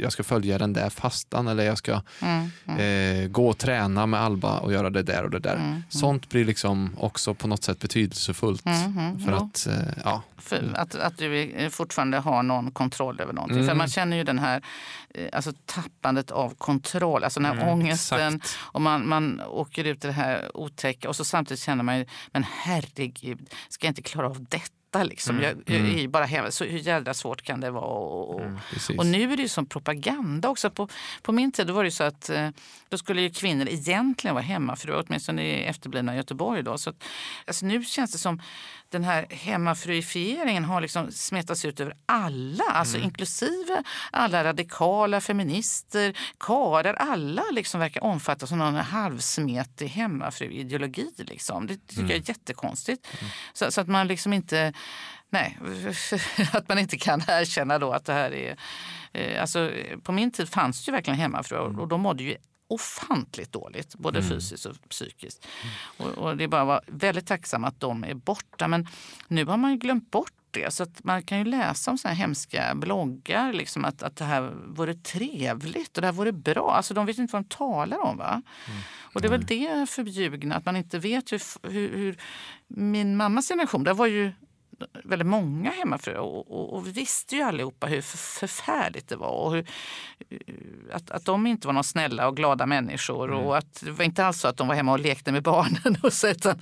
jag 0.00 0.12
ska 0.12 0.22
följa 0.22 0.58
den 0.58 0.72
där 0.72 0.90
fastan 0.90 1.48
eller 1.48 1.64
jag 1.64 1.78
ska 1.78 2.02
mm. 2.20 2.50
Mm. 2.64 2.80
Eh, 2.80 3.28
gå 3.28 3.48
och 3.48 3.58
träna 3.58 4.06
med 4.06 4.20
Alba 4.20 4.58
och 4.58 4.72
göra 4.72 4.90
det 4.90 5.02
där 5.02 5.24
och 5.24 5.30
det 5.30 5.38
där. 5.38 5.54
Mm. 5.54 5.68
mm. 5.68 5.82
Sånt 5.88 6.28
blir 6.28 6.44
liksom 6.44 6.96
också 6.98 7.34
på 7.34 7.48
något 7.48 7.62
sätt 7.62 7.78
betydelsefullt. 7.78 8.66
Mm, 8.66 8.98
mm, 8.98 9.18
för 9.18 9.32
ja. 9.32 9.36
att, 9.36 9.66
eh, 9.66 10.02
ja. 10.04 10.22
För 10.38 10.72
att, 10.74 10.94
att 10.94 11.18
du 11.18 11.50
fortfarande 11.70 12.18
har 12.18 12.42
någon 12.42 12.70
kontroll 12.70 13.20
över 13.20 13.32
någonting. 13.32 13.66
För 13.66 13.74
man 13.74 13.88
känner 13.88 14.16
ju 14.16 14.24
den 14.24 14.38
här 14.38 14.62
eh, 15.14 15.28
alltså, 15.32 15.52
tappandet 15.66 16.30
av 16.30 16.54
kontroll, 16.58 17.24
alltså 17.24 17.40
den 17.40 17.46
här 17.46 17.62
mm, 17.62 17.68
ångesten. 17.68 18.36
Exakt. 18.36 18.58
Och 18.58 18.80
man, 18.80 19.08
man 19.08 19.40
åker 19.40 19.84
ut 19.84 20.04
det 20.06 20.12
här 20.12 20.56
otäcka 20.56 21.08
och 21.08 21.16
så 21.16 21.24
samtidigt 21.24 21.60
känner 21.60 21.84
man 21.84 21.98
ju, 21.98 22.04
men 22.32 22.44
herregud, 22.48 23.50
ska 23.68 23.86
jag 23.86 23.90
inte 23.90 24.02
klara 24.02 24.26
av 24.26 24.44
detta? 24.44 24.70
Liksom. 25.04 25.36
Mm. 25.36 25.62
Jag, 25.66 25.80
jag, 25.80 25.98
är 26.00 26.08
bara 26.08 26.24
hemma. 26.24 26.50
Så 26.50 26.64
hur 26.64 26.78
jädra 26.78 27.14
svårt 27.14 27.42
kan 27.42 27.60
det 27.60 27.70
vara? 27.70 27.84
Och, 27.84 28.40
mm, 28.40 28.58
och 28.98 29.06
nu 29.06 29.32
är 29.32 29.36
det 29.36 29.42
ju 29.42 29.48
som 29.48 29.66
propaganda 29.66 30.48
också. 30.48 30.70
På, 30.70 30.88
på 31.22 31.32
min 31.32 31.52
tid 31.52 31.70
var 31.70 31.84
det 31.84 31.90
så 31.90 32.04
att 32.04 32.30
eh, 32.30 32.48
då 32.88 32.98
skulle 32.98 33.20
ju 33.22 33.30
kvinnor 33.30 33.68
egentligen 33.68 34.34
vara 34.34 34.44
hemmafruar, 34.44 35.04
åtminstone 35.06 35.42
i 35.42 35.64
efterblivna 35.64 36.16
Göteborg. 36.16 36.62
Då. 36.62 36.78
Så 36.78 36.90
att, 36.90 37.04
alltså 37.46 37.66
nu 37.66 37.84
känns 37.84 38.12
det 38.12 38.18
som 38.18 38.42
den 38.96 39.04
här 39.04 39.26
hemmafruifieringen 39.30 40.64
har 40.64 40.80
liksom 40.80 41.12
smetats 41.12 41.64
ut 41.64 41.80
över 41.80 41.94
alla, 42.06 42.64
alltså 42.64 42.96
mm. 42.96 43.06
inklusive 43.06 43.82
alla 44.10 44.44
radikala 44.44 45.20
feminister, 45.20 46.18
karar, 46.40 46.94
alla 46.94 47.42
liksom 47.52 47.80
verkar 47.80 48.04
omfattas 48.04 48.52
av 48.52 48.58
någon 48.58 48.74
halvsmetig 48.74 49.88
hemmafruideologi. 49.88 51.10
Liksom. 51.16 51.66
Det 51.66 51.74
tycker 51.74 52.00
mm. 52.00 52.10
jag 52.10 52.16
är 52.16 52.20
mm. 52.20 52.24
jättekonstigt. 52.28 53.06
Mm. 53.20 53.30
Så, 53.52 53.72
så, 53.72 53.80
att 53.80 53.88
man 53.88 54.08
liksom 54.08 54.32
inte 54.32 54.72
Nej, 55.30 55.58
att 56.52 56.68
man 56.68 56.78
inte 56.78 56.98
kan 56.98 57.22
erkänna 57.28 57.78
då 57.78 57.92
att 57.92 58.04
det 58.04 58.12
här 58.12 58.34
är... 58.34 58.56
Eh, 59.12 59.40
alltså, 59.40 59.70
på 60.02 60.12
min 60.12 60.30
tid 60.30 60.48
fanns 60.48 60.84
det 60.84 60.90
ju 60.90 60.92
verkligen 60.92 61.18
hemmafruar 61.18 61.66
mm. 61.66 61.80
och 61.80 61.88
de 61.88 62.00
mådde 62.00 62.22
ju 62.22 62.36
ofantligt 62.68 63.52
dåligt, 63.52 63.94
både 63.94 64.18
mm. 64.18 64.30
fysiskt 64.30 64.66
och 64.66 64.88
psykiskt. 64.88 65.46
Mm. 65.62 66.12
Och, 66.12 66.18
och, 66.18 66.36
det 66.36 66.44
är 66.44 66.48
bara 66.48 66.60
att 66.60 66.66
vara 66.66 66.80
väldigt 66.86 67.26
tacksam 67.26 67.64
att 67.64 67.80
de 67.80 68.04
är 68.04 68.14
borta. 68.14 68.68
Men 68.68 68.86
nu 69.28 69.44
har 69.44 69.56
man 69.56 69.70
ju 69.70 69.76
glömt 69.76 70.10
bort 70.10 70.32
det. 70.50 70.74
Så 70.74 70.82
att 70.82 71.04
man 71.04 71.22
kan 71.22 71.38
ju 71.38 71.44
läsa 71.44 71.90
om 71.90 71.98
såna 71.98 72.14
här 72.14 72.20
hemska 72.20 72.74
bloggar, 72.74 73.52
liksom 73.52 73.84
att, 73.84 74.02
att 74.02 74.16
det 74.16 74.24
här 74.24 74.52
vore 74.66 74.94
trevligt 74.94 75.96
och 75.96 76.00
det 76.00 76.06
här 76.06 76.12
vore 76.12 76.32
bra. 76.32 76.72
Alltså 76.72 76.94
de 76.94 77.06
vet 77.06 77.18
inte 77.18 77.32
vad 77.32 77.42
de 77.42 77.48
talar 77.48 77.98
om. 77.98 78.16
va? 78.16 78.42
Mm. 78.68 78.80
Och 79.14 79.20
det 79.20 79.28
är 79.28 79.30
väl 79.30 79.46
det 79.46 79.90
förbjugna, 79.90 80.56
att 80.56 80.64
man 80.64 80.76
inte 80.76 80.98
vet 80.98 81.32
hur, 81.32 81.70
hur, 81.70 81.96
hur 81.96 82.16
min 82.68 83.16
mammas 83.16 83.48
generation, 83.48 83.84
där 83.84 83.94
var 83.94 84.06
ju 84.06 84.32
väldigt 85.04 85.28
många 85.28 85.70
hemmafruar 85.70 86.18
och, 86.18 86.50
och, 86.50 86.74
och, 86.74 86.86
vi 86.86 86.90
visste 86.90 87.36
ju 87.36 87.42
allihopa 87.42 87.86
hur 87.86 88.00
förfärligt 88.00 89.08
det 89.08 89.16
var 89.16 89.28
och 89.28 89.54
hur, 89.54 89.66
att, 90.92 91.10
att 91.10 91.24
de 91.24 91.46
inte 91.46 91.66
var 91.66 91.72
några 91.72 91.82
snälla 91.82 92.28
och 92.28 92.36
glada 92.36 92.66
människor 92.66 93.32
mm. 93.32 93.44
och 93.44 93.56
att 93.56 93.80
det 93.84 93.90
var 93.90 94.04
inte 94.04 94.26
alls 94.26 94.40
så 94.40 94.48
att 94.48 94.56
de 94.56 94.68
var 94.68 94.74
hemma 94.74 94.92
och 94.92 95.00
lekte 95.00 95.32
med 95.32 95.42
barnen 95.42 95.98
och 96.02 96.12
så, 96.12 96.28
utan 96.28 96.58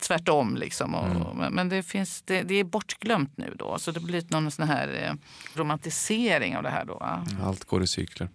tvärtom. 0.00 0.56
Liksom. 0.56 0.94
Och, 0.94 1.06
mm. 1.06 1.54
Men 1.54 1.68
det, 1.68 1.82
finns, 1.82 2.22
det, 2.22 2.42
det, 2.42 2.54
är 2.54 2.64
bortglömt 2.64 3.36
nu 3.36 3.54
då 3.58 3.78
så 3.78 3.90
det 3.90 4.00
blir 4.00 4.24
någon 4.28 4.50
sån 4.50 4.68
här 4.68 4.88
eh, 5.02 5.12
romantisering 5.58 6.56
av 6.56 6.62
det 6.62 6.70
här. 6.70 6.84
Då, 6.84 7.02
mm. 7.02 7.46
Allt 7.46 7.64
går 7.64 7.82
i 7.82 7.86
cykler. 7.86 8.28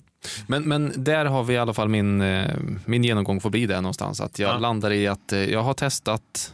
Men, 0.48 0.64
men 0.64 0.94
där 1.04 1.26
har 1.26 1.44
vi 1.44 1.54
i 1.54 1.58
alla 1.58 1.74
fall 1.74 1.90
min, 1.90 2.22
eh, 2.22 2.56
min 2.86 3.04
genomgång 3.04 3.42
förbi 3.42 3.66
det 3.66 3.82
någonstans. 3.82 4.22
Att 4.22 4.40
jag 4.40 4.56
ja. 4.56 4.58
landar 4.58 4.92
i 4.92 5.08
att 5.08 5.34
eh, 5.34 5.40
jag 5.40 5.64
har 5.64 5.74
testat 5.74 6.54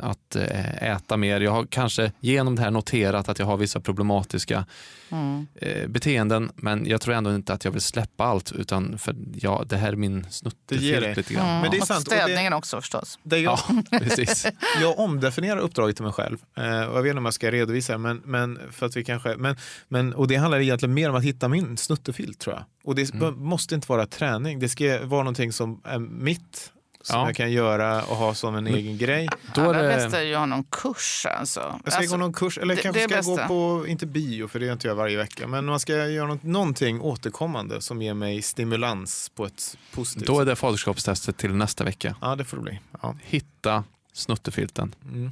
att 0.00 0.36
eh, 0.36 0.82
äta 0.82 1.16
mer. 1.16 1.40
Jag 1.40 1.50
har 1.50 1.66
kanske 1.66 2.12
genom 2.20 2.56
det 2.56 2.62
här 2.62 2.70
noterat 2.70 3.28
att 3.28 3.38
jag 3.38 3.46
har 3.46 3.56
vissa 3.56 3.80
problematiska 3.80 4.66
mm. 5.10 5.46
eh, 5.54 5.88
beteenden 5.88 6.50
men 6.56 6.86
jag 6.86 7.00
tror 7.00 7.14
ändå 7.14 7.34
inte 7.34 7.52
att 7.52 7.64
jag 7.64 7.72
vill 7.72 7.80
släppa 7.80 8.24
allt 8.24 8.52
utan 8.52 8.98
för 8.98 9.14
ja, 9.34 9.64
det 9.66 9.76
här 9.76 9.92
är 9.92 9.96
min 9.96 10.26
snuttefilt 10.30 11.16
lite 11.16 11.34
grann. 11.34 11.48
Mm. 11.48 11.60
Men 11.60 11.70
det 11.70 11.76
är 11.76 11.80
sant. 11.80 12.06
Och 12.06 12.12
städningen 12.12 12.52
det, 12.52 12.58
också 12.58 12.80
förstås. 12.80 13.18
Det 13.22 13.38
jag, 13.38 13.58
ja, 13.68 13.82
precis. 13.98 14.46
jag 14.80 14.98
omdefinierar 14.98 15.58
uppdraget 15.58 15.96
till 15.96 16.04
mig 16.04 16.14
själv. 16.14 16.38
Eh, 16.56 16.82
och 16.82 16.98
jag 16.98 17.02
vet 17.02 17.10
inte 17.10 17.18
om 17.18 17.24
jag 17.24 17.34
ska 17.34 17.50
redovisa 17.50 17.98
men, 17.98 18.22
men 18.24 18.58
för 18.70 18.86
att 18.86 18.96
vi 18.96 19.04
kanske, 19.04 19.36
men, 19.36 19.56
men, 19.88 20.14
och 20.14 20.28
det 20.28 20.36
handlar 20.36 20.60
egentligen 20.60 20.94
mer 20.94 21.10
om 21.10 21.16
att 21.16 21.24
hitta 21.24 21.48
min 21.48 21.76
snuttefilt 21.76 22.38
tror 22.38 22.56
jag. 22.56 22.64
Och 22.84 22.94
det 22.94 23.14
mm. 23.14 23.34
måste 23.38 23.74
inte 23.74 23.86
vara 23.88 24.06
träning. 24.06 24.58
Det 24.58 24.68
ska 24.68 25.06
vara 25.06 25.22
någonting 25.22 25.52
som 25.52 25.80
är 25.84 25.98
mitt 25.98 26.72
som 27.02 27.20
ja. 27.20 27.26
jag 27.26 27.36
kan 27.36 27.52
göra 27.52 28.02
och 28.02 28.16
ha 28.16 28.34
som 28.34 28.54
en 28.54 28.64
Men, 28.64 28.74
egen 28.74 28.98
grej. 28.98 29.28
Då 29.54 29.70
är 29.70 29.82
det 29.82 29.88
bästa 29.88 30.22
är 30.22 30.32
att 30.32 30.38
ha 30.38 30.46
någon 30.46 30.64
kurs. 30.64 31.26
Alltså. 31.26 31.80
Jag 31.84 31.92
ska 31.92 32.00
alltså, 32.00 32.16
gå 32.16 32.20
någon 32.20 32.32
kurs, 32.32 32.58
eller 32.58 32.76
det, 32.76 32.82
kanske 32.82 33.06
det 33.06 33.22
ska 33.22 33.34
gå 33.34 33.48
på, 33.48 33.86
inte 33.86 34.06
bio 34.06 34.48
för 34.48 34.58
det 34.58 34.66
gör 34.66 34.72
inte 34.72 34.88
jag 34.88 34.94
varje 34.94 35.16
vecka, 35.16 35.46
men 35.46 35.64
man 35.64 35.80
ska 35.80 36.08
göra 36.08 36.26
något, 36.26 36.42
någonting 36.42 37.00
återkommande 37.00 37.80
som 37.80 38.02
ger 38.02 38.14
mig 38.14 38.42
stimulans 38.42 39.30
på 39.34 39.46
ett 39.46 39.76
positivt 39.94 40.26
Då 40.26 40.40
är 40.40 40.44
det 40.44 40.56
faderskapstestet 40.56 41.36
till 41.36 41.54
nästa 41.54 41.84
vecka. 41.84 42.16
Ja, 42.20 42.36
det 42.36 42.44
får 42.44 42.56
det 42.56 42.62
bli. 42.62 42.80
Ja. 43.02 43.14
Hitta 43.22 43.84
snuttefilten. 44.12 44.94
Mm. 45.04 45.30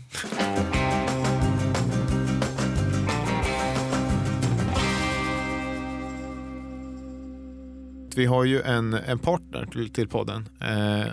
Vi 8.16 8.26
har 8.26 8.44
ju 8.44 8.62
en, 8.62 8.94
en 8.94 9.18
partner 9.18 9.66
till, 9.72 9.92
till 9.92 10.08
podden, 10.08 10.48
eh, 10.60 11.12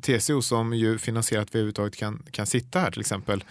TCO, 0.00 0.42
som 0.42 0.72
ju 0.72 0.98
finansierar 0.98 1.42
att 1.42 1.54
vi 1.54 1.58
överhuvudtaget 1.58 1.96
kan, 1.96 2.22
kan 2.30 2.46
sitta 2.46 2.78
här 2.78 2.90
till 2.90 3.00
exempel. 3.00 3.44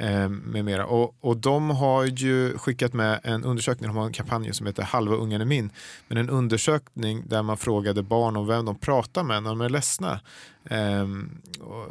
Eh, 0.00 0.28
med 0.28 0.64
mera. 0.64 0.86
Och, 0.86 1.16
och 1.20 1.36
de 1.36 1.70
har 1.70 2.04
ju 2.04 2.58
skickat 2.58 2.92
med 2.92 3.20
en 3.22 3.44
undersökning, 3.44 3.88
de 3.88 3.96
har 3.96 4.06
en 4.06 4.12
kampanj 4.12 4.54
som 4.54 4.66
heter 4.66 4.82
Halva 4.82 5.16
ungen 5.16 5.40
är 5.40 5.44
min. 5.44 5.70
Men 6.08 6.18
en 6.18 6.30
undersökning 6.30 7.22
där 7.26 7.42
man 7.42 7.56
frågade 7.56 8.02
barn 8.02 8.36
om 8.36 8.46
vem 8.46 8.64
de 8.64 8.78
pratar 8.78 9.22
med 9.22 9.42
när 9.42 9.50
de 9.50 9.60
är 9.60 9.68
ledsna. 9.68 10.20
Ehm, 10.64 11.42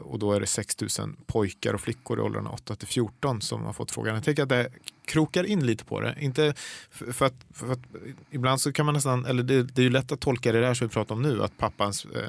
och 0.03 0.20
då 0.20 0.34
är 0.34 0.39
det 0.39 0.45
6 0.45 0.76
000 0.82 0.89
pojkar 1.26 1.74
och 1.74 1.82
flickor 1.82 2.20
i 2.20 2.22
åldrarna 2.22 2.49
8 2.49 2.76
till 2.76 2.88
14 2.88 3.41
som 3.41 3.64
har 3.64 3.74
fått 3.74 3.91
frågan. 3.91 4.16
Jag 4.16 4.24
tänker 4.24 4.43
att 4.43 4.49
det 4.49 4.70
krokar 5.05 5.43
in 5.43 5.66
lite 5.66 5.86
på 5.86 5.99
det. 5.99 6.16
Inte 6.20 6.53
för 6.89 7.26
att, 7.26 7.36
för 7.53 7.72
att 7.72 7.80
ibland 8.32 8.62
så 8.62 8.72
kan 8.72 8.86
man 8.86 8.95
nästan, 8.95 9.26
eller 9.26 9.43
det, 9.43 9.64
det 9.64 9.82
är 9.82 9.84
ju 9.84 9.89
lätt 9.89 10.12
att 10.12 10.20
tolka 10.20 10.51
det 10.51 10.62
där 10.62 10.74
som 10.74 10.88
vi 10.88 10.93
pratar 10.93 11.16
om 11.16 11.22
nu, 11.22 11.43
att 11.43 11.58
pappans 11.58 12.05
eh, 12.05 12.22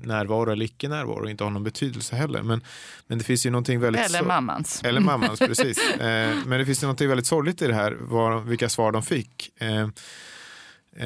närvaro 0.00 0.52
eller 0.52 0.64
icke 0.64 0.88
närvaro 0.88 1.28
inte 1.28 1.44
har 1.44 1.50
någon 1.50 1.64
betydelse 1.64 2.16
heller. 2.16 2.42
Men, 2.42 2.60
men 3.06 3.18
det 3.18 3.24
finns 3.24 3.46
ju 3.46 3.50
någonting 3.50 3.80
väldigt... 3.80 4.04
Eller 4.04 4.22
mammans. 4.22 4.82
Eller 4.84 5.00
mammans, 5.10 5.38
precis. 5.38 5.90
Eh, 5.90 6.36
men 6.46 6.58
det 6.58 6.66
finns 6.66 6.82
ju 6.82 6.86
någonting 6.86 7.08
väldigt 7.08 7.26
sorgligt 7.26 7.62
i 7.62 7.66
det 7.66 7.74
här, 7.74 7.96
var, 8.00 8.40
vilka 8.40 8.68
svar 8.68 8.92
de 8.92 9.02
fick. 9.02 9.50
Eh, 9.58 9.82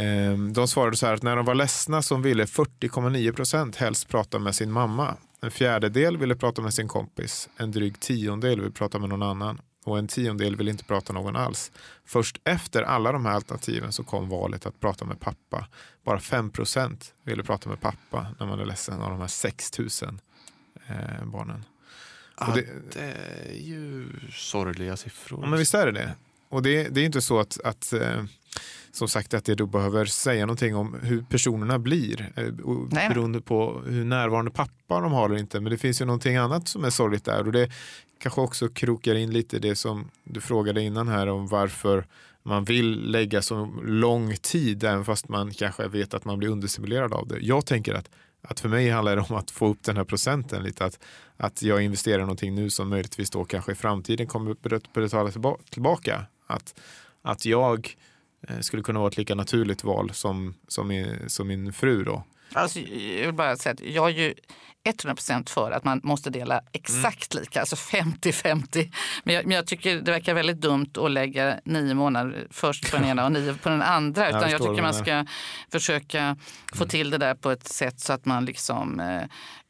eh, 0.01 0.39
de 0.53 0.69
svarade 0.69 0.97
så 0.97 1.07
här 1.07 1.15
att 1.15 1.23
när 1.23 1.37
de 1.37 1.45
var 1.45 1.55
ledsna 1.55 2.03
så 2.03 2.17
ville 2.17 2.45
40,9 2.45 3.33
procent 3.33 3.77
helst 3.77 4.09
prata 4.09 4.39
med 4.39 4.55
sin 4.55 4.73
mamma. 4.73 5.17
En 5.43 5.51
fjärdedel 5.51 6.17
ville 6.17 6.37
prata 6.37 6.63
med 6.63 6.75
sin 6.75 6.89
kompis. 6.89 7.49
En 7.57 7.71
dryg 7.71 8.01
tiondel 8.01 8.61
vill 8.61 8.73
prata 8.73 8.99
med 8.99 9.09
någon 9.09 9.23
annan 9.23 9.61
och 9.85 9.99
en 9.99 10.09
tiondel 10.09 10.57
vill 10.57 10.69
inte 10.69 10.85
prata 10.85 11.13
någon 11.13 11.37
alls. 11.37 11.73
Först 12.05 12.41
efter 12.45 12.83
alla 12.83 13.13
de 13.13 13.27
här 13.27 13.33
alternativen 13.33 13.93
så 13.93 14.05
kom 14.05 14.29
valet 14.29 14.67
att 14.67 14.81
prata 14.81 15.05
med 15.05 15.21
pappa. 15.21 15.67
Bara 16.05 16.19
5% 16.19 17.13
ville 17.23 17.43
prata 17.43 17.69
med 17.69 17.81
pappa 17.81 18.27
när 18.39 18.47
man 18.47 18.61
är 18.61 18.65
ledsen 18.65 19.01
av 19.01 19.11
de 19.11 19.21
här 19.21 19.29
6 19.29 19.79
000 19.79 19.89
eh, 20.87 21.25
barnen. 21.25 21.65
Ja, 22.41 22.53
det, 22.55 22.67
det, 22.93 23.01
är 23.01 23.55
ju 23.55 24.09
sorgliga 24.33 24.97
siffror. 24.97 25.41
Ja, 25.43 25.49
men 25.49 25.59
visst 25.59 25.75
är 25.75 25.87
det 25.87 25.93
det. 25.93 26.15
Och 26.49 26.63
det, 26.63 26.89
det 26.89 27.01
är 27.01 27.05
inte 27.05 27.21
så 27.21 27.41
att, 27.41 27.61
att 27.65 27.93
eh, 27.93 28.25
som 28.93 29.09
sagt 29.09 29.35
att 29.35 29.49
jag 29.49 29.57
då 29.57 29.67
behöver 29.67 30.05
säga 30.05 30.47
någonting 30.47 30.77
om 30.77 31.01
hur 31.03 31.23
personerna 31.23 31.79
blir 31.79 32.33
eh, 32.37 32.53
beroende 33.09 33.41
på 33.41 33.83
hur 33.87 34.05
närvarande 34.05 34.51
pappa 34.51 35.01
de 35.01 35.13
har 35.13 35.29
eller 35.29 35.39
inte. 35.39 35.61
Men 35.61 35.73
det 35.73 35.79
finns 35.79 36.01
ju 36.01 36.05
någonting 36.05 36.37
annat 36.37 36.69
som 36.69 36.85
är 36.85 36.91
sorgligt 36.91 37.25
där 37.25 37.47
och 37.47 37.53
det 37.53 37.71
kanske 38.23 38.41
också 38.41 38.69
krokar 38.69 39.15
in 39.15 39.33
lite 39.33 39.59
det 39.59 39.77
som 39.77 40.11
du 40.25 40.41
frågade 40.41 40.83
innan 40.83 41.09
här 41.09 41.27
om 41.27 41.47
varför 41.47 42.07
man 42.43 42.65
vill 42.65 43.11
lägga 43.11 43.43
så 43.43 43.65
lång 43.85 44.37
tid 44.37 44.85
även 44.85 45.05
fast 45.05 45.29
man 45.29 45.51
kanske 45.51 45.89
vet 45.89 46.15
att 46.15 46.25
man 46.25 46.39
blir 46.39 46.49
understimulerad 46.49 47.13
av 47.13 47.29
det. 47.29 47.39
Jag 47.41 47.67
tänker 47.67 47.95
att, 47.95 48.11
att 48.43 48.61
för 48.61 48.69
mig 48.69 48.91
handlar 48.91 49.17
det 49.17 49.23
om 49.23 49.37
att 49.37 49.51
få 49.51 49.67
upp 49.69 49.83
den 49.83 49.97
här 49.97 50.05
procenten 50.05 50.63
lite. 50.63 50.85
Att, 50.85 50.99
att 51.37 51.63
jag 51.63 51.83
investerar 51.83 52.21
någonting 52.21 52.55
nu 52.55 52.71
som 52.71 52.89
möjligtvis 52.89 53.31
då 53.31 53.45
kanske 53.45 53.73
i 53.73 53.75
framtiden 53.75 54.27
kommer 54.27 54.57
betala 54.95 55.57
tillbaka. 55.71 56.27
Att, 56.47 56.81
att 57.23 57.45
jag 57.45 57.97
eh, 58.49 58.61
skulle 58.61 58.83
kunna 58.83 58.99
vara 58.99 59.11
ett 59.11 59.17
lika 59.17 59.35
naturligt 59.35 59.85
val 59.85 60.11
som, 60.13 60.55
som, 60.69 60.89
min, 60.89 61.17
som 61.27 61.49
min 61.49 61.73
fru 61.73 62.05
då. 62.05 62.25
Alltså, 62.55 62.81
jag 62.81 63.27
vill 63.27 63.35
bara 63.35 63.57
säga 63.57 63.73
att 63.73 63.81
jag 63.81 64.11
är 64.11 64.15
ju 64.15 64.35
100% 64.85 65.49
för 65.49 65.71
att 65.71 65.85
man 65.85 66.01
måste 66.05 66.31
dela 66.31 66.61
exakt 66.73 67.35
lika, 67.35 67.61
alltså 67.61 67.77
50-50. 67.77 68.93
Men 69.25 69.35
jag, 69.35 69.47
men 69.47 69.57
jag 69.57 69.67
tycker 69.67 70.01
det 70.01 70.13
verkar 70.13 70.35
väldigt 70.35 70.61
dumt 70.61 70.91
att 70.99 71.11
lägga 71.11 71.61
nio 71.65 71.95
månader 71.95 72.47
först 72.51 72.91
på 72.91 72.97
den 72.97 73.07
ena 73.07 73.25
och 73.25 73.33
nio 73.33 73.55
på 73.55 73.69
den 73.69 73.83
andra. 73.83 74.29
Utan 74.29 74.41
jag, 74.41 74.51
förstår 74.51 74.69
tycker 74.69 74.83
man 74.83 74.95
ska 74.95 75.27
försöka 75.73 76.37
få 76.75 76.85
till 76.85 77.11
det 77.11 77.19
där 77.19 77.35
på 77.35 77.51
ett 77.51 77.69
sätt 77.69 78.01
så 78.01 78.13
att 78.13 78.25
man 78.25 78.45
liksom 78.45 79.01
eh, 79.01 79.23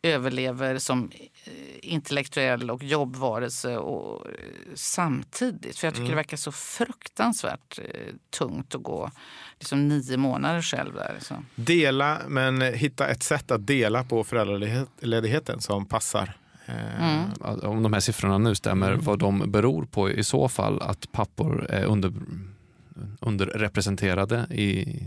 överlever 0.02 0.78
som 0.78 1.10
eh, 1.44 1.52
intellektuell 1.82 2.70
och 2.70 2.82
jobbvarelse 2.82 3.76
och, 3.76 4.26
eh, 4.26 4.34
samtidigt. 4.74 5.78
För 5.78 5.86
jag 5.86 5.94
tycker 5.94 6.08
det 6.08 6.16
verkar 6.16 6.36
så 6.36 6.52
fruktansvärt 6.52 7.78
eh, 7.78 8.14
tungt 8.30 8.74
att 8.74 8.82
gå 8.82 9.10
liksom 9.62 9.88
nio 9.88 10.16
månader 10.16 10.62
själv 10.62 10.94
där. 10.94 11.16
Så. 11.20 11.34
Dela, 11.54 12.18
men 12.28 12.60
hitta 12.62 13.08
ett 13.08 13.22
sätt 13.22 13.50
att 13.50 13.66
dela 13.66 14.04
på 14.04 14.24
föräldraledigheten 14.24 15.60
som 15.60 15.86
passar. 15.86 16.36
Eh, 16.66 17.64
Om 17.64 17.82
de 17.82 17.92
här 17.92 18.00
siffrorna 18.00 18.38
nu 18.38 18.54
stämmer, 18.54 18.92
Mm. 18.92 19.04
vad 19.04 19.18
de 19.18 19.50
beror 19.50 19.84
på 19.84 20.10
i 20.10 20.24
så 20.24 20.48
fall 20.48 20.82
att 20.82 21.12
pappor 21.12 21.66
är 21.70 21.84
under, 21.84 22.12
underrepresenterade 23.20 24.46
i, 24.50 24.98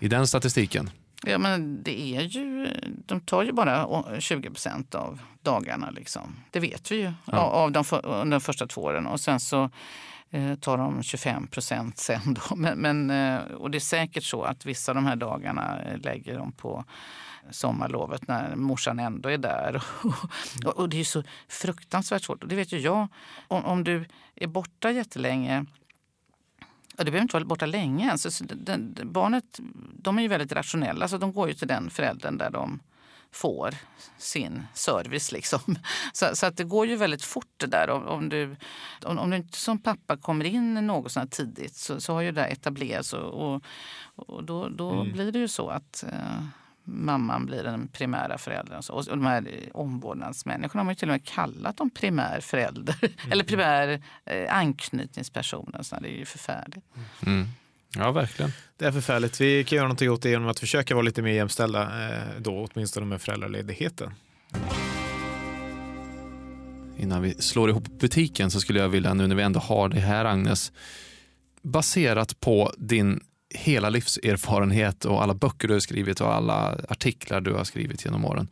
i 0.00 0.08
den 0.08 0.26
statistiken. 0.26 0.90
Ja, 1.26 1.38
men 1.38 1.82
det 1.82 2.00
är 2.16 2.20
ju, 2.22 2.68
de 3.06 3.20
tar 3.20 3.42
ju 3.42 3.52
bara 3.52 3.86
å- 3.86 4.06
20 4.18 4.50
procent 4.50 4.94
av 4.94 5.20
dagarna. 5.42 5.90
Liksom. 5.90 6.36
Det 6.50 6.60
vet 6.60 6.92
vi 6.92 6.96
ju 6.96 7.12
Ja. 7.24 7.38
av, 7.38 7.72
de, 7.72 7.84
de 8.30 8.40
första 8.40 8.66
två 8.66 8.80
åren. 8.82 9.06
Och 9.06 9.20
sen 9.20 9.40
så 9.40 9.70
eh, 10.32 10.54
tar 10.54 10.78
de 10.78 11.02
25 11.02 11.46
procent 11.46 11.98
sen. 11.98 12.34
Då. 12.34 12.56
Men, 12.56 12.78
men, 12.78 13.10
eh, 13.10 13.40
och 13.54 13.70
det 13.70 13.78
är 13.78 13.80
säkert 13.80 14.24
så 14.24 14.42
att 14.42 14.66
vissa 14.66 14.92
av 14.92 14.96
de 14.96 15.06
här 15.06 15.16
dagarna 15.16 15.82
eh, 15.82 15.98
lägger 15.98 16.38
de 16.38 16.52
på 16.52 16.84
sommarlovet 17.50 18.28
när 18.28 18.56
morsan 18.56 18.98
ändå 18.98 19.28
är 19.28 19.38
där. 19.38 19.82
och, 20.64 20.76
och 20.76 20.88
det 20.88 21.00
är 21.00 21.04
så 21.04 21.22
fruktansvärt 21.48 22.22
svårt. 22.22 22.42
Och 22.42 22.48
det 22.48 22.56
vet 22.56 22.72
ju 22.72 22.78
jag. 22.78 23.08
Om, 23.48 23.64
om 23.64 23.84
du 23.84 24.04
är 24.34 24.46
borta 24.46 24.90
jättelänge 24.90 25.66
Ja, 26.96 27.04
det 27.04 27.10
behöver 27.10 27.22
inte 27.22 27.36
vara 27.36 27.44
borta 27.44 27.66
länge. 27.66 28.12
Alltså, 28.12 28.30
så 28.30 28.44
den, 28.44 28.98
barnet 29.04 29.60
de 29.92 30.18
är 30.18 30.22
ju 30.22 30.28
väldigt 30.28 30.52
rationella, 30.52 31.08
så 31.08 31.18
de 31.18 31.32
går 31.32 31.48
ju 31.48 31.54
till 31.54 31.68
den 31.68 31.90
föräldern 31.90 32.38
där 32.38 32.50
de 32.50 32.80
får 33.32 33.74
sin 34.18 34.66
service. 34.74 35.32
Liksom. 35.32 35.60
Så, 36.12 36.36
så 36.36 36.46
att 36.46 36.56
det 36.56 36.64
går 36.64 36.86
ju 36.86 36.96
väldigt 36.96 37.24
fort 37.24 37.54
det 37.56 37.66
där. 37.66 37.90
Om, 37.90 38.06
om, 38.06 38.28
du, 38.28 38.56
om, 39.04 39.18
om 39.18 39.30
du 39.30 39.36
inte 39.36 39.58
som 39.58 39.82
pappa 39.82 40.16
kommer 40.16 40.44
in 40.44 40.74
något 40.74 41.12
sånt 41.12 41.32
tidigt 41.32 41.74
så, 41.74 42.00
så 42.00 42.12
har 42.12 42.20
ju 42.20 42.32
det 42.32 42.44
etablerats 42.44 43.12
och, 43.12 43.54
och, 43.54 43.62
och 44.16 44.44
då, 44.44 44.68
då 44.68 45.04
blir 45.04 45.32
det 45.32 45.38
ju 45.38 45.48
så 45.48 45.68
att 45.68 46.04
eh, 46.08 46.44
mamman 46.84 47.46
blir 47.46 47.62
den 47.62 47.88
primära 47.88 48.38
föräldern. 48.38 48.76
Och, 48.78 48.84
så. 48.84 48.94
och 48.94 49.04
de 49.04 49.26
här 49.26 49.48
omvårdnadsmänniskorna 49.74 50.80
har 50.80 50.84
man 50.84 50.92
ju 50.92 50.96
till 50.96 51.08
och 51.08 51.12
med 51.12 51.24
kallat 51.24 51.76
dem 51.76 51.90
primär 51.90 52.40
förälder 52.40 52.96
eller 53.30 53.44
primär 53.44 54.02
eh, 54.24 54.56
anknytningsperson. 54.56 55.74
Så 55.80 55.96
det 56.00 56.08
är 56.08 56.18
ju 56.18 56.24
förfärligt. 56.24 56.86
Mm. 57.26 57.46
Ja, 57.96 58.12
verkligen. 58.12 58.52
Det 58.76 58.86
är 58.86 58.92
förfärligt. 58.92 59.40
Vi 59.40 59.64
kan 59.64 59.76
göra 59.76 59.86
någonting 59.86 60.10
åt 60.10 60.22
det 60.22 60.30
genom 60.30 60.48
att 60.48 60.60
försöka 60.60 60.94
vara 60.94 61.02
lite 61.02 61.22
mer 61.22 61.32
jämställda 61.32 61.82
eh, 61.82 62.22
då, 62.38 62.68
åtminstone 62.72 63.06
med 63.06 63.22
föräldraledigheten. 63.22 64.14
Innan 66.98 67.22
vi 67.22 67.34
slår 67.34 67.70
ihop 67.70 68.00
butiken 68.00 68.50
så 68.50 68.60
skulle 68.60 68.80
jag 68.80 68.88
vilja, 68.88 69.14
nu 69.14 69.26
när 69.26 69.34
vi 69.34 69.42
ändå 69.42 69.60
har 69.60 69.88
det 69.88 70.00
här 70.00 70.24
Agnes, 70.24 70.72
baserat 71.62 72.40
på 72.40 72.72
din 72.78 73.20
hela 73.54 73.88
livserfarenhet 73.88 75.04
och 75.04 75.22
alla 75.22 75.34
böcker 75.34 75.68
du 75.68 75.74
har 75.74 75.80
skrivit 75.80 76.20
och 76.20 76.34
alla 76.34 76.78
artiklar 76.88 77.40
du 77.40 77.52
har 77.52 77.64
skrivit 77.64 78.04
genom 78.04 78.24
åren. 78.24 78.48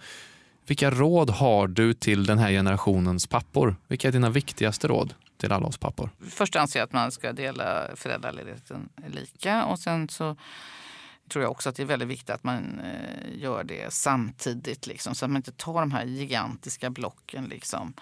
Vilka 0.67 0.91
råd 0.91 1.31
har 1.31 1.69
du 1.69 1.95
till 1.95 2.27
den 2.27 2.39
här 2.39 2.51
generationens 2.51 3.27
pappor? 3.27 3.77
Vilka 3.89 4.09
är 4.09 4.13
dina 4.13 4.31
viktigaste 4.31 4.89
råd 4.89 5.15
till 5.41 5.53
alla 5.53 5.67
oss 5.67 5.79
pappor? 5.79 6.11
Först 6.31 6.57
anser 6.57 6.81
jag 6.81 6.85
att 6.87 6.93
man 6.93 7.13
ska 7.13 7.33
dela 7.33 7.97
föräldraledigheten 7.97 8.89
lika 9.07 9.65
och 9.65 9.79
sen 9.79 10.09
så 10.09 10.37
tror 11.29 11.43
jag 11.45 11.51
också 11.51 11.69
att 11.69 11.77
det 11.77 11.83
är 11.83 11.87
väldigt 11.87 12.09
viktigt 12.09 12.31
att 12.31 12.45
man 12.45 12.81
eh, 12.81 13.39
gör 13.39 13.65
det 13.65 13.93
samtidigt 13.93 14.87
liksom, 14.87 15.15
så 15.15 15.25
att 15.25 15.31
man 15.31 15.37
inte 15.37 15.53
tar 15.53 15.81
de 15.81 15.93
här 15.93 16.05
gigantiska 16.05 16.91
blocken. 16.91 17.45
Liksom. 17.45 17.95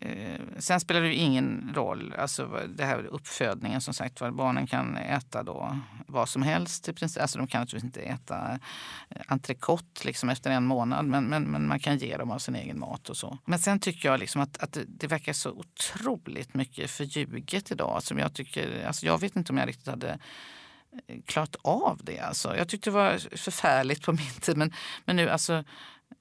Eh, 0.00 0.40
sen 0.58 0.80
spelar 0.80 1.00
det 1.00 1.08
ju 1.08 1.14
ingen 1.14 1.72
roll, 1.74 2.14
alltså 2.18 2.60
det 2.68 2.84
här 2.84 3.04
uppfödningen 3.04 3.80
som 3.80 3.94
sagt 3.94 4.20
var, 4.20 4.30
barnen 4.30 4.66
kan 4.66 4.96
äta 4.96 5.42
då 5.42 5.78
vad 6.06 6.28
som 6.28 6.42
helst. 6.42 6.88
Alltså 7.20 7.38
de 7.38 7.46
kan 7.46 7.60
naturligtvis 7.60 7.84
inte 7.84 8.00
äta 8.00 8.58
eh, 9.08 9.22
entrecote 9.26 10.06
liksom 10.06 10.28
efter 10.28 10.50
en 10.50 10.64
månad 10.64 11.04
men, 11.04 11.24
men, 11.24 11.42
men 11.42 11.68
man 11.68 11.80
kan 11.80 11.98
ge 11.98 12.16
dem 12.16 12.30
av 12.30 12.38
sin 12.38 12.54
egen 12.54 12.78
mat 12.78 13.10
och 13.10 13.16
så. 13.16 13.38
Men 13.44 13.58
sen 13.58 13.80
tycker 13.80 14.08
jag 14.08 14.20
liksom 14.20 14.40
att, 14.40 14.58
att 14.58 14.72
det, 14.72 14.84
det 14.86 15.06
verkar 15.06 15.32
så 15.32 15.50
otroligt 15.50 16.54
mycket 16.54 16.90
förljuget 16.90 17.70
idag 17.70 18.02
som 18.02 18.18
jag 18.18 18.34
tycker, 18.34 18.86
alltså 18.86 19.06
jag 19.06 19.20
vet 19.20 19.36
inte 19.36 19.52
om 19.52 19.58
jag 19.58 19.68
riktigt 19.68 19.88
hade 19.88 20.18
klart 21.26 21.26
klarat 21.26 21.56
av 21.62 22.00
det. 22.02 22.18
Alltså. 22.18 22.56
Jag 22.56 22.68
tyckte 22.68 22.90
det 22.90 22.94
var 22.94 23.36
förfärligt 23.36 24.02
på 24.02 24.12
min 24.12 24.34
tid 24.40 24.56
men, 24.56 24.72
men 25.04 25.16
nu 25.16 25.28
alltså 25.28 25.64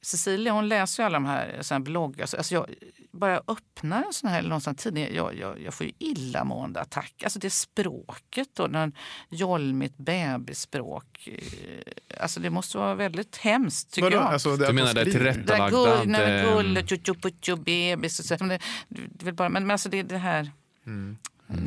Cecilia 0.01 0.51
hon 0.53 0.67
läser 0.67 1.03
ju 1.03 1.05
alla 1.07 1.13
de 1.19 1.25
här, 1.25 1.57
så 1.61 1.73
här 1.73 1.79
bloggar. 1.81 2.21
Alltså, 2.23 2.37
alltså 2.37 2.53
jag, 2.53 2.65
bara 3.11 3.31
jag 3.31 3.43
öppnar 3.47 4.03
en 4.03 4.13
sån 4.13 4.29
här, 4.29 4.39
eller 4.39 4.49
någon 4.49 4.61
sån 4.61 4.71
här 4.71 4.75
tidning, 4.77 5.07
jag, 5.15 5.37
jag, 5.37 5.61
jag 5.61 5.73
får 5.73 5.85
ju 5.85 5.91
illamående 5.99 6.81
attack. 6.81 7.13
Alltså 7.23 7.39
det 7.39 7.49
språket 7.49 8.59
och 8.59 8.69
den 8.69 8.93
jolmigt 9.29 9.97
bebisspråk. 9.97 11.27
eh, 11.27 12.21
Alltså 12.23 12.39
det 12.39 12.49
måste 12.49 12.77
vara 12.77 12.95
väldigt 12.95 13.37
hemskt 13.37 13.91
tycker 13.93 14.05
Vadå? 14.09 14.15
jag. 14.17 14.33
Alltså, 14.33 14.55
det 14.55 14.67
Du 14.67 14.73
menar 14.73 14.93
de 14.93 14.99
det 14.99 15.03
där 15.05 15.11
tillrättalagda? 15.11 16.03
det- 16.05 16.41
gulle, 16.53 16.87
tjutjo, 16.87 17.13
putjo, 17.15 17.55
bebis. 17.55 18.19
Och 18.19 18.25
så. 18.25 18.35
Men, 18.39 18.49
det, 18.49 18.59
det 18.89 19.25
vill 19.25 19.33
bara, 19.33 19.49
men, 19.49 19.63
men 19.63 19.71
alltså 19.71 19.89
det, 19.89 20.03
det 20.03 20.17
här... 20.17 20.51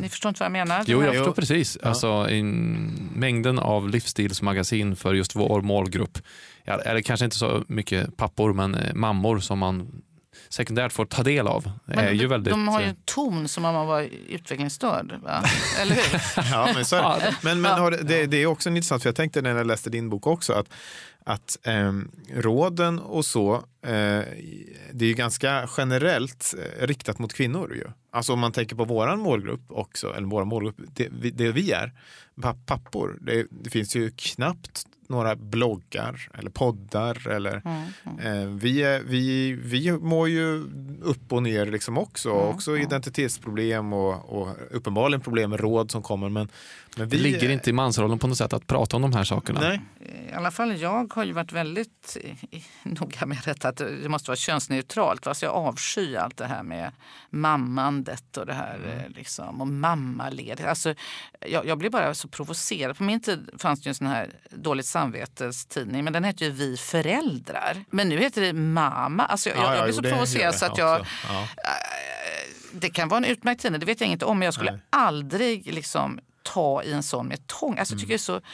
Ni 0.01 0.09
förstår 0.09 0.29
inte 0.29 0.39
vad 0.41 0.45
jag 0.47 0.53
menar? 0.53 0.85
Jo, 0.87 1.03
jag 1.03 1.15
förstår 1.15 1.33
precis. 1.33 1.77
Alltså, 1.77 2.27
mängden 3.15 3.59
av 3.59 3.89
livsstilsmagasin 3.89 4.97
för 4.97 5.15
just 5.15 5.37
vår 5.37 5.61
målgrupp, 5.63 6.19
eller 6.65 7.01
kanske 7.03 7.25
inte 7.25 7.37
så 7.37 7.65
mycket 7.69 8.17
pappor, 8.17 8.53
men 8.53 8.75
eh, 8.75 8.95
mammor 8.95 9.39
som 9.39 9.59
man 9.59 10.03
sekundärt 10.49 10.93
får 10.93 11.05
ta 11.07 11.23
del 11.23 11.47
av, 11.47 11.71
Men 11.85 11.99
är 11.99 12.11
de, 12.11 12.15
ju 12.17 12.27
väldigt... 12.27 12.51
de 12.53 12.69
har 12.69 12.81
ju 12.81 12.85
eh, 12.85 12.91
en 12.91 12.97
ton 13.05 13.49
som 13.49 13.65
om 13.65 13.75
man 13.75 13.87
var 13.87 14.09
utvecklingsstörd. 14.29 15.13
Va? 15.23 15.45
Eller 15.81 15.95
hur? 15.95 16.21
Ja, 16.53 16.69
men, 16.75 16.85
så 16.85 16.97
är 16.97 17.21
det. 17.21 17.37
men, 17.43 17.61
men 17.61 17.81
har 17.81 17.91
det, 17.91 17.97
det, 18.03 18.27
det 18.27 18.37
är 18.37 18.47
också 18.47 18.69
intressant, 18.69 19.03
för 19.03 19.09
jag 19.09 19.17
tänkte 19.17 19.43
när 19.43 19.57
jag 19.57 19.67
läste 19.67 19.91
din 19.91 20.11
bok 20.11 20.27
också 20.27 20.53
att, 20.53 20.67
att 21.25 21.59
ehm, 21.63 22.11
råden 22.35 22.99
och 22.99 23.25
så, 23.25 23.55
eh, 23.55 23.61
det 24.93 25.01
är 25.01 25.09
ju 25.09 25.15
ganska 25.15 25.69
generellt 25.77 26.55
eh, 26.81 26.87
riktat 26.87 27.19
mot 27.19 27.33
kvinnor. 27.35 27.75
Ju. 27.75 27.85
Alltså 28.13 28.33
om 28.33 28.39
man 28.41 28.53
tänker 28.53 28.77
på 28.77 28.85
våran 28.85 29.19
målgrupp 29.21 29.63
också, 29.69 30.15
eller 30.17 30.27
vår 30.27 30.45
målgrupp, 30.45 30.77
det, 30.95 31.09
vi- 31.21 31.31
det 31.31 31.53
vi 31.53 31.73
är, 31.73 31.93
pa- 32.43 32.57
pappor, 32.67 33.19
det, 33.21 33.47
det 33.51 33.71
finns 33.71 33.97
ju 33.97 34.11
knappt 34.17 34.87
några 35.07 35.37
bloggar 35.37 36.29
eller 36.35 36.51
poddar. 36.51 37.29
Eller, 37.29 37.57
eh, 38.23 38.47
vi, 38.49 38.83
är, 38.83 39.03
vi, 39.03 39.53
vi 39.53 39.93
mår 39.93 40.29
ju 40.29 40.65
upp 41.03 41.33
och 41.33 41.43
ner 41.43 41.67
liksom 41.67 41.99
också. 41.99 42.31
också 42.31 42.79
identitetsproblem 42.79 43.93
och, 43.93 44.41
och 44.41 44.57
uppenbarligen 44.71 45.21
problem 45.21 45.51
med 45.51 45.61
råd 45.61 45.91
som 45.91 46.03
kommer. 46.03 46.29
Men, 46.29 46.49
men 46.97 47.09
vi 47.09 47.17
det 47.17 47.23
ligger 47.23 47.49
inte 47.49 47.71
i 47.71 47.73
mansrollen 47.73 48.19
på 48.19 48.27
något 48.27 48.39
sätt 48.39 48.53
att 48.53 48.67
prata 48.67 48.97
om 48.97 49.03
de 49.03 49.13
här 49.13 49.25
sakerna. 49.25 49.61
Nej. 49.61 49.81
I 50.33 50.35
alla 50.35 50.51
fall 50.51 50.81
jag 50.81 51.15
har 51.15 51.25
ju 51.25 51.33
varit 51.33 51.53
väldigt 51.53 52.17
eh, 52.51 52.61
noga 52.83 53.27
med 53.27 53.39
detta 53.45 53.69
att 53.69 53.77
det 53.77 54.09
måste 54.09 54.31
vara 54.31 54.37
könsneutralt. 54.37 55.27
Alltså 55.27 55.47
jag 55.47 55.55
avskyr 55.55 56.17
allt 56.17 56.37
det 56.37 56.47
här 56.47 56.63
med 56.63 56.93
mammandet 57.31 58.37
och 58.37 58.47
det 58.47 58.53
här 58.53 59.05
eh, 59.07 59.17
liksom, 59.17 59.61
och 59.61 59.67
mammaledighet. 59.67 60.69
Alltså, 60.69 60.95
jag, 61.47 61.67
jag 61.67 61.79
blir 61.79 61.91
bara 61.91 62.15
så 62.15 62.29
provocerad. 62.29 62.97
På 62.97 63.03
min 63.03 63.21
tid 63.21 63.51
fanns 63.59 63.81
det 63.83 63.87
ju 63.87 63.89
en 63.89 63.95
sån 63.95 64.07
här 64.07 64.31
dåligt 64.51 64.87
samvetes 64.87 65.67
tidning 65.67 66.05
men 66.05 66.13
den 66.13 66.25
hette 66.25 66.45
ju 66.45 66.51
Vi 66.51 66.77
föräldrar. 66.77 67.85
Men 67.91 68.09
nu 68.09 68.19
heter 68.19 68.41
det 68.41 68.53
Mamma. 68.53 69.25
Alltså, 69.25 69.49
jag, 69.49 69.59
Ja, 69.59 69.63
jag 69.63 69.77
ja, 69.77 69.83
blir 69.83 69.95
jo, 69.95 70.03
så 70.03 70.03
provocerad 70.03 70.55
så 70.55 70.67
att 70.67 70.79
jag. 70.79 71.07
Ja. 71.29 71.49
det 72.73 72.91
kan 72.91 73.09
vara 73.09 73.19
en 73.19 73.25
utmärkt 73.25 73.63
tidning, 73.63 73.81
det 73.81 73.87
vet 73.87 74.01
jag 74.01 74.07
inget 74.07 74.23
om. 74.23 74.39
Men 74.39 74.47
jag 74.47 74.55
skulle 74.55 74.71
Nej. 74.71 74.81
aldrig 74.91 75.75
liksom, 75.75 76.21
ta 76.43 76.83
i 76.83 76.93
en 76.93 77.03
sån 77.03 77.29
med 77.29 77.47
tång. 77.47 77.79
Alltså, 77.79 77.95
jag 77.95 78.01
tycker 78.01 78.15
det 78.15 78.29
är 78.29 78.31
Mm. 78.31 78.43
så 78.43 78.47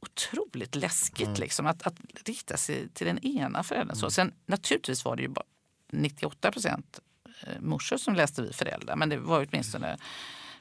otroligt 0.00 0.74
läskigt 0.74 1.38
liksom, 1.38 1.66
att, 1.66 1.82
att 1.86 1.94
rikta 2.24 2.56
sig 2.56 2.88
till 2.88 3.06
den 3.06 3.18
ena 3.18 3.62
föräldern. 3.62 3.96
Mm. 3.96 4.00
Så. 4.00 4.10
Sen 4.10 4.32
naturligtvis 4.46 5.04
var 5.04 5.16
det 5.16 5.22
ju 5.22 5.28
bara 5.28 5.44
98 5.92 6.52
procent 6.52 7.00
eh, 7.42 7.60
morsor 7.60 7.96
som 7.96 8.14
läste 8.14 8.42
Vi 8.42 8.52
föräldrar. 8.52 8.96
Men 8.96 9.08
det 9.08 9.16
var 9.16 9.46
åtminstone 9.50 9.98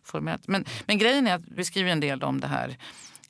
formellt. 0.04 0.48
Men, 0.48 0.66
men 0.86 0.98
grejen 0.98 1.28
är 1.28 1.36
att 1.36 1.42
vi 1.48 1.66
skriver 1.66 1.92
en 1.92 2.00
del 2.00 2.24
om 2.24 2.40
det 2.40 2.48
här 2.48 2.78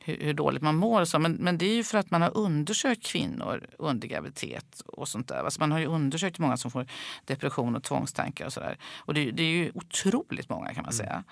hur, 0.08 0.26
hur 0.26 0.34
dåligt 0.34 0.62
man 0.62 0.76
mår. 0.76 1.01
Och 1.01 1.08
så. 1.08 1.20
Men, 1.20 1.34
men 1.34 1.58
det 1.58 1.66
är 1.66 1.76
ju 1.76 1.84
för 1.84 1.97
att 1.97 2.12
man 2.12 2.22
har 2.22 2.38
undersökt 2.38 3.05
kvinnor 3.05 3.68
under 3.78 4.08
graviditet 4.08 4.82
och 4.86 5.08
sånt 5.08 5.28
där. 5.28 5.43
Alltså 5.43 5.60
man 5.60 5.72
har 5.72 5.80
ju 5.80 5.86
undersökt 5.86 6.39
hur 6.39 6.43
många 6.43 6.58
som 6.58 6.72
får 6.72 6.86
depression 7.26 7.76
och 7.76 7.84
tvångstankar 7.84 8.45
och 8.45 8.53
sådär. 8.53 8.78
Och 8.97 9.14
det, 9.14 9.32
det 9.32 9.43
är 9.43 9.51
ju 9.51 9.72
otroligt 9.74 10.49
många 10.49 10.74
kan 10.74 10.84
man 10.84 10.93
säga. 10.93 11.24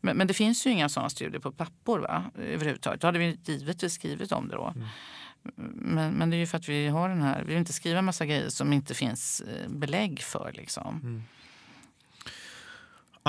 Men, 0.00 0.16
men 0.16 0.26
det 0.26 0.34
finns 0.34 0.66
ju 0.66 0.70
inga 0.70 0.88
sådana 0.88 1.10
studier 1.10 1.40
på 1.40 1.52
pappor 1.52 1.98
va? 1.98 2.24
överhuvudtaget. 2.38 3.00
Då 3.00 3.06
hade 3.06 3.18
vi 3.18 3.38
givetvis 3.44 3.94
skrivit 3.94 4.32
om 4.32 4.48
det 4.48 4.54
då. 4.54 4.74
Men, 5.74 6.14
men 6.14 6.30
det 6.30 6.36
är 6.36 6.38
ju 6.38 6.46
för 6.46 6.58
att 6.58 6.68
vi 6.68 6.88
har 6.88 7.08
den 7.08 7.22
här, 7.22 7.38
vi 7.42 7.48
vill 7.48 7.56
inte 7.56 7.72
skriva 7.72 8.02
massa 8.02 8.26
grejer 8.26 8.48
som 8.48 8.72
inte 8.72 8.94
finns 8.94 9.40
eh, 9.40 9.68
belägg 9.68 10.22
för. 10.22 10.52
Liksom. 10.54 11.00
Mm. 11.02 11.22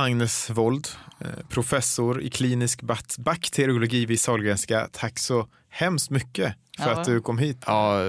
Agnes 0.05 0.49
Wold, 0.49 0.87
eh, 1.21 1.27
professor 1.49 2.21
i 2.21 2.29
klinisk 2.29 2.81
bakteriologi 3.17 4.05
vid 4.05 4.19
Sahlgrenska. 4.19 4.87
Tack 4.91 5.19
så 5.19 5.47
hemskt 5.69 6.09
mycket 6.09 6.53
för 6.77 6.89
Ja. 6.91 6.91
att 6.99 7.05
du 7.05 7.21
kom 7.21 7.37
hit. 7.37 7.63
Ja, 7.67 8.01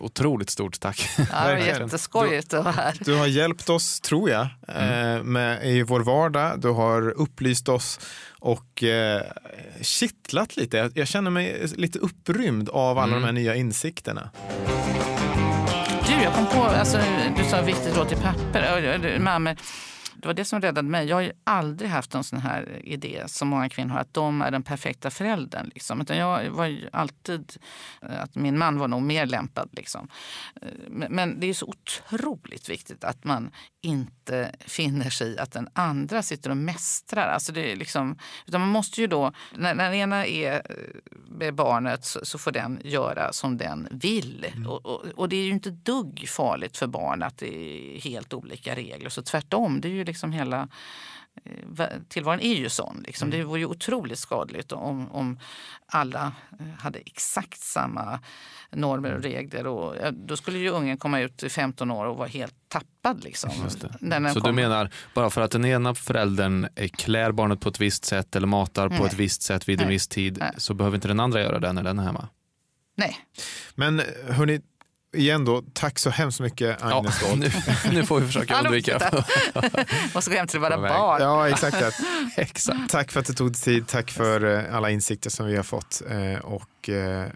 otroligt 0.00 0.50
stort 0.50 0.80
tack. 0.80 1.10
Ja, 1.18 1.24
det 1.48 1.54
var 1.54 1.66
jätteskojigt 1.66 2.54
att 2.54 2.64
vara 2.64 2.74
här. 2.74 2.96
Du 3.00 3.14
har 3.14 3.26
hjälpt 3.26 3.68
oss, 3.70 4.00
tror 4.00 4.30
jag, 4.30 4.42
eh, 4.68 5.22
med, 5.22 5.66
i 5.66 5.82
vår 5.82 6.00
vardag. 6.00 6.60
Du 6.60 6.68
har 6.68 7.10
upplyst 7.10 7.68
oss 7.68 8.00
och 8.38 8.82
eh, 8.82 9.22
kittlat 9.80 10.56
lite. 10.56 10.76
Jag, 10.76 10.92
jag 10.94 11.08
känner 11.08 11.30
mig 11.30 11.66
lite 11.76 11.98
upprymd 11.98 12.68
av 12.68 12.98
alla 12.98 13.14
de 13.14 13.24
här 13.24 13.32
nya 13.32 13.54
insikterna. 13.54 14.30
Du, 16.06 16.12
jag 16.22 16.34
kom 16.34 16.46
på, 16.46 16.62
alltså, 16.62 16.98
du 17.36 17.44
sa 17.44 17.62
viktigt 17.62 17.96
råd 17.96 18.08
till 18.08 18.16
papper. 18.18 18.82
Ja, 18.84 18.98
det- 20.20 20.26
var 20.26 20.34
det 20.34 20.44
som 20.44 20.60
räddade 20.60 20.88
mig. 20.88 21.06
Jag 21.08 21.16
har 21.16 21.20
ju 21.22 21.32
aldrig 21.44 21.90
haft 21.90 22.14
en 22.14 22.24
sån 22.24 22.38
här 22.40 22.80
idé 22.84 23.22
som 23.26 23.48
många 23.48 23.68
kvinnor 23.68 23.90
har, 23.92 24.00
att 24.00 24.14
de 24.14 24.42
är 24.42 24.50
den 24.50 24.62
perfekta 24.62 25.10
föräldern. 25.10 25.70
Liksom. 25.74 26.00
Utan 26.00 26.16
jag 26.16 26.50
var 26.50 26.66
ju 26.66 26.88
alltid 26.92 27.56
eh, 28.02 28.22
att 28.22 28.34
min 28.34 28.58
man 28.58 28.78
var 28.78 28.88
nog 28.88 29.02
mer 29.02 29.26
lämpad. 29.26 29.68
Liksom. 29.72 30.08
Eh, 30.62 30.68
Men, 30.88 31.40
det 31.40 31.46
är 31.46 31.54
så 31.54 31.66
otroligt 31.66 32.68
viktigt 32.68 33.04
att 33.04 33.24
man 33.24 33.50
inte 33.82 34.52
finner 34.60 35.10
sig 35.10 35.28
i 35.28 35.38
att 35.38 35.52
den 35.52 35.68
andra 35.72 36.22
sitter 36.22 36.50
och 36.50 36.56
mästrar. 36.56 37.28
Alltså 37.28 37.52
det 37.52 37.72
är 37.72 37.76
liksom, 37.76 38.18
utan 38.46 38.60
man 38.60 38.70
måste 38.70 39.00
ju 39.00 39.06
då, 39.06 39.32
när, 39.56 39.74
när 39.74 39.84
den 39.84 39.94
ena 39.94 40.26
är 40.26 40.54
eh, 40.54 40.60
med 41.28 41.54
barnet 41.54 42.04
så, 42.04 42.24
så 42.24 42.38
får 42.38 42.50
den 42.52 42.80
göra 42.84 43.32
som 43.32 43.56
den 43.56 43.88
vill. 43.90 44.46
Och, 44.68 44.86
och, 44.86 45.04
och 45.06 45.28
det 45.28 45.36
är 45.36 45.44
ju 45.44 45.50
inte 45.50 45.70
dugg 45.70 46.24
farligt 46.28 46.76
för 46.76 46.86
barn 46.86 47.22
att 47.22 47.38
det 47.38 47.56
är 47.56 48.00
helt 48.00 48.32
olika 48.34 48.74
regler. 48.76 49.08
Så 49.08 49.22
tvärtom, 49.22 49.80
det 49.80 49.88
är 49.88 49.92
ju 49.92 50.04
liksom 50.10 50.32
hela 50.32 50.68
eh, 51.78 51.88
Tillvaron 52.08 52.40
är 52.40 52.54
ju 52.54 52.68
sån. 52.68 53.02
Liksom. 53.06 53.30
Det 53.30 53.44
vore 53.44 53.60
ju 53.60 53.66
otroligt 53.66 54.18
skadligt 54.18 54.72
om, 54.72 55.12
om 55.12 55.38
alla 55.86 56.32
eh, 56.60 56.66
hade 56.78 56.98
exakt 56.98 57.60
samma 57.60 58.20
normer 58.70 59.14
och 59.14 59.22
regler. 59.22 59.66
Och, 59.66 60.14
då 60.14 60.36
skulle 60.36 60.58
ju 60.58 60.70
ungen 60.70 60.98
komma 60.98 61.20
ut 61.20 61.42
i 61.42 61.48
15 61.48 61.90
år 61.90 62.06
och 62.06 62.16
vara 62.16 62.28
helt 62.28 62.54
tappad. 62.68 63.24
Liksom, 63.24 63.50
Så 64.32 64.40
du 64.40 64.52
menar, 64.52 64.90
bara 65.14 65.30
för 65.30 65.40
att 65.40 65.50
den 65.50 65.64
ena 65.64 65.94
föräldern 65.94 66.68
eh, 66.74 66.88
klär 66.88 67.32
barnet 67.32 67.60
på 67.60 67.68
ett 67.68 67.80
visst 67.80 68.04
sätt 68.04 68.36
eller 68.36 68.46
matar 68.46 68.88
på 68.88 68.94
Nej. 68.94 69.06
ett 69.06 69.14
visst 69.14 69.42
sätt 69.42 69.68
vid 69.68 69.80
en 69.80 69.86
Nej. 69.86 69.94
viss 69.94 70.08
tid 70.08 70.36
Nej. 70.40 70.52
så 70.56 70.74
behöver 70.74 70.96
inte 70.96 71.08
den 71.08 71.20
andra 71.20 71.40
göra 71.40 71.58
det 71.58 71.72
när 71.72 71.82
den 71.82 71.98
är 71.98 72.02
hemma? 72.02 72.28
Nej. 72.96 73.16
Men 73.74 74.02
hörni, 74.28 74.60
igen 75.16 75.44
då, 75.44 75.62
tack 75.72 75.98
så 75.98 76.10
hemskt 76.10 76.40
mycket 76.40 76.76
Ja, 76.80 76.98
Agnes 76.98 77.22
Wold. 77.22 77.38
nu, 77.40 77.50
nu 77.92 78.06
får 78.06 78.20
vi 78.20 78.26
försöka 78.26 78.58
undvika. 78.64 78.98
Måste 80.14 80.30
gå 80.30 80.36
hem 80.36 80.46
till 80.46 80.60
våra 80.60 80.78
barn. 80.78 81.22
Ja, 81.22 81.48
exakt. 81.48 81.78
det. 81.78 81.92
Exakt. 82.42 82.90
Tack 82.90 83.12
för 83.12 83.20
att 83.20 83.26
du 83.26 83.32
tog 83.32 83.52
dig 83.52 83.60
tid. 83.60 83.86
Tack 83.88 84.10
för 84.10 84.58
eh, 84.68 84.76
alla 84.76 84.90
insikter 84.90 85.30
som 85.30 85.46
vi 85.46 85.56
har 85.56 85.62
fått. 85.62 86.02
Eh, 86.10 86.38
Och 86.44 86.88
eh, 86.88 87.26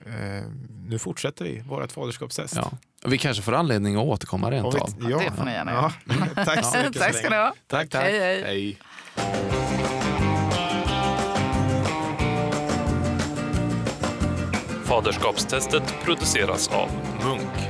nu 0.87 0.99
fortsätter 0.99 1.45
vi 1.45 1.61
vårt 1.61 1.93
faderskapstest. 1.93 2.57
Ja. 2.57 2.71
Vi 3.07 3.19
kanske 3.19 3.43
får 3.43 3.53
anledning 3.53 3.97
att 3.97 4.03
återkomma 4.05 4.51
rent 4.51 4.67
av. 4.75 4.95
ja. 5.11 5.19
Det 5.19 5.33
får 5.37 5.45
ni 5.45 5.53
gärna 5.53 5.73
Ja. 5.73 5.93
Tack 6.45 6.65
så 6.65 6.79
mycket. 6.79 7.03
Tack 7.03 7.15
ska 7.15 7.31
ni 7.31 7.37
ha. 7.37 7.55
Tack, 7.67 7.91
tack. 7.91 8.03
Hej, 8.03 8.19
hej. 8.21 8.43
hej. 8.43 8.79
Faderskapstestet 14.85 15.83
produceras 16.05 16.69
av 16.69 16.89
Munk. 17.25 17.64